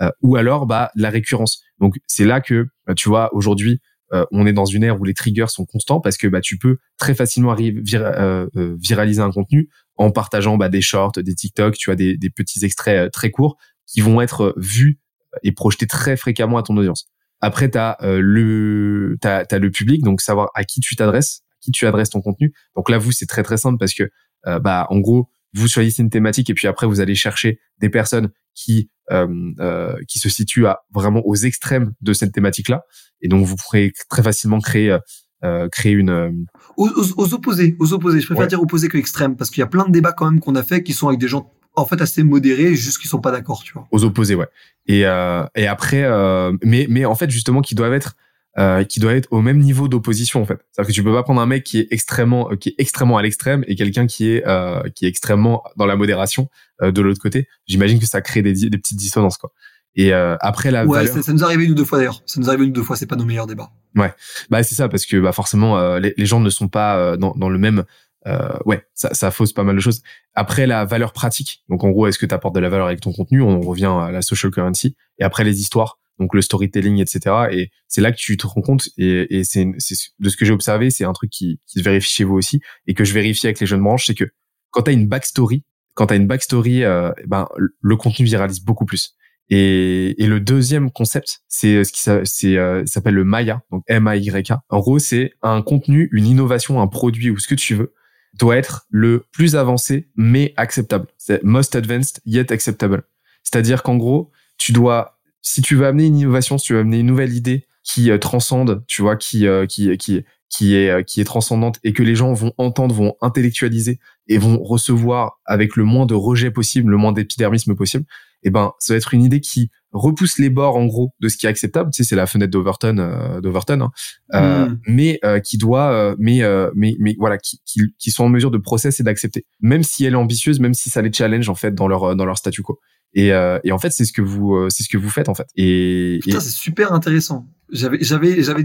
Euh, 0.00 0.10
ou 0.22 0.36
alors 0.36 0.66
bah, 0.66 0.90
la 0.94 1.10
récurrence. 1.10 1.62
Donc 1.80 1.96
c'est 2.06 2.24
là 2.24 2.40
que 2.40 2.66
bah, 2.86 2.94
tu 2.94 3.08
vois 3.08 3.34
aujourd'hui, 3.34 3.80
euh, 4.12 4.24
on 4.30 4.46
est 4.46 4.52
dans 4.52 4.66
une 4.66 4.84
ère 4.84 5.00
où 5.00 5.04
les 5.04 5.14
triggers 5.14 5.48
sont 5.48 5.64
constants 5.64 6.00
parce 6.00 6.16
que 6.16 6.28
bah, 6.28 6.40
tu 6.40 6.58
peux 6.58 6.78
très 6.98 7.14
facilement 7.14 7.56
viraliser 7.56 9.20
un 9.20 9.30
contenu 9.32 9.68
en 9.96 10.12
partageant 10.12 10.56
bah, 10.56 10.68
des 10.68 10.80
shorts, 10.80 11.12
des 11.16 11.34
TikTok, 11.34 11.76
tu 11.76 11.90
as 11.90 11.96
des, 11.96 12.16
des 12.16 12.30
petits 12.30 12.64
extraits 12.64 13.10
très 13.10 13.30
courts 13.30 13.56
qui 13.86 14.00
vont 14.00 14.20
être 14.20 14.54
vus 14.56 15.00
et 15.42 15.52
projetés 15.52 15.86
très 15.86 16.16
fréquemment 16.16 16.58
à 16.58 16.62
ton 16.62 16.76
audience. 16.76 17.08
Après, 17.42 17.70
tu 17.70 17.76
as, 17.76 17.98
euh, 18.02 18.20
le, 18.22 19.18
t'as, 19.20 19.44
le 19.58 19.70
public, 19.70 20.02
donc 20.02 20.20
savoir 20.20 20.50
à 20.54 20.64
qui 20.64 20.80
tu 20.80 20.94
t'adresses, 20.96 21.42
à 21.50 21.56
qui 21.60 21.72
tu 21.72 21.86
adresses 21.86 22.10
ton 22.10 22.22
contenu. 22.22 22.54
Donc 22.76 22.88
là, 22.88 22.98
vous, 22.98 23.12
c'est 23.12 23.26
très 23.26 23.42
très 23.42 23.56
simple 23.56 23.78
parce 23.78 23.94
que, 23.94 24.04
euh, 24.46 24.60
bah, 24.60 24.86
en 24.90 25.00
gros, 25.00 25.28
vous 25.52 25.68
choisissez 25.68 26.02
une 26.02 26.10
thématique 26.10 26.48
et 26.48 26.54
puis 26.54 26.68
après, 26.68 26.86
vous 26.86 27.00
allez 27.00 27.16
chercher 27.16 27.58
des 27.78 27.90
personnes 27.90 28.30
qui 28.54 28.90
euh, 29.10 29.26
euh 29.58 29.96
qui 30.08 30.18
se 30.18 30.28
situent 30.28 30.66
à, 30.66 30.78
vraiment 30.94 31.20
aux 31.26 31.34
extrêmes 31.34 31.92
de 32.00 32.12
cette 32.12 32.32
thématique-là. 32.32 32.84
Et 33.20 33.28
donc, 33.28 33.44
vous 33.44 33.56
pourrez 33.56 33.92
très 34.08 34.22
facilement 34.22 34.60
créer 34.60 34.96
euh, 35.44 35.68
créer 35.68 35.92
une 35.92 36.46
aux, 36.76 36.88
aux, 36.88 37.34
opposés 37.34 37.74
aux 37.80 37.92
opposés 37.92 38.20
je 38.20 38.26
préfère 38.26 38.46
dire 38.46 38.62
opposés 38.62 38.88
que 38.88 38.96
extrêmes 38.96 39.34
parce 39.34 39.50
qu'il 39.50 39.58
y 39.58 39.64
a 39.64 39.66
plein 39.66 39.84
de 39.84 39.90
débats 39.90 40.12
quand 40.12 40.30
même 40.30 40.38
qu'on 40.38 40.54
a 40.54 40.62
fait 40.62 40.84
qui 40.84 40.92
sont 40.92 41.08
avec 41.08 41.18
des 41.18 41.26
gens 41.26 41.52
en 41.74 41.86
fait 41.86 42.00
assez 42.00 42.22
modérés, 42.22 42.74
juste 42.74 42.98
qu'ils 42.98 43.10
sont 43.10 43.20
pas 43.20 43.30
d'accord, 43.30 43.62
tu 43.62 43.72
vois. 43.72 43.86
Aux 43.90 44.04
opposés, 44.04 44.34
ouais. 44.34 44.48
Et 44.86 45.06
euh, 45.06 45.44
et 45.54 45.66
après, 45.66 46.02
euh, 46.04 46.52
mais 46.62 46.86
mais 46.88 47.04
en 47.04 47.14
fait 47.14 47.30
justement 47.30 47.60
qui 47.60 47.74
doivent 47.74 47.94
être 47.94 48.16
euh, 48.58 48.84
qui 48.84 49.00
doivent 49.00 49.16
être 49.16 49.28
au 49.30 49.40
même 49.40 49.58
niveau 49.58 49.88
d'opposition 49.88 50.42
en 50.42 50.44
fait. 50.44 50.58
C'est-à-dire 50.70 50.88
que 50.88 50.94
tu 50.94 51.02
peux 51.02 51.12
pas 51.12 51.22
prendre 51.22 51.40
un 51.40 51.46
mec 51.46 51.64
qui 51.64 51.78
est 51.78 51.88
extrêmement 51.90 52.50
qui 52.56 52.70
est 52.70 52.74
extrêmement 52.78 53.16
à 53.16 53.22
l'extrême 53.22 53.64
et 53.66 53.76
quelqu'un 53.76 54.06
qui 54.06 54.30
est 54.30 54.46
euh, 54.46 54.82
qui 54.94 55.06
est 55.06 55.08
extrêmement 55.08 55.62
dans 55.76 55.86
la 55.86 55.96
modération 55.96 56.48
euh, 56.82 56.92
de 56.92 57.00
l'autre 57.00 57.20
côté. 57.20 57.48
J'imagine 57.66 57.98
que 57.98 58.06
ça 58.06 58.20
crée 58.20 58.42
des, 58.42 58.68
des 58.68 58.78
petites 58.78 58.98
dissonances 58.98 59.38
quoi. 59.38 59.52
Et 59.94 60.12
euh, 60.12 60.36
après 60.40 60.70
la 60.70 60.86
ouais, 60.86 61.04
valeur... 61.04 61.22
ça, 61.22 61.32
nous 61.32 61.44
arrive 61.44 61.60
une 61.60 61.72
ou 61.72 61.74
deux 61.74 61.84
fois 61.84 61.98
d'ailleurs. 61.98 62.22
Ça 62.26 62.40
nous 62.40 62.48
arrive 62.48 62.62
une 62.62 62.70
ou 62.70 62.72
deux 62.72 62.82
fois. 62.82 62.96
C'est 62.96 63.06
pas 63.06 63.16
nos 63.16 63.24
meilleurs 63.24 63.46
débats. 63.46 63.70
Ouais, 63.94 64.12
bah 64.50 64.62
c'est 64.62 64.74
ça 64.74 64.88
parce 64.88 65.04
que 65.04 65.18
bah 65.18 65.32
forcément 65.32 65.78
euh, 65.78 65.98
les, 65.98 66.14
les, 66.16 66.26
gens 66.26 66.40
ne 66.40 66.48
sont 66.48 66.68
pas 66.68 67.16
dans, 67.18 67.34
dans 67.36 67.50
le 67.50 67.58
même 67.58 67.84
euh, 68.26 68.56
ouais, 68.66 68.84
ça, 68.94 69.14
ça 69.14 69.30
fausse 69.30 69.52
pas 69.52 69.64
mal 69.64 69.74
de 69.74 69.80
choses. 69.80 70.02
Après, 70.34 70.66
la 70.66 70.84
valeur 70.84 71.12
pratique. 71.12 71.62
Donc, 71.68 71.84
en 71.84 71.90
gros, 71.90 72.06
est-ce 72.06 72.18
que 72.18 72.26
tu 72.26 72.34
apportes 72.34 72.54
de 72.54 72.60
la 72.60 72.68
valeur 72.68 72.86
avec 72.86 73.00
ton 73.00 73.12
contenu? 73.12 73.42
On 73.42 73.60
revient 73.60 73.92
à 74.00 74.10
la 74.10 74.22
social 74.22 74.52
currency. 74.52 74.96
Et 75.18 75.24
après, 75.24 75.44
les 75.44 75.60
histoires, 75.60 75.98
donc 76.18 76.34
le 76.34 76.42
storytelling, 76.42 76.98
etc. 76.98 77.46
Et 77.50 77.70
c'est 77.88 78.00
là 78.00 78.12
que 78.12 78.16
tu 78.16 78.36
te 78.36 78.46
rends 78.46 78.62
compte. 78.62 78.88
Et, 78.96 79.38
et 79.38 79.44
c'est 79.44 79.66
de 79.66 80.28
ce 80.28 80.36
que 80.36 80.44
j'ai 80.44 80.52
observé, 80.52 80.90
c'est 80.90 81.04
un 81.04 81.12
truc 81.12 81.30
qui, 81.30 81.60
qui 81.66 81.80
se 81.80 81.84
vérifie 81.84 82.12
chez 82.12 82.24
vous 82.24 82.34
aussi 82.34 82.60
et 82.86 82.94
que 82.94 83.04
je 83.04 83.12
vérifie 83.12 83.46
avec 83.46 83.60
les 83.60 83.66
jeunes 83.66 83.82
branches, 83.82 84.06
c'est 84.06 84.14
que 84.14 84.24
quand 84.70 84.82
tu 84.82 84.90
as 84.90 84.94
une 84.94 85.06
backstory, 85.06 85.64
quand 85.94 86.06
tu 86.06 86.14
as 86.14 86.16
une 86.16 86.26
backstory, 86.26 86.84
euh, 86.84 87.10
ben 87.26 87.46
le 87.80 87.96
contenu 87.96 88.24
viralise 88.24 88.60
beaucoup 88.60 88.86
plus. 88.86 89.14
Et, 89.50 90.22
et 90.22 90.26
le 90.26 90.40
deuxième 90.40 90.90
concept, 90.90 91.42
c'est 91.48 91.84
ce 91.84 91.92
qui 91.92 92.56
euh, 92.56 92.86
s'appelle 92.86 93.14
le 93.14 93.24
Maya, 93.24 93.62
donc 93.70 93.82
M-A-Y-A. 93.86 94.62
En 94.70 94.78
gros, 94.78 94.98
c'est 94.98 95.32
un 95.42 95.60
contenu, 95.60 96.08
une 96.12 96.26
innovation, 96.26 96.80
un 96.80 96.86
produit 96.86 97.28
ou 97.28 97.38
ce 97.38 97.48
que 97.48 97.54
tu 97.54 97.74
veux 97.74 97.92
doit 98.34 98.56
être 98.56 98.86
le 98.90 99.24
plus 99.32 99.56
avancé 99.56 100.08
mais 100.16 100.54
acceptable. 100.56 101.06
C'est 101.18 101.42
most 101.42 101.74
advanced 101.76 102.20
yet 102.24 102.52
acceptable. 102.52 103.04
C'est-à-dire 103.42 103.82
qu'en 103.82 103.96
gros, 103.96 104.30
tu 104.56 104.72
dois, 104.72 105.18
si 105.42 105.62
tu 105.62 105.76
veux 105.76 105.86
amener 105.86 106.06
une 106.06 106.18
innovation, 106.18 106.58
si 106.58 106.66
tu 106.66 106.72
veux 106.74 106.80
amener 106.80 107.00
une 107.00 107.06
nouvelle 107.06 107.34
idée 107.34 107.66
qui 107.82 108.10
euh, 108.10 108.18
transcende, 108.18 108.84
tu 108.86 109.02
vois, 109.02 109.16
qui 109.16 109.46
euh, 109.46 109.66
qui 109.66 109.96
qui 109.98 110.24
qui 110.52 110.76
est 110.76 110.90
euh, 110.90 111.02
qui 111.02 111.20
est 111.20 111.24
transcendante 111.24 111.78
et 111.82 111.92
que 111.92 112.02
les 112.02 112.14
gens 112.14 112.32
vont 112.32 112.52
entendre, 112.58 112.94
vont 112.94 113.14
intellectualiser 113.20 113.98
et 114.28 114.38
vont 114.38 114.62
recevoir 114.62 115.40
avec 115.44 115.76
le 115.76 115.84
moins 115.84 116.06
de 116.06 116.14
rejet 116.14 116.50
possible, 116.50 116.90
le 116.90 116.98
moins 116.98 117.12
d'épidermisme 117.12 117.74
possible, 117.74 118.04
eh 118.42 118.50
ben 118.50 118.72
ça 118.78 118.92
va 118.92 118.98
être 118.98 119.14
une 119.14 119.22
idée 119.24 119.40
qui 119.40 119.70
repousse 119.92 120.38
les 120.38 120.50
bords 120.50 120.76
en 120.76 120.86
gros 120.86 121.12
de 121.20 121.28
ce 121.28 121.36
qui 121.36 121.46
est 121.46 121.48
acceptable. 121.48 121.90
Tu 121.92 122.02
sais, 122.02 122.08
c'est 122.08 122.16
la 122.16 122.26
fenêtre 122.26 122.50
d'Overton, 122.50 122.96
euh, 122.98 123.40
d'Overton, 123.40 123.80
hein. 123.82 123.90
euh, 124.34 124.66
mm. 124.66 124.80
mais 124.88 125.18
euh, 125.24 125.38
qui 125.40 125.58
doit, 125.58 125.92
euh, 125.92 126.16
mais, 126.18 126.42
euh, 126.42 126.70
mais 126.74 126.96
mais 126.98 127.14
voilà, 127.18 127.38
qui, 127.38 127.60
qui, 127.64 127.80
qui 127.98 128.10
sont 128.10 128.24
en 128.24 128.28
mesure 128.28 128.50
de 128.50 128.58
process 128.58 129.00
et 129.00 129.02
d'accepter, 129.02 129.46
même 129.60 129.82
si 129.82 130.04
elle 130.04 130.14
est 130.14 130.16
ambitieuse, 130.16 130.60
même 130.60 130.74
si 130.74 130.90
ça 130.90 131.02
les 131.02 131.12
challenge 131.12 131.48
en 131.48 131.54
fait 131.54 131.74
dans 131.74 131.88
leur 131.88 132.16
dans 132.16 132.24
leur 132.24 132.38
statu 132.38 132.62
quo. 132.62 132.78
Et, 133.14 133.28
et 133.28 133.72
en 133.72 133.78
fait, 133.78 133.90
c'est 133.90 134.06
ce 134.06 134.12
que 134.12 134.22
vous 134.22 134.70
c'est 134.70 134.84
ce 134.84 134.88
que 134.88 134.96
vous 134.96 135.10
faites 135.10 135.28
en 135.28 135.34
fait. 135.34 135.46
Et, 135.54 136.18
Putain, 136.22 136.40
c'est 136.40 136.48
super 136.48 136.94
intéressant. 136.94 137.46
J'avais 137.72 137.98
j'avais 138.02 138.42
j'avais 138.42 138.64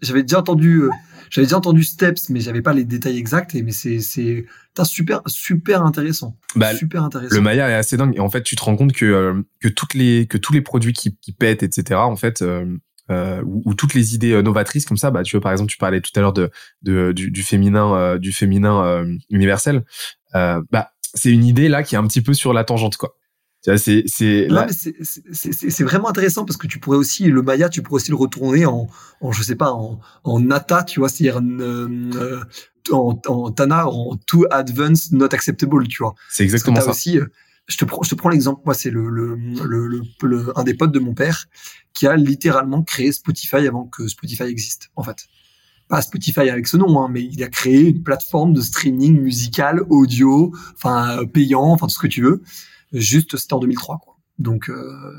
j'avais 0.00 0.22
déjà 0.22 0.40
entendu 0.40 0.88
j'avais 1.30 1.46
déjà 1.46 1.58
entendu 1.58 1.84
Steps, 1.84 2.30
mais 2.30 2.40
j'avais 2.40 2.62
pas 2.62 2.72
les 2.72 2.84
détails 2.84 3.18
exacts. 3.18 3.54
Et 3.54 3.62
mais 3.62 3.72
c'est 3.72 4.00
c'est 4.00 4.46
super 4.84 5.20
super 5.26 5.82
intéressant. 5.82 6.36
Bah, 6.54 6.74
super 6.74 7.02
intéressant. 7.02 7.34
Le 7.34 7.40
Maya 7.40 7.68
est 7.68 7.74
assez 7.74 7.96
dingue. 7.96 8.14
Et 8.16 8.20
en 8.20 8.28
fait, 8.28 8.42
tu 8.42 8.56
te 8.56 8.62
rends 8.62 8.76
compte 8.76 8.92
que 8.92 9.04
euh, 9.04 9.42
que 9.60 9.68
toutes 9.68 9.94
les 9.94 10.26
que 10.26 10.38
tous 10.38 10.52
les 10.52 10.60
produits 10.60 10.92
qui, 10.92 11.16
qui 11.16 11.32
pètent, 11.32 11.62
etc. 11.62 12.00
En 12.00 12.16
fait. 12.16 12.42
Euh, 12.42 12.66
euh, 13.08 13.40
ou, 13.44 13.72
toutes 13.74 13.94
les 13.94 14.16
idées 14.16 14.42
novatrices 14.42 14.84
comme 14.84 14.96
ça 14.96 15.12
bah 15.12 15.22
tu 15.22 15.36
vois 15.36 15.40
par 15.40 15.52
exemple 15.52 15.70
tu 15.70 15.78
parlais 15.78 16.00
tout 16.00 16.10
à 16.16 16.20
l'heure 16.20 16.32
de, 16.32 16.50
de 16.82 17.12
du, 17.12 17.30
du 17.30 17.44
féminin 17.44 18.18
du 18.18 18.32
féminin 18.32 19.06
universel 19.30 19.84
bah 20.34 20.90
c'est 21.14 21.30
une 21.30 21.44
idée 21.44 21.68
là 21.68 21.84
qui 21.84 21.94
est 21.94 21.98
un 21.98 22.06
petit 22.08 22.20
peu 22.20 22.34
sur 22.34 22.52
la 22.52 22.64
tangente 22.64 22.96
quoi 22.96 23.16
c'est 23.76 24.04
c'est 24.06 24.48
c'est 25.70 25.84
vraiment 25.84 26.08
intéressant 26.08 26.44
parce 26.44 26.56
que 26.56 26.68
tu 26.68 26.78
pourrais 26.78 26.98
aussi 26.98 27.24
le 27.24 27.42
Maya, 27.42 27.68
tu 27.68 27.82
pourrais 27.82 27.96
aussi 27.96 28.10
le 28.10 28.16
retourner 28.16 28.64
en, 28.64 28.86
en 29.20 29.32
je 29.32 29.42
sais 29.42 29.56
pas 29.56 29.72
en, 29.72 29.98
en 30.22 30.40
Nata, 30.40 30.84
tu 30.84 31.00
vois, 31.00 31.08
c'est-à-dire 31.08 31.40
euh, 31.42 32.44
en, 32.92 33.20
en 33.26 33.50
Tana, 33.50 33.88
en 33.88 34.16
too 34.26 34.44
advanced, 34.50 35.12
not 35.12 35.34
acceptable, 35.34 35.88
tu 35.88 36.02
vois. 36.02 36.14
C'est 36.30 36.44
exactement 36.44 36.80
ça. 36.80 36.90
Aussi, 36.90 37.18
euh, 37.18 37.26
je 37.66 37.76
te 37.76 37.84
prends, 37.84 38.02
je 38.04 38.10
te 38.10 38.14
prends 38.14 38.28
l'exemple. 38.28 38.62
Moi, 38.64 38.74
c'est 38.74 38.90
le, 38.90 39.08
le, 39.08 39.36
le, 39.64 40.02
le, 40.22 40.58
un 40.58 40.62
des 40.62 40.74
potes 40.74 40.92
de 40.92 41.00
mon 41.00 41.14
père 41.14 41.46
qui 41.92 42.06
a 42.06 42.14
littéralement 42.14 42.82
créé 42.84 43.10
Spotify 43.10 43.66
avant 43.66 43.86
que 43.86 44.06
Spotify 44.06 44.44
existe, 44.44 44.90
en 44.94 45.02
fait. 45.02 45.26
Pas 45.88 46.02
Spotify 46.02 46.48
avec 46.50 46.66
ce 46.66 46.76
nom, 46.76 47.00
hein, 47.00 47.08
mais 47.10 47.22
il 47.22 47.42
a 47.42 47.48
créé 47.48 47.80
une 47.80 48.02
plateforme 48.02 48.52
de 48.52 48.60
streaming 48.60 49.20
musical, 49.20 49.82
audio, 49.88 50.52
enfin 50.74 51.24
payant, 51.32 51.72
enfin 51.72 51.86
tout 51.86 51.94
ce 51.94 51.98
que 51.98 52.06
tu 52.08 52.22
veux. 52.22 52.42
Juste, 52.92 53.36
c'était 53.36 53.54
en 53.54 53.58
2003, 53.58 53.98
quoi. 53.98 54.16
Donc, 54.38 54.68
euh, 54.68 55.12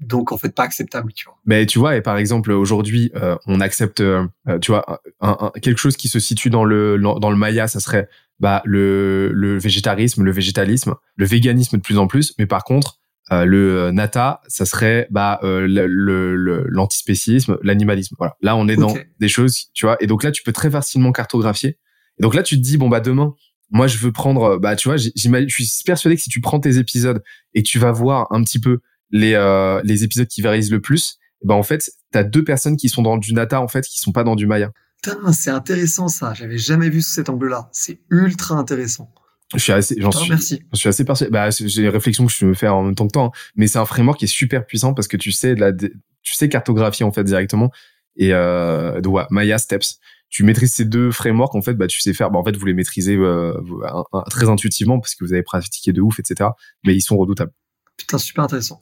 donc 0.00 0.32
en 0.32 0.38
fait 0.38 0.54
pas 0.54 0.64
acceptable, 0.64 1.12
tu 1.12 1.26
vois. 1.26 1.38
Mais 1.44 1.66
tu 1.66 1.78
vois, 1.78 1.96
et 1.96 2.02
par 2.02 2.16
exemple 2.18 2.52
aujourd'hui, 2.52 3.10
euh, 3.16 3.36
on 3.46 3.60
accepte, 3.60 4.00
euh, 4.00 4.26
tu 4.60 4.70
vois, 4.70 5.00
un, 5.20 5.50
quelque 5.62 5.78
chose 5.78 5.96
qui 5.96 6.08
se 6.08 6.18
situe 6.20 6.50
dans 6.50 6.64
le 6.64 6.98
dans 6.98 7.30
le 7.30 7.36
Maya, 7.36 7.68
ça 7.68 7.80
serait 7.80 8.08
bah 8.38 8.62
le 8.64 9.30
le 9.32 9.58
végétarisme, 9.58 10.22
le 10.22 10.32
végétalisme, 10.32 10.94
le 11.16 11.26
véganisme 11.26 11.76
de 11.76 11.82
plus 11.82 11.98
en 11.98 12.06
plus. 12.06 12.34
Mais 12.38 12.46
par 12.46 12.64
contre, 12.64 12.98
le 13.30 13.90
nata, 13.90 14.40
ça 14.48 14.66
serait 14.66 15.08
bah 15.10 15.40
le 15.42 16.66
l'antispécisme, 16.68 17.58
l'animalisme. 17.62 18.16
Voilà. 18.18 18.36
Là, 18.42 18.56
on 18.56 18.68
est 18.68 18.76
dans 18.76 18.94
des 19.18 19.28
choses, 19.28 19.70
tu 19.72 19.86
vois. 19.86 19.96
Et 20.00 20.06
donc 20.06 20.22
là, 20.22 20.30
tu 20.30 20.42
peux 20.42 20.52
très 20.52 20.70
facilement 20.70 21.12
cartographier. 21.12 21.78
Et 22.18 22.22
donc 22.22 22.34
là, 22.34 22.42
tu 22.42 22.56
te 22.56 22.62
dis 22.62 22.76
bon 22.76 22.88
bah 22.88 23.00
demain, 23.00 23.34
moi, 23.70 23.86
je 23.86 23.98
veux 23.98 24.12
prendre, 24.12 24.42
euh, 24.44 24.58
bah, 24.58 24.76
tu 24.76 24.88
vois, 24.88 24.96
je 24.96 25.10
suis 25.14 25.66
persuadé 25.84 26.16
que 26.16 26.22
si 26.22 26.30
tu 26.30 26.40
prends 26.40 26.60
tes 26.60 26.78
épisodes 26.78 27.22
et 27.54 27.62
tu 27.62 27.78
vas 27.78 27.92
voir 27.92 28.26
un 28.30 28.42
petit 28.42 28.60
peu 28.60 28.78
les, 29.10 29.34
euh, 29.34 29.80
les 29.84 30.04
épisodes 30.04 30.26
qui 30.28 30.40
viralisent 30.40 30.70
le 30.70 30.80
plus, 30.80 31.18
bah, 31.44 31.54
en 31.54 31.62
fait, 31.62 31.90
t'as 32.12 32.22
deux 32.24 32.44
personnes 32.44 32.76
qui 32.76 32.88
sont 32.88 33.02
dans 33.02 33.16
du 33.16 33.32
Nata, 33.34 33.60
en 33.60 33.68
fait, 33.68 33.84
qui 33.86 33.98
sont 33.98 34.12
pas 34.12 34.24
dans 34.24 34.36
du 34.36 34.46
Maya. 34.46 34.70
Putain, 35.02 35.32
c'est 35.32 35.50
intéressant 35.50 36.08
ça. 36.08 36.32
J'avais 36.34 36.58
jamais 36.58 36.88
vu 36.88 37.02
sous 37.02 37.12
cet 37.12 37.28
angle-là. 37.28 37.68
C'est 37.72 38.00
ultra 38.10 38.56
intéressant. 38.56 39.12
Je 39.54 39.60
suis 39.60 39.72
assez, 39.72 39.94
j'en 40.00 40.10
suis, 40.10 40.28
merci. 40.28 40.62
je 40.72 40.78
suis 40.78 40.88
assez 40.88 41.04
persuadé. 41.04 41.30
Bah, 41.30 41.52
c'est- 41.52 41.68
j'ai 41.68 41.82
des 41.82 41.88
réflexions 41.88 42.26
que 42.26 42.32
je 42.32 42.44
me 42.46 42.54
fais 42.54 42.66
en 42.66 42.82
même 42.82 42.94
temps 42.96 43.06
que 43.06 43.12
toi, 43.12 43.24
hein. 43.24 43.30
mais 43.54 43.68
c'est 43.68 43.78
un 43.78 43.84
framework 43.84 44.18
qui 44.18 44.24
est 44.24 44.28
super 44.28 44.66
puissant 44.66 44.92
parce 44.92 45.06
que 45.06 45.16
tu 45.16 45.30
sais 45.30 45.54
la, 45.54 45.72
tu 45.72 45.90
sais 46.34 46.48
cartographier 46.48 47.04
en 47.04 47.12
fait 47.12 47.22
directement 47.22 47.70
et 48.16 48.32
euh, 48.32 49.00
donc, 49.00 49.14
ouais, 49.14 49.24
Maya 49.30 49.58
Steps. 49.58 49.98
Tu 50.28 50.42
maîtrises 50.44 50.72
ces 50.74 50.84
deux 50.84 51.10
frameworks 51.10 51.54
en 51.54 51.62
fait, 51.62 51.74
bah 51.74 51.86
tu 51.86 52.00
sais 52.00 52.12
faire. 52.12 52.30
Bah, 52.30 52.38
en 52.38 52.44
fait, 52.44 52.56
vous 52.56 52.66
les 52.66 52.74
maîtrisez 52.74 53.16
euh, 53.16 53.52
vous- 53.62 53.82
un- 53.84 54.04
un- 54.12 54.22
très 54.22 54.48
intuitivement 54.48 54.98
parce 54.98 55.14
que 55.14 55.24
vous 55.24 55.32
avez 55.32 55.42
pratiqué 55.42 55.92
de 55.92 56.00
ouf, 56.00 56.18
etc. 56.18 56.50
Mais 56.84 56.94
ils 56.94 57.00
sont 57.00 57.16
redoutables. 57.16 57.52
Putain, 57.96 58.18
super 58.18 58.44
intéressant. 58.44 58.80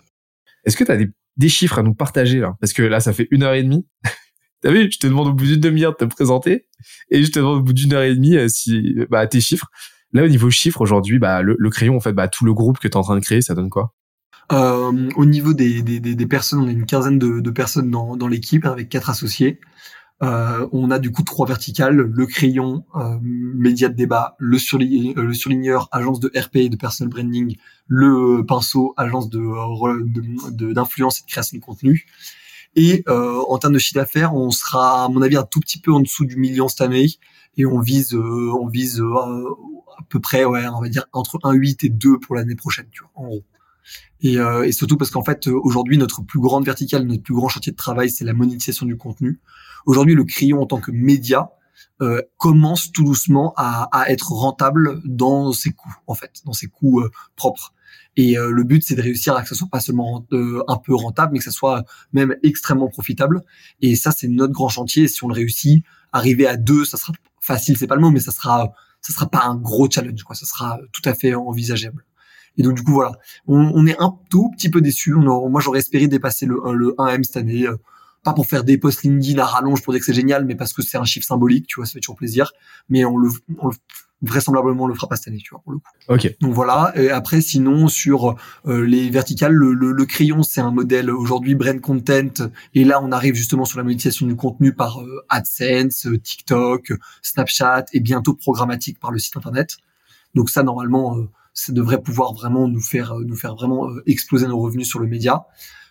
Est-ce 0.64 0.76
que 0.76 0.84
tu 0.84 0.90
as 0.90 0.96
des, 0.96 1.10
des 1.36 1.48
chiffres 1.48 1.78
à 1.78 1.82
nous 1.82 1.94
partager 1.94 2.40
là? 2.40 2.54
Parce 2.60 2.72
que 2.72 2.82
là, 2.82 3.00
ça 3.00 3.12
fait 3.12 3.28
une 3.30 3.42
heure 3.42 3.54
et 3.54 3.62
demie. 3.62 3.86
T'as 4.62 4.70
vu? 4.72 4.90
Je 4.90 4.98
te 4.98 5.06
demande 5.06 5.28
au 5.28 5.32
bout 5.34 5.44
d'une 5.44 5.60
demi-heure 5.60 5.92
de 5.92 5.98
te 5.98 6.04
présenter 6.06 6.66
et 7.10 7.22
je 7.22 7.30
te 7.30 7.38
demande 7.38 7.58
au 7.58 7.62
bout 7.62 7.74
d'une 7.74 7.92
heure 7.92 8.02
et 8.02 8.14
demie 8.14 8.36
euh, 8.36 8.48
si 8.48 8.96
bah 9.10 9.26
tes 9.26 9.40
chiffres. 9.42 9.66
Là, 10.12 10.24
au 10.24 10.28
niveau 10.28 10.48
chiffres 10.50 10.80
aujourd'hui, 10.80 11.18
bah 11.18 11.42
le, 11.42 11.54
le 11.58 11.70
crayon 11.70 11.96
en 11.96 12.00
fait, 12.00 12.12
bah 12.14 12.28
tout 12.28 12.44
le 12.46 12.54
groupe 12.54 12.78
que 12.78 12.88
tu 12.88 12.92
es 12.92 12.96
en 12.96 13.02
train 13.02 13.16
de 13.16 13.20
créer, 13.20 13.42
ça 13.42 13.54
donne 13.54 13.68
quoi? 13.68 13.92
Euh, 14.52 15.10
au 15.16 15.24
niveau 15.26 15.52
des, 15.54 15.82
des, 15.82 16.00
des, 16.00 16.14
des 16.14 16.26
personnes, 16.26 16.60
on 16.60 16.68
a 16.68 16.70
une 16.70 16.86
quinzaine 16.86 17.18
de, 17.18 17.40
de 17.40 17.50
personnes 17.50 17.90
dans, 17.90 18.16
dans 18.16 18.28
l'équipe 18.28 18.64
avec 18.66 18.88
quatre 18.88 19.10
associés. 19.10 19.60
Euh, 20.22 20.68
on 20.72 20.90
a 20.92 20.98
du 21.00 21.10
coup 21.10 21.22
trois 21.24 21.46
verticales 21.46 21.96
le 21.96 22.26
crayon, 22.26 22.84
euh, 22.94 23.18
média 23.22 23.88
de 23.88 23.94
débat, 23.94 24.36
le, 24.38 24.56
euh, 24.56 25.32
surligneur, 25.34 25.88
agence 25.90 26.20
de 26.20 26.30
RP 26.38 26.56
et 26.56 26.68
de 26.68 26.76
personal 26.76 27.10
branding, 27.10 27.56
le 27.88 28.44
pinceau, 28.46 28.94
agence 28.96 29.28
de 29.28 29.40
re- 29.40 30.04
de- 30.54 30.72
d'influence 30.72 31.20
et 31.20 31.22
de 31.24 31.30
création 31.30 31.58
de 31.58 31.62
contenu. 31.62 32.06
Et 32.76 33.04
euh, 33.08 33.42
en 33.48 33.58
termes 33.58 33.74
de 33.74 33.78
chiffre 33.78 34.00
d'affaires, 34.00 34.34
on 34.34 34.50
sera 34.50 35.04
à 35.04 35.08
mon 35.08 35.22
avis 35.22 35.36
un 35.36 35.44
tout 35.44 35.60
petit 35.60 35.80
peu 35.80 35.92
en 35.92 36.00
dessous 36.00 36.24
du 36.26 36.36
million 36.36 36.68
cette 36.68 36.80
année 36.82 37.06
et 37.56 37.66
on 37.66 37.80
vise 37.80 38.14
euh, 38.14 38.50
on 38.60 38.68
vise 38.68 39.00
euh, 39.00 39.44
à 39.98 40.02
peu 40.08 40.20
près 40.20 40.44
ouais 40.44 40.66
on 40.68 40.80
va 40.80 40.88
dire 40.88 41.06
entre 41.12 41.38
1,8 41.44 41.84
et 41.84 41.88
2 41.88 42.18
pour 42.18 42.34
l'année 42.36 42.56
prochaine 42.56 42.86
tu 42.90 43.02
vois 43.02 43.10
en 43.14 43.26
gros. 43.28 43.44
Et, 44.20 44.38
euh, 44.38 44.64
et 44.64 44.72
surtout 44.72 44.96
parce 44.96 45.10
qu'en 45.10 45.22
fait, 45.24 45.48
euh, 45.48 45.58
aujourd'hui, 45.62 45.98
notre 45.98 46.22
plus 46.22 46.40
grande 46.40 46.64
verticale, 46.64 47.04
notre 47.04 47.22
plus 47.22 47.34
grand 47.34 47.48
chantier 47.48 47.72
de 47.72 47.76
travail, 47.76 48.08
c'est 48.10 48.24
la 48.24 48.32
monétisation 48.32 48.86
du 48.86 48.96
contenu. 48.96 49.40
Aujourd'hui, 49.86 50.14
le 50.14 50.24
crayon 50.24 50.62
en 50.62 50.66
tant 50.66 50.80
que 50.80 50.90
média 50.90 51.50
euh, 52.02 52.22
commence 52.38 52.92
tout 52.92 53.04
doucement 53.04 53.52
à, 53.56 53.88
à 53.92 54.10
être 54.10 54.32
rentable 54.32 55.00
dans 55.04 55.52
ses 55.52 55.70
coûts, 55.70 55.94
en 56.06 56.14
fait, 56.14 56.40
dans 56.44 56.52
ses 56.52 56.66
coûts 56.66 57.00
euh, 57.00 57.10
propres. 57.36 57.74
Et 58.16 58.38
euh, 58.38 58.50
le 58.50 58.64
but, 58.64 58.82
c'est 58.84 58.94
de 58.94 59.02
réussir 59.02 59.34
à 59.36 59.42
que 59.42 59.48
ce 59.48 59.54
soit 59.54 59.68
pas 59.70 59.80
seulement 59.80 60.26
euh, 60.32 60.62
un 60.68 60.76
peu 60.76 60.94
rentable, 60.94 61.32
mais 61.32 61.38
que 61.38 61.44
ça 61.44 61.50
soit 61.50 61.84
même 62.12 62.36
extrêmement 62.42 62.88
profitable. 62.88 63.42
Et 63.80 63.96
ça, 63.96 64.12
c'est 64.12 64.28
notre 64.28 64.52
grand 64.52 64.68
chantier. 64.68 65.08
Si 65.08 65.24
on 65.24 65.28
le 65.28 65.34
réussit, 65.34 65.84
arriver 66.12 66.46
à 66.46 66.56
deux, 66.56 66.84
ça 66.84 66.96
sera 66.96 67.12
facile, 67.40 67.76
c'est 67.76 67.86
pas 67.86 67.96
le 67.96 68.00
mot, 68.00 68.10
mais 68.10 68.20
ça 68.20 68.32
sera, 68.32 68.72
ça 69.00 69.12
sera 69.12 69.28
pas 69.28 69.44
un 69.44 69.56
gros 69.56 69.90
challenge, 69.90 70.22
quoi. 70.22 70.36
Ça 70.36 70.46
sera 70.46 70.78
tout 70.92 71.02
à 71.04 71.14
fait 71.14 71.34
envisageable. 71.34 72.04
Et 72.56 72.62
donc 72.62 72.74
du 72.74 72.84
coup 72.84 72.92
voilà, 72.92 73.12
on, 73.46 73.72
on 73.74 73.86
est 73.86 74.00
un 74.00 74.16
tout 74.30 74.50
petit 74.50 74.68
peu 74.68 74.80
déçu. 74.80 75.12
moi 75.12 75.60
j'aurais 75.60 75.80
espéré 75.80 76.06
dépasser 76.06 76.46
le, 76.46 76.60
le 76.72 76.94
1M 76.98 77.24
cette 77.24 77.36
année, 77.36 77.66
euh, 77.66 77.76
pas 78.24 78.32
pour 78.32 78.46
faire 78.46 78.64
des 78.64 78.78
posts 78.78 79.02
LinkedIn 79.04 79.38
à 79.38 79.46
rallonge 79.46 79.82
pour 79.82 79.92
dire 79.92 80.00
que 80.00 80.06
c'est 80.06 80.14
génial, 80.14 80.44
mais 80.44 80.56
parce 80.56 80.72
que 80.72 80.82
c'est 80.82 80.98
un 80.98 81.04
chiffre 81.04 81.26
symbolique, 81.26 81.66
tu 81.68 81.76
vois, 81.76 81.86
ça 81.86 81.92
fait 81.92 82.00
toujours 82.00 82.16
plaisir. 82.16 82.52
Mais 82.88 83.04
on 83.04 83.16
le, 83.16 83.28
on 83.58 83.68
le 83.68 83.74
vraisemblablement 84.22 84.84
on 84.84 84.86
le 84.86 84.94
fera 84.94 85.06
pas 85.06 85.16
cette 85.16 85.28
année, 85.28 85.42
tu 85.44 85.50
vois, 85.50 85.60
pour 85.62 85.72
le 85.72 85.78
coup. 85.78 85.90
Ok. 86.08 86.34
Donc 86.40 86.54
voilà. 86.54 86.92
Et 86.96 87.10
après, 87.10 87.42
sinon 87.42 87.88
sur 87.88 88.36
euh, 88.66 88.84
les 88.86 89.10
verticales, 89.10 89.52
le, 89.52 89.74
le, 89.74 89.92
le 89.92 90.06
crayon 90.06 90.42
c'est 90.42 90.62
un 90.62 90.70
modèle 90.70 91.10
aujourd'hui 91.10 91.54
brand 91.54 91.78
content. 91.80 92.48
Et 92.74 92.84
là, 92.84 93.02
on 93.02 93.12
arrive 93.12 93.34
justement 93.34 93.66
sur 93.66 93.78
la 93.78 93.84
monétisation 93.84 94.26
du 94.26 94.34
contenu 94.34 94.74
par 94.74 95.02
euh, 95.02 95.24
AdSense, 95.28 96.06
euh, 96.06 96.18
TikTok, 96.18 96.92
Snapchat 97.22 97.84
et 97.92 98.00
bientôt 98.00 98.34
programmatique 98.34 98.98
par 98.98 99.10
le 99.10 99.18
site 99.18 99.36
internet. 99.36 99.76
Donc 100.34 100.48
ça, 100.48 100.62
normalement, 100.62 101.18
euh, 101.18 101.28
ça 101.52 101.72
devrait 101.72 102.00
pouvoir 102.00 102.32
vraiment 102.32 102.66
nous 102.66 102.80
faire 102.80 103.12
euh, 103.12 103.24
nous 103.24 103.36
faire 103.36 103.54
vraiment 103.54 103.90
euh, 103.90 104.02
exploser 104.06 104.46
nos 104.48 104.58
revenus 104.58 104.88
sur 104.88 105.00
le 105.00 105.06
média. 105.06 105.44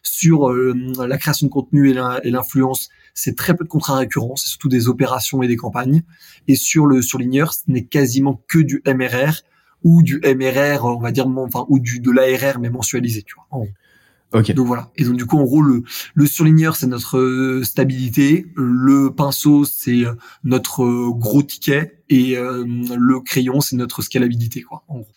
Sur 0.05 0.49
euh, 0.51 0.73
la 1.07 1.17
création 1.17 1.47
de 1.47 1.51
contenu 1.51 1.89
et 1.89 1.93
l'in- 1.93 2.19
et 2.23 2.29
l'influence, 2.29 2.89
c'est 3.13 3.35
très 3.37 3.55
peu 3.55 3.63
de 3.63 3.69
contrats 3.69 3.95
récurrents, 3.97 4.35
c'est 4.35 4.49
surtout 4.49 4.67
des 4.69 4.87
opérations 4.89 5.41
et 5.43 5.47
des 5.47 5.55
campagnes. 5.55 6.03
Et 6.47 6.55
sur 6.55 6.85
le 6.85 7.01
surligneur, 7.01 7.53
ce 7.53 7.61
n'est 7.67 7.85
quasiment 7.85 8.43
que 8.47 8.59
du 8.59 8.81
MRR 8.85 9.41
ou 9.83 10.03
du 10.03 10.19
MRR, 10.25 10.83
on 10.85 10.99
va 10.99 11.11
dire, 11.11 11.27
enfin, 11.27 11.65
ou 11.69 11.79
du 11.79 11.99
de 11.99 12.11
l'ARR 12.11 12.59
mais 12.59 12.69
mensualisé, 12.69 13.21
tu 13.23 13.35
vois. 13.35 13.47
en 13.51 13.59
gros. 13.59 13.69
Ok. 14.33 14.51
Donc 14.53 14.65
voilà. 14.65 14.91
Et 14.97 15.03
donc 15.03 15.15
du 15.15 15.25
coup, 15.27 15.37
en 15.37 15.43
gros, 15.43 15.61
le, 15.61 15.83
le 16.15 16.25
surligneur, 16.25 16.75
c'est 16.75 16.87
notre 16.87 17.17
euh, 17.19 17.63
stabilité. 17.63 18.47
Le 18.55 19.11
pinceau, 19.13 19.63
c'est 19.63 20.05
euh, 20.05 20.15
notre 20.43 20.83
euh, 20.83 21.11
gros 21.13 21.43
ticket. 21.43 22.01
Et 22.09 22.35
euh, 22.37 22.65
le 22.65 23.19
crayon, 23.19 23.61
c'est 23.61 23.75
notre 23.75 24.01
scalabilité, 24.01 24.61
quoi. 24.63 24.83
En 24.87 24.95
gros. 24.99 25.07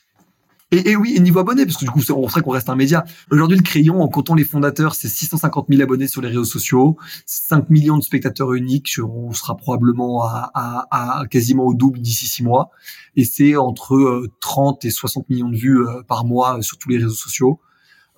Et, 0.73 0.91
et 0.91 0.97
oui, 0.97 1.15
et 1.17 1.21
niveau 1.21 1.39
abonnés, 1.39 1.65
parce 1.65 1.77
que 1.77 1.85
du 1.85 1.91
coup, 1.91 2.01
on 2.11 2.29
serait 2.29 2.43
qu'on 2.43 2.51
reste 2.51 2.69
un 2.69 2.75
média. 2.75 3.05
Aujourd'hui, 3.31 3.57
le 3.57 3.63
crayon, 3.63 4.03
en 4.03 4.09
comptant 4.09 4.35
les 4.35 4.45
fondateurs, 4.45 4.95
c'est 4.97 5.09
650 5.09 5.67
000 5.71 5.81
abonnés 5.83 6.09
sur 6.09 6.21
les 6.23 6.29
réseaux 6.29 6.45
sociaux, 6.45 6.97
c'est 7.25 7.49
5 7.49 7.71
millions 7.71 7.99
de 7.99 8.03
spectateurs 8.03 8.53
uniques. 8.53 8.99
On 9.01 9.33
sera 9.33 9.57
probablement 9.57 10.25
à, 10.25 11.23
quasiment 11.31 11.65
au 11.65 11.75
double 11.75 12.01
d'ici 12.01 12.27
six 12.27 12.43
mois. 12.43 12.71
Et 13.15 13.25
c'est 13.25 13.57
entre 13.57 13.95
euh, 13.95 14.31
30 14.41 14.85
et 14.85 14.91
60 14.91 15.29
millions 15.31 15.49
de 15.49 15.57
vues 15.57 15.87
euh, 15.87 16.03
par 16.03 16.25
mois 16.25 16.59
euh, 16.59 16.63
sur 16.63 16.79
tous 16.79 16.89
les 16.89 16.99
réseaux 16.99 17.11
sociaux. 17.15 17.61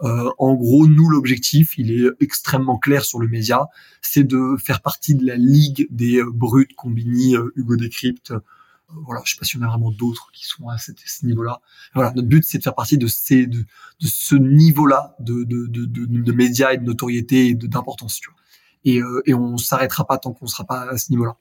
Euh, 0.03 0.31
en 0.39 0.55
gros, 0.55 0.87
nous, 0.87 1.09
l'objectif, 1.09 1.77
il 1.77 1.91
est 1.91 2.09
extrêmement 2.21 2.79
clair 2.79 3.05
sur 3.05 3.19
le 3.19 3.29
média, 3.29 3.67
c'est 4.01 4.25
de 4.25 4.57
faire 4.57 4.81
partie 4.81 5.15
de 5.15 5.27
la 5.27 5.37
ligue 5.37 5.89
des 5.91 6.19
euh, 6.19 6.31
brutes, 6.33 6.75
Combini, 6.77 7.37
euh, 7.37 7.53
Hugo 7.57 7.77
Décrypte. 7.77 8.33
Voilà, 9.05 9.20
je 9.24 9.33
sais 9.33 9.38
pas 9.38 9.44
si 9.44 9.57
on 9.59 9.62
a 9.62 9.66
vraiment 9.66 9.90
d'autres 9.90 10.31
qui 10.33 10.46
sont 10.46 10.68
à, 10.68 10.79
ce 10.79 10.92
niveau-là. 11.27 11.61
Voilà, 11.94 12.12
notre 12.14 12.29
but, 12.29 12.44
c'est 12.44 12.59
de 12.59 12.62
faire 12.62 12.74
partie 12.74 12.96
de 12.96 13.07
ces, 13.07 13.46
de, 13.46 13.59
de 13.59 14.07
ce 14.07 14.35
niveau-là 14.35 15.14
de, 15.20 15.44
de, 15.44 15.66
de, 15.66 16.33
médias 16.33 16.72
et 16.72 16.79
de 16.79 16.85
notoriété 16.85 17.48
et 17.48 17.55
d'importance, 17.55 18.20
tu 18.20 18.31
vois. 18.31 18.38
Et, 18.85 19.03
euh, 19.03 19.22
et 19.27 19.35
on 19.35 19.59
s'arrêtera 19.59 20.07
pas 20.07 20.18
tant 20.18 20.33
qu'on 20.33 20.46
sera 20.46 20.64
pas 20.64 20.88
à 20.88 20.96
ce 20.96 21.11
niveau-là. 21.11 21.37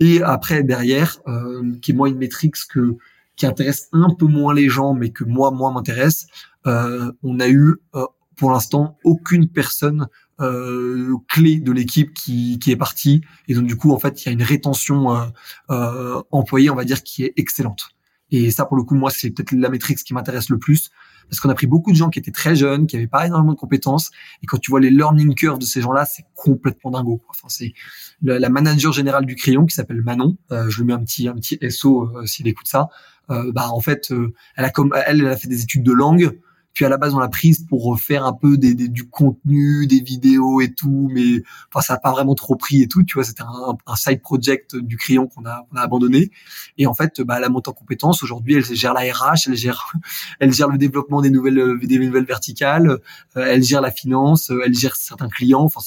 Et 0.00 0.22
après, 0.22 0.62
derrière, 0.62 1.18
euh, 1.26 1.76
qui 1.80 1.90
est 1.90 1.94
moi 1.94 2.08
une 2.08 2.18
métrique 2.18 2.54
que 2.70 2.96
qui 3.38 3.46
intéresse 3.46 3.88
un 3.92 4.12
peu 4.14 4.26
moins 4.26 4.52
les 4.52 4.68
gens, 4.68 4.94
mais 4.94 5.10
que 5.10 5.24
moi, 5.24 5.52
moi 5.52 5.70
m'intéresse, 5.72 6.26
euh, 6.66 7.12
on 7.22 7.38
a 7.40 7.48
eu 7.48 7.76
euh, 7.94 8.04
pour 8.36 8.50
l'instant 8.50 8.98
aucune 9.04 9.48
personne 9.48 10.08
euh, 10.40 11.14
clé 11.28 11.58
de 11.58 11.72
l'équipe 11.72 12.14
qui, 12.14 12.58
qui 12.58 12.70
est 12.70 12.76
partie. 12.76 13.22
Et 13.48 13.54
donc 13.54 13.66
du 13.66 13.76
coup 13.76 13.92
en 13.92 13.98
fait 13.98 14.22
il 14.22 14.26
y 14.26 14.28
a 14.28 14.32
une 14.32 14.42
rétention 14.42 15.14
euh, 15.14 15.26
euh, 15.70 16.22
employée 16.30 16.70
on 16.70 16.74
va 16.74 16.84
dire 16.84 17.02
qui 17.02 17.24
est 17.24 17.32
excellente. 17.36 17.90
Et 18.30 18.50
ça 18.50 18.64
pour 18.66 18.76
le 18.76 18.82
coup 18.82 18.94
moi 18.94 19.10
c'est 19.10 19.30
peut-être 19.30 19.52
la 19.52 19.68
métrique 19.68 19.98
qui 19.98 20.14
m'intéresse 20.14 20.48
le 20.50 20.58
plus. 20.58 20.90
Parce 21.28 21.40
qu'on 21.40 21.50
a 21.50 21.54
pris 21.54 21.66
beaucoup 21.66 21.90
de 21.90 21.96
gens 21.96 22.08
qui 22.08 22.18
étaient 22.18 22.30
très 22.30 22.56
jeunes 22.56 22.86
qui 22.86 22.96
avaient 22.96 23.06
pas 23.06 23.26
énormément 23.26 23.52
de 23.52 23.58
compétences. 23.58 24.10
Et 24.42 24.46
quand 24.46 24.56
tu 24.58 24.70
vois 24.70 24.80
les 24.80 24.90
learning 24.90 25.34
curves 25.34 25.58
de 25.58 25.64
ces 25.64 25.80
gens-là 25.80 26.04
c'est 26.04 26.24
complètement 26.34 26.90
dingo 26.90 27.18
quoi. 27.18 27.30
enfin 27.30 27.48
c'est 27.48 27.74
la, 28.22 28.38
la 28.38 28.48
manager 28.48 28.92
générale 28.92 29.26
du 29.26 29.34
crayon 29.34 29.66
qui 29.66 29.74
s'appelle 29.74 30.02
Manon 30.02 30.36
euh, 30.52 30.70
je 30.70 30.78
lui 30.78 30.86
mets 30.86 30.92
un 30.94 31.02
petit 31.02 31.28
un 31.28 31.34
petit 31.34 31.58
SO 31.70 32.10
euh, 32.16 32.26
s'il 32.26 32.48
écoute 32.48 32.68
ça. 32.68 32.88
Euh, 33.30 33.52
bah 33.52 33.68
en 33.70 33.80
fait 33.80 34.10
euh, 34.10 34.32
elle 34.56 34.64
a 34.64 34.70
comme 34.70 34.94
elle, 35.06 35.20
elle 35.20 35.26
a 35.26 35.36
fait 35.36 35.48
des 35.48 35.62
études 35.62 35.82
de 35.82 35.92
langue 35.92 36.38
puis 36.78 36.84
à 36.84 36.88
la 36.88 36.96
base 36.96 37.12
on 37.12 37.18
l'a 37.18 37.26
prise 37.26 37.66
pour 37.68 37.98
faire 37.98 38.24
un 38.24 38.32
peu 38.32 38.56
des, 38.56 38.72
des- 38.72 38.86
du 38.86 39.08
contenu 39.08 39.88
des 39.88 39.98
vidéos 39.98 40.60
et 40.60 40.72
tout 40.72 41.10
mais 41.12 41.42
enfin 41.74 41.80
ça 41.84 41.94
a 41.94 41.98
pas 41.98 42.12
vraiment 42.12 42.36
trop 42.36 42.54
pris 42.54 42.82
et 42.82 42.86
tout 42.86 43.02
tu 43.02 43.14
vois 43.14 43.24
c'était 43.24 43.42
un, 43.42 43.76
un 43.84 43.96
side 43.96 44.22
project 44.22 44.76
du 44.76 44.96
crayon 44.96 45.26
qu'on 45.26 45.44
a 45.44 45.66
abandonné 45.74 46.30
et 46.76 46.86
en 46.86 46.94
fait 46.94 47.20
bah 47.20 47.34
elle 47.38 47.42
a 47.42 47.48
monté 47.48 47.68
en 47.68 47.72
compétence 47.72 48.22
aujourd'hui 48.22 48.54
elle 48.54 48.64
gère 48.64 48.94
la 48.94 49.00
RH 49.00 49.48
elle 49.48 49.56
gère 49.56 49.92
elle 50.38 50.52
gère 50.52 50.68
le 50.68 50.78
développement 50.78 51.20
des 51.20 51.30
nouvelles 51.30 51.80
des 51.82 51.98
nouvelles 51.98 52.26
verticales 52.26 52.90
euh, 53.36 53.44
elle 53.44 53.64
gère 53.64 53.80
la 53.80 53.90
finance 53.90 54.50
euh, 54.52 54.60
elle 54.64 54.74
gère 54.74 54.94
certains 54.94 55.28
clients 55.28 55.62
enfin 55.64 55.80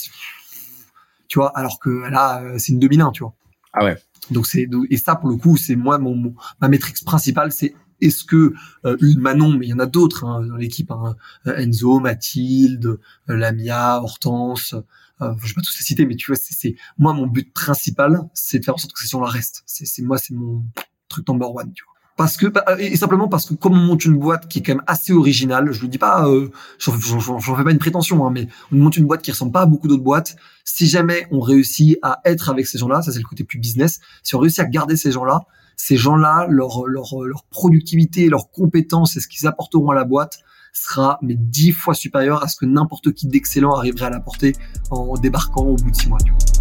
tu 1.29 1.39
vois 1.39 1.57
alors 1.57 1.79
que 1.79 1.89
là 2.09 2.41
euh, 2.43 2.57
c'est 2.57 2.73
une 2.73 2.79
2001 2.79 3.11
tu 3.11 3.23
vois 3.23 3.33
Ah 3.71 3.85
ouais. 3.85 3.97
donc 4.29 4.45
c'est 4.45 4.67
et 4.89 4.97
ça 4.97 5.15
pour 5.15 5.29
le 5.29 5.37
coup 5.37 5.55
c'est 5.55 5.77
moi 5.77 5.97
mon, 5.99 6.15
mon- 6.15 6.35
ma 6.59 6.67
métrique 6.67 7.01
principale 7.05 7.53
c'est 7.53 7.73
est-ce 8.01 8.23
que 8.23 8.53
euh, 8.85 8.97
une 9.01 9.19
Manon 9.19 9.57
mais 9.57 9.67
il 9.67 9.69
y 9.69 9.73
en 9.73 9.79
a 9.79 9.85
d'autres 9.85 10.25
hein, 10.25 10.45
dans 10.45 10.55
l'équipe 10.55 10.91
hein, 10.91 11.15
euh, 11.47 11.55
Enzo 11.57 11.99
Mathilde 11.99 12.99
euh, 13.29 13.35
Lamia 13.35 14.01
Hortense 14.01 14.75
euh, 15.21 15.33
je 15.41 15.47
vais 15.49 15.53
pas 15.53 15.61
tous 15.61 15.77
les 15.79 15.85
citer 15.85 16.05
mais 16.05 16.15
tu 16.15 16.31
vois 16.31 16.39
c'est 16.41 16.75
moi 16.97 17.13
mon 17.13 17.27
but 17.27 17.53
principal 17.53 18.29
c'est 18.33 18.59
de 18.59 18.65
faire 18.65 18.75
en 18.75 18.77
sorte 18.77 18.93
que 18.93 19.01
ces 19.01 19.07
gens-là 19.07 19.29
restent. 19.29 19.63
C'est 19.65 20.01
moi 20.01 20.17
c'est 20.17 20.33
mon 20.33 20.63
truc 21.07 21.27
number 21.27 21.53
one 21.53 21.71
tu 21.73 21.83
vois 21.83 22.00
parce 22.17 22.37
que 22.37 22.47
bah, 22.47 22.63
et 22.77 22.95
simplement 22.97 23.27
parce 23.27 23.45
que 23.45 23.53
comme 23.53 23.73
on 23.73 23.81
monte 23.81 24.05
une 24.05 24.17
boîte 24.17 24.47
qui 24.47 24.59
est 24.59 24.61
quand 24.61 24.75
même 24.75 24.83
assez 24.87 25.13
originale 25.13 25.71
je 25.71 25.81
le 25.81 25.87
dis 25.87 25.97
pas 25.97 26.27
euh, 26.27 26.51
j'en 26.79 27.55
fais 27.55 27.63
pas 27.63 27.71
une 27.71 27.79
prétention 27.79 28.25
hein, 28.25 28.31
mais 28.33 28.47
on 28.71 28.75
monte 28.75 28.97
une 28.97 29.05
boîte 29.05 29.21
qui 29.21 29.31
ressemble 29.31 29.51
pas 29.51 29.61
à 29.61 29.65
beaucoup 29.65 29.87
d'autres 29.87 30.03
boîtes 30.03 30.35
si 30.65 30.87
jamais 30.87 31.27
on 31.31 31.39
réussit 31.39 31.97
à 32.01 32.21
être 32.25 32.49
avec 32.49 32.67
ces 32.67 32.77
gens-là 32.77 33.01
ça 33.01 33.11
c'est 33.11 33.19
le 33.19 33.25
côté 33.25 33.43
plus 33.43 33.59
business 33.59 33.99
si 34.23 34.35
on 34.35 34.39
réussit 34.39 34.59
à 34.59 34.65
garder 34.65 34.97
ces 34.97 35.11
gens-là 35.11 35.41
ces 35.81 35.97
gens-là, 35.97 36.45
leur, 36.47 36.85
leur, 36.85 37.23
leur 37.23 37.43
productivité, 37.45 38.29
leurs 38.29 38.51
compétences 38.51 39.17
et 39.17 39.19
ce 39.19 39.27
qu'ils 39.27 39.47
apporteront 39.47 39.89
à 39.89 39.95
la 39.95 40.03
boîte 40.03 40.39
sera 40.73 41.17
mais 41.21 41.35
dix 41.35 41.71
fois 41.71 41.93
supérieur 41.95 42.43
à 42.43 42.47
ce 42.47 42.55
que 42.55 42.65
n'importe 42.65 43.11
qui 43.13 43.27
d'excellent 43.27 43.73
arriverait 43.73 44.05
à 44.05 44.09
l'apporter 44.09 44.55
en 44.89 45.15
débarquant 45.15 45.63
au 45.63 45.75
bout 45.75 45.91
de 45.91 45.95
six 45.95 46.07
mois. 46.07 46.19
tu 46.23 46.31
vois. 46.31 46.60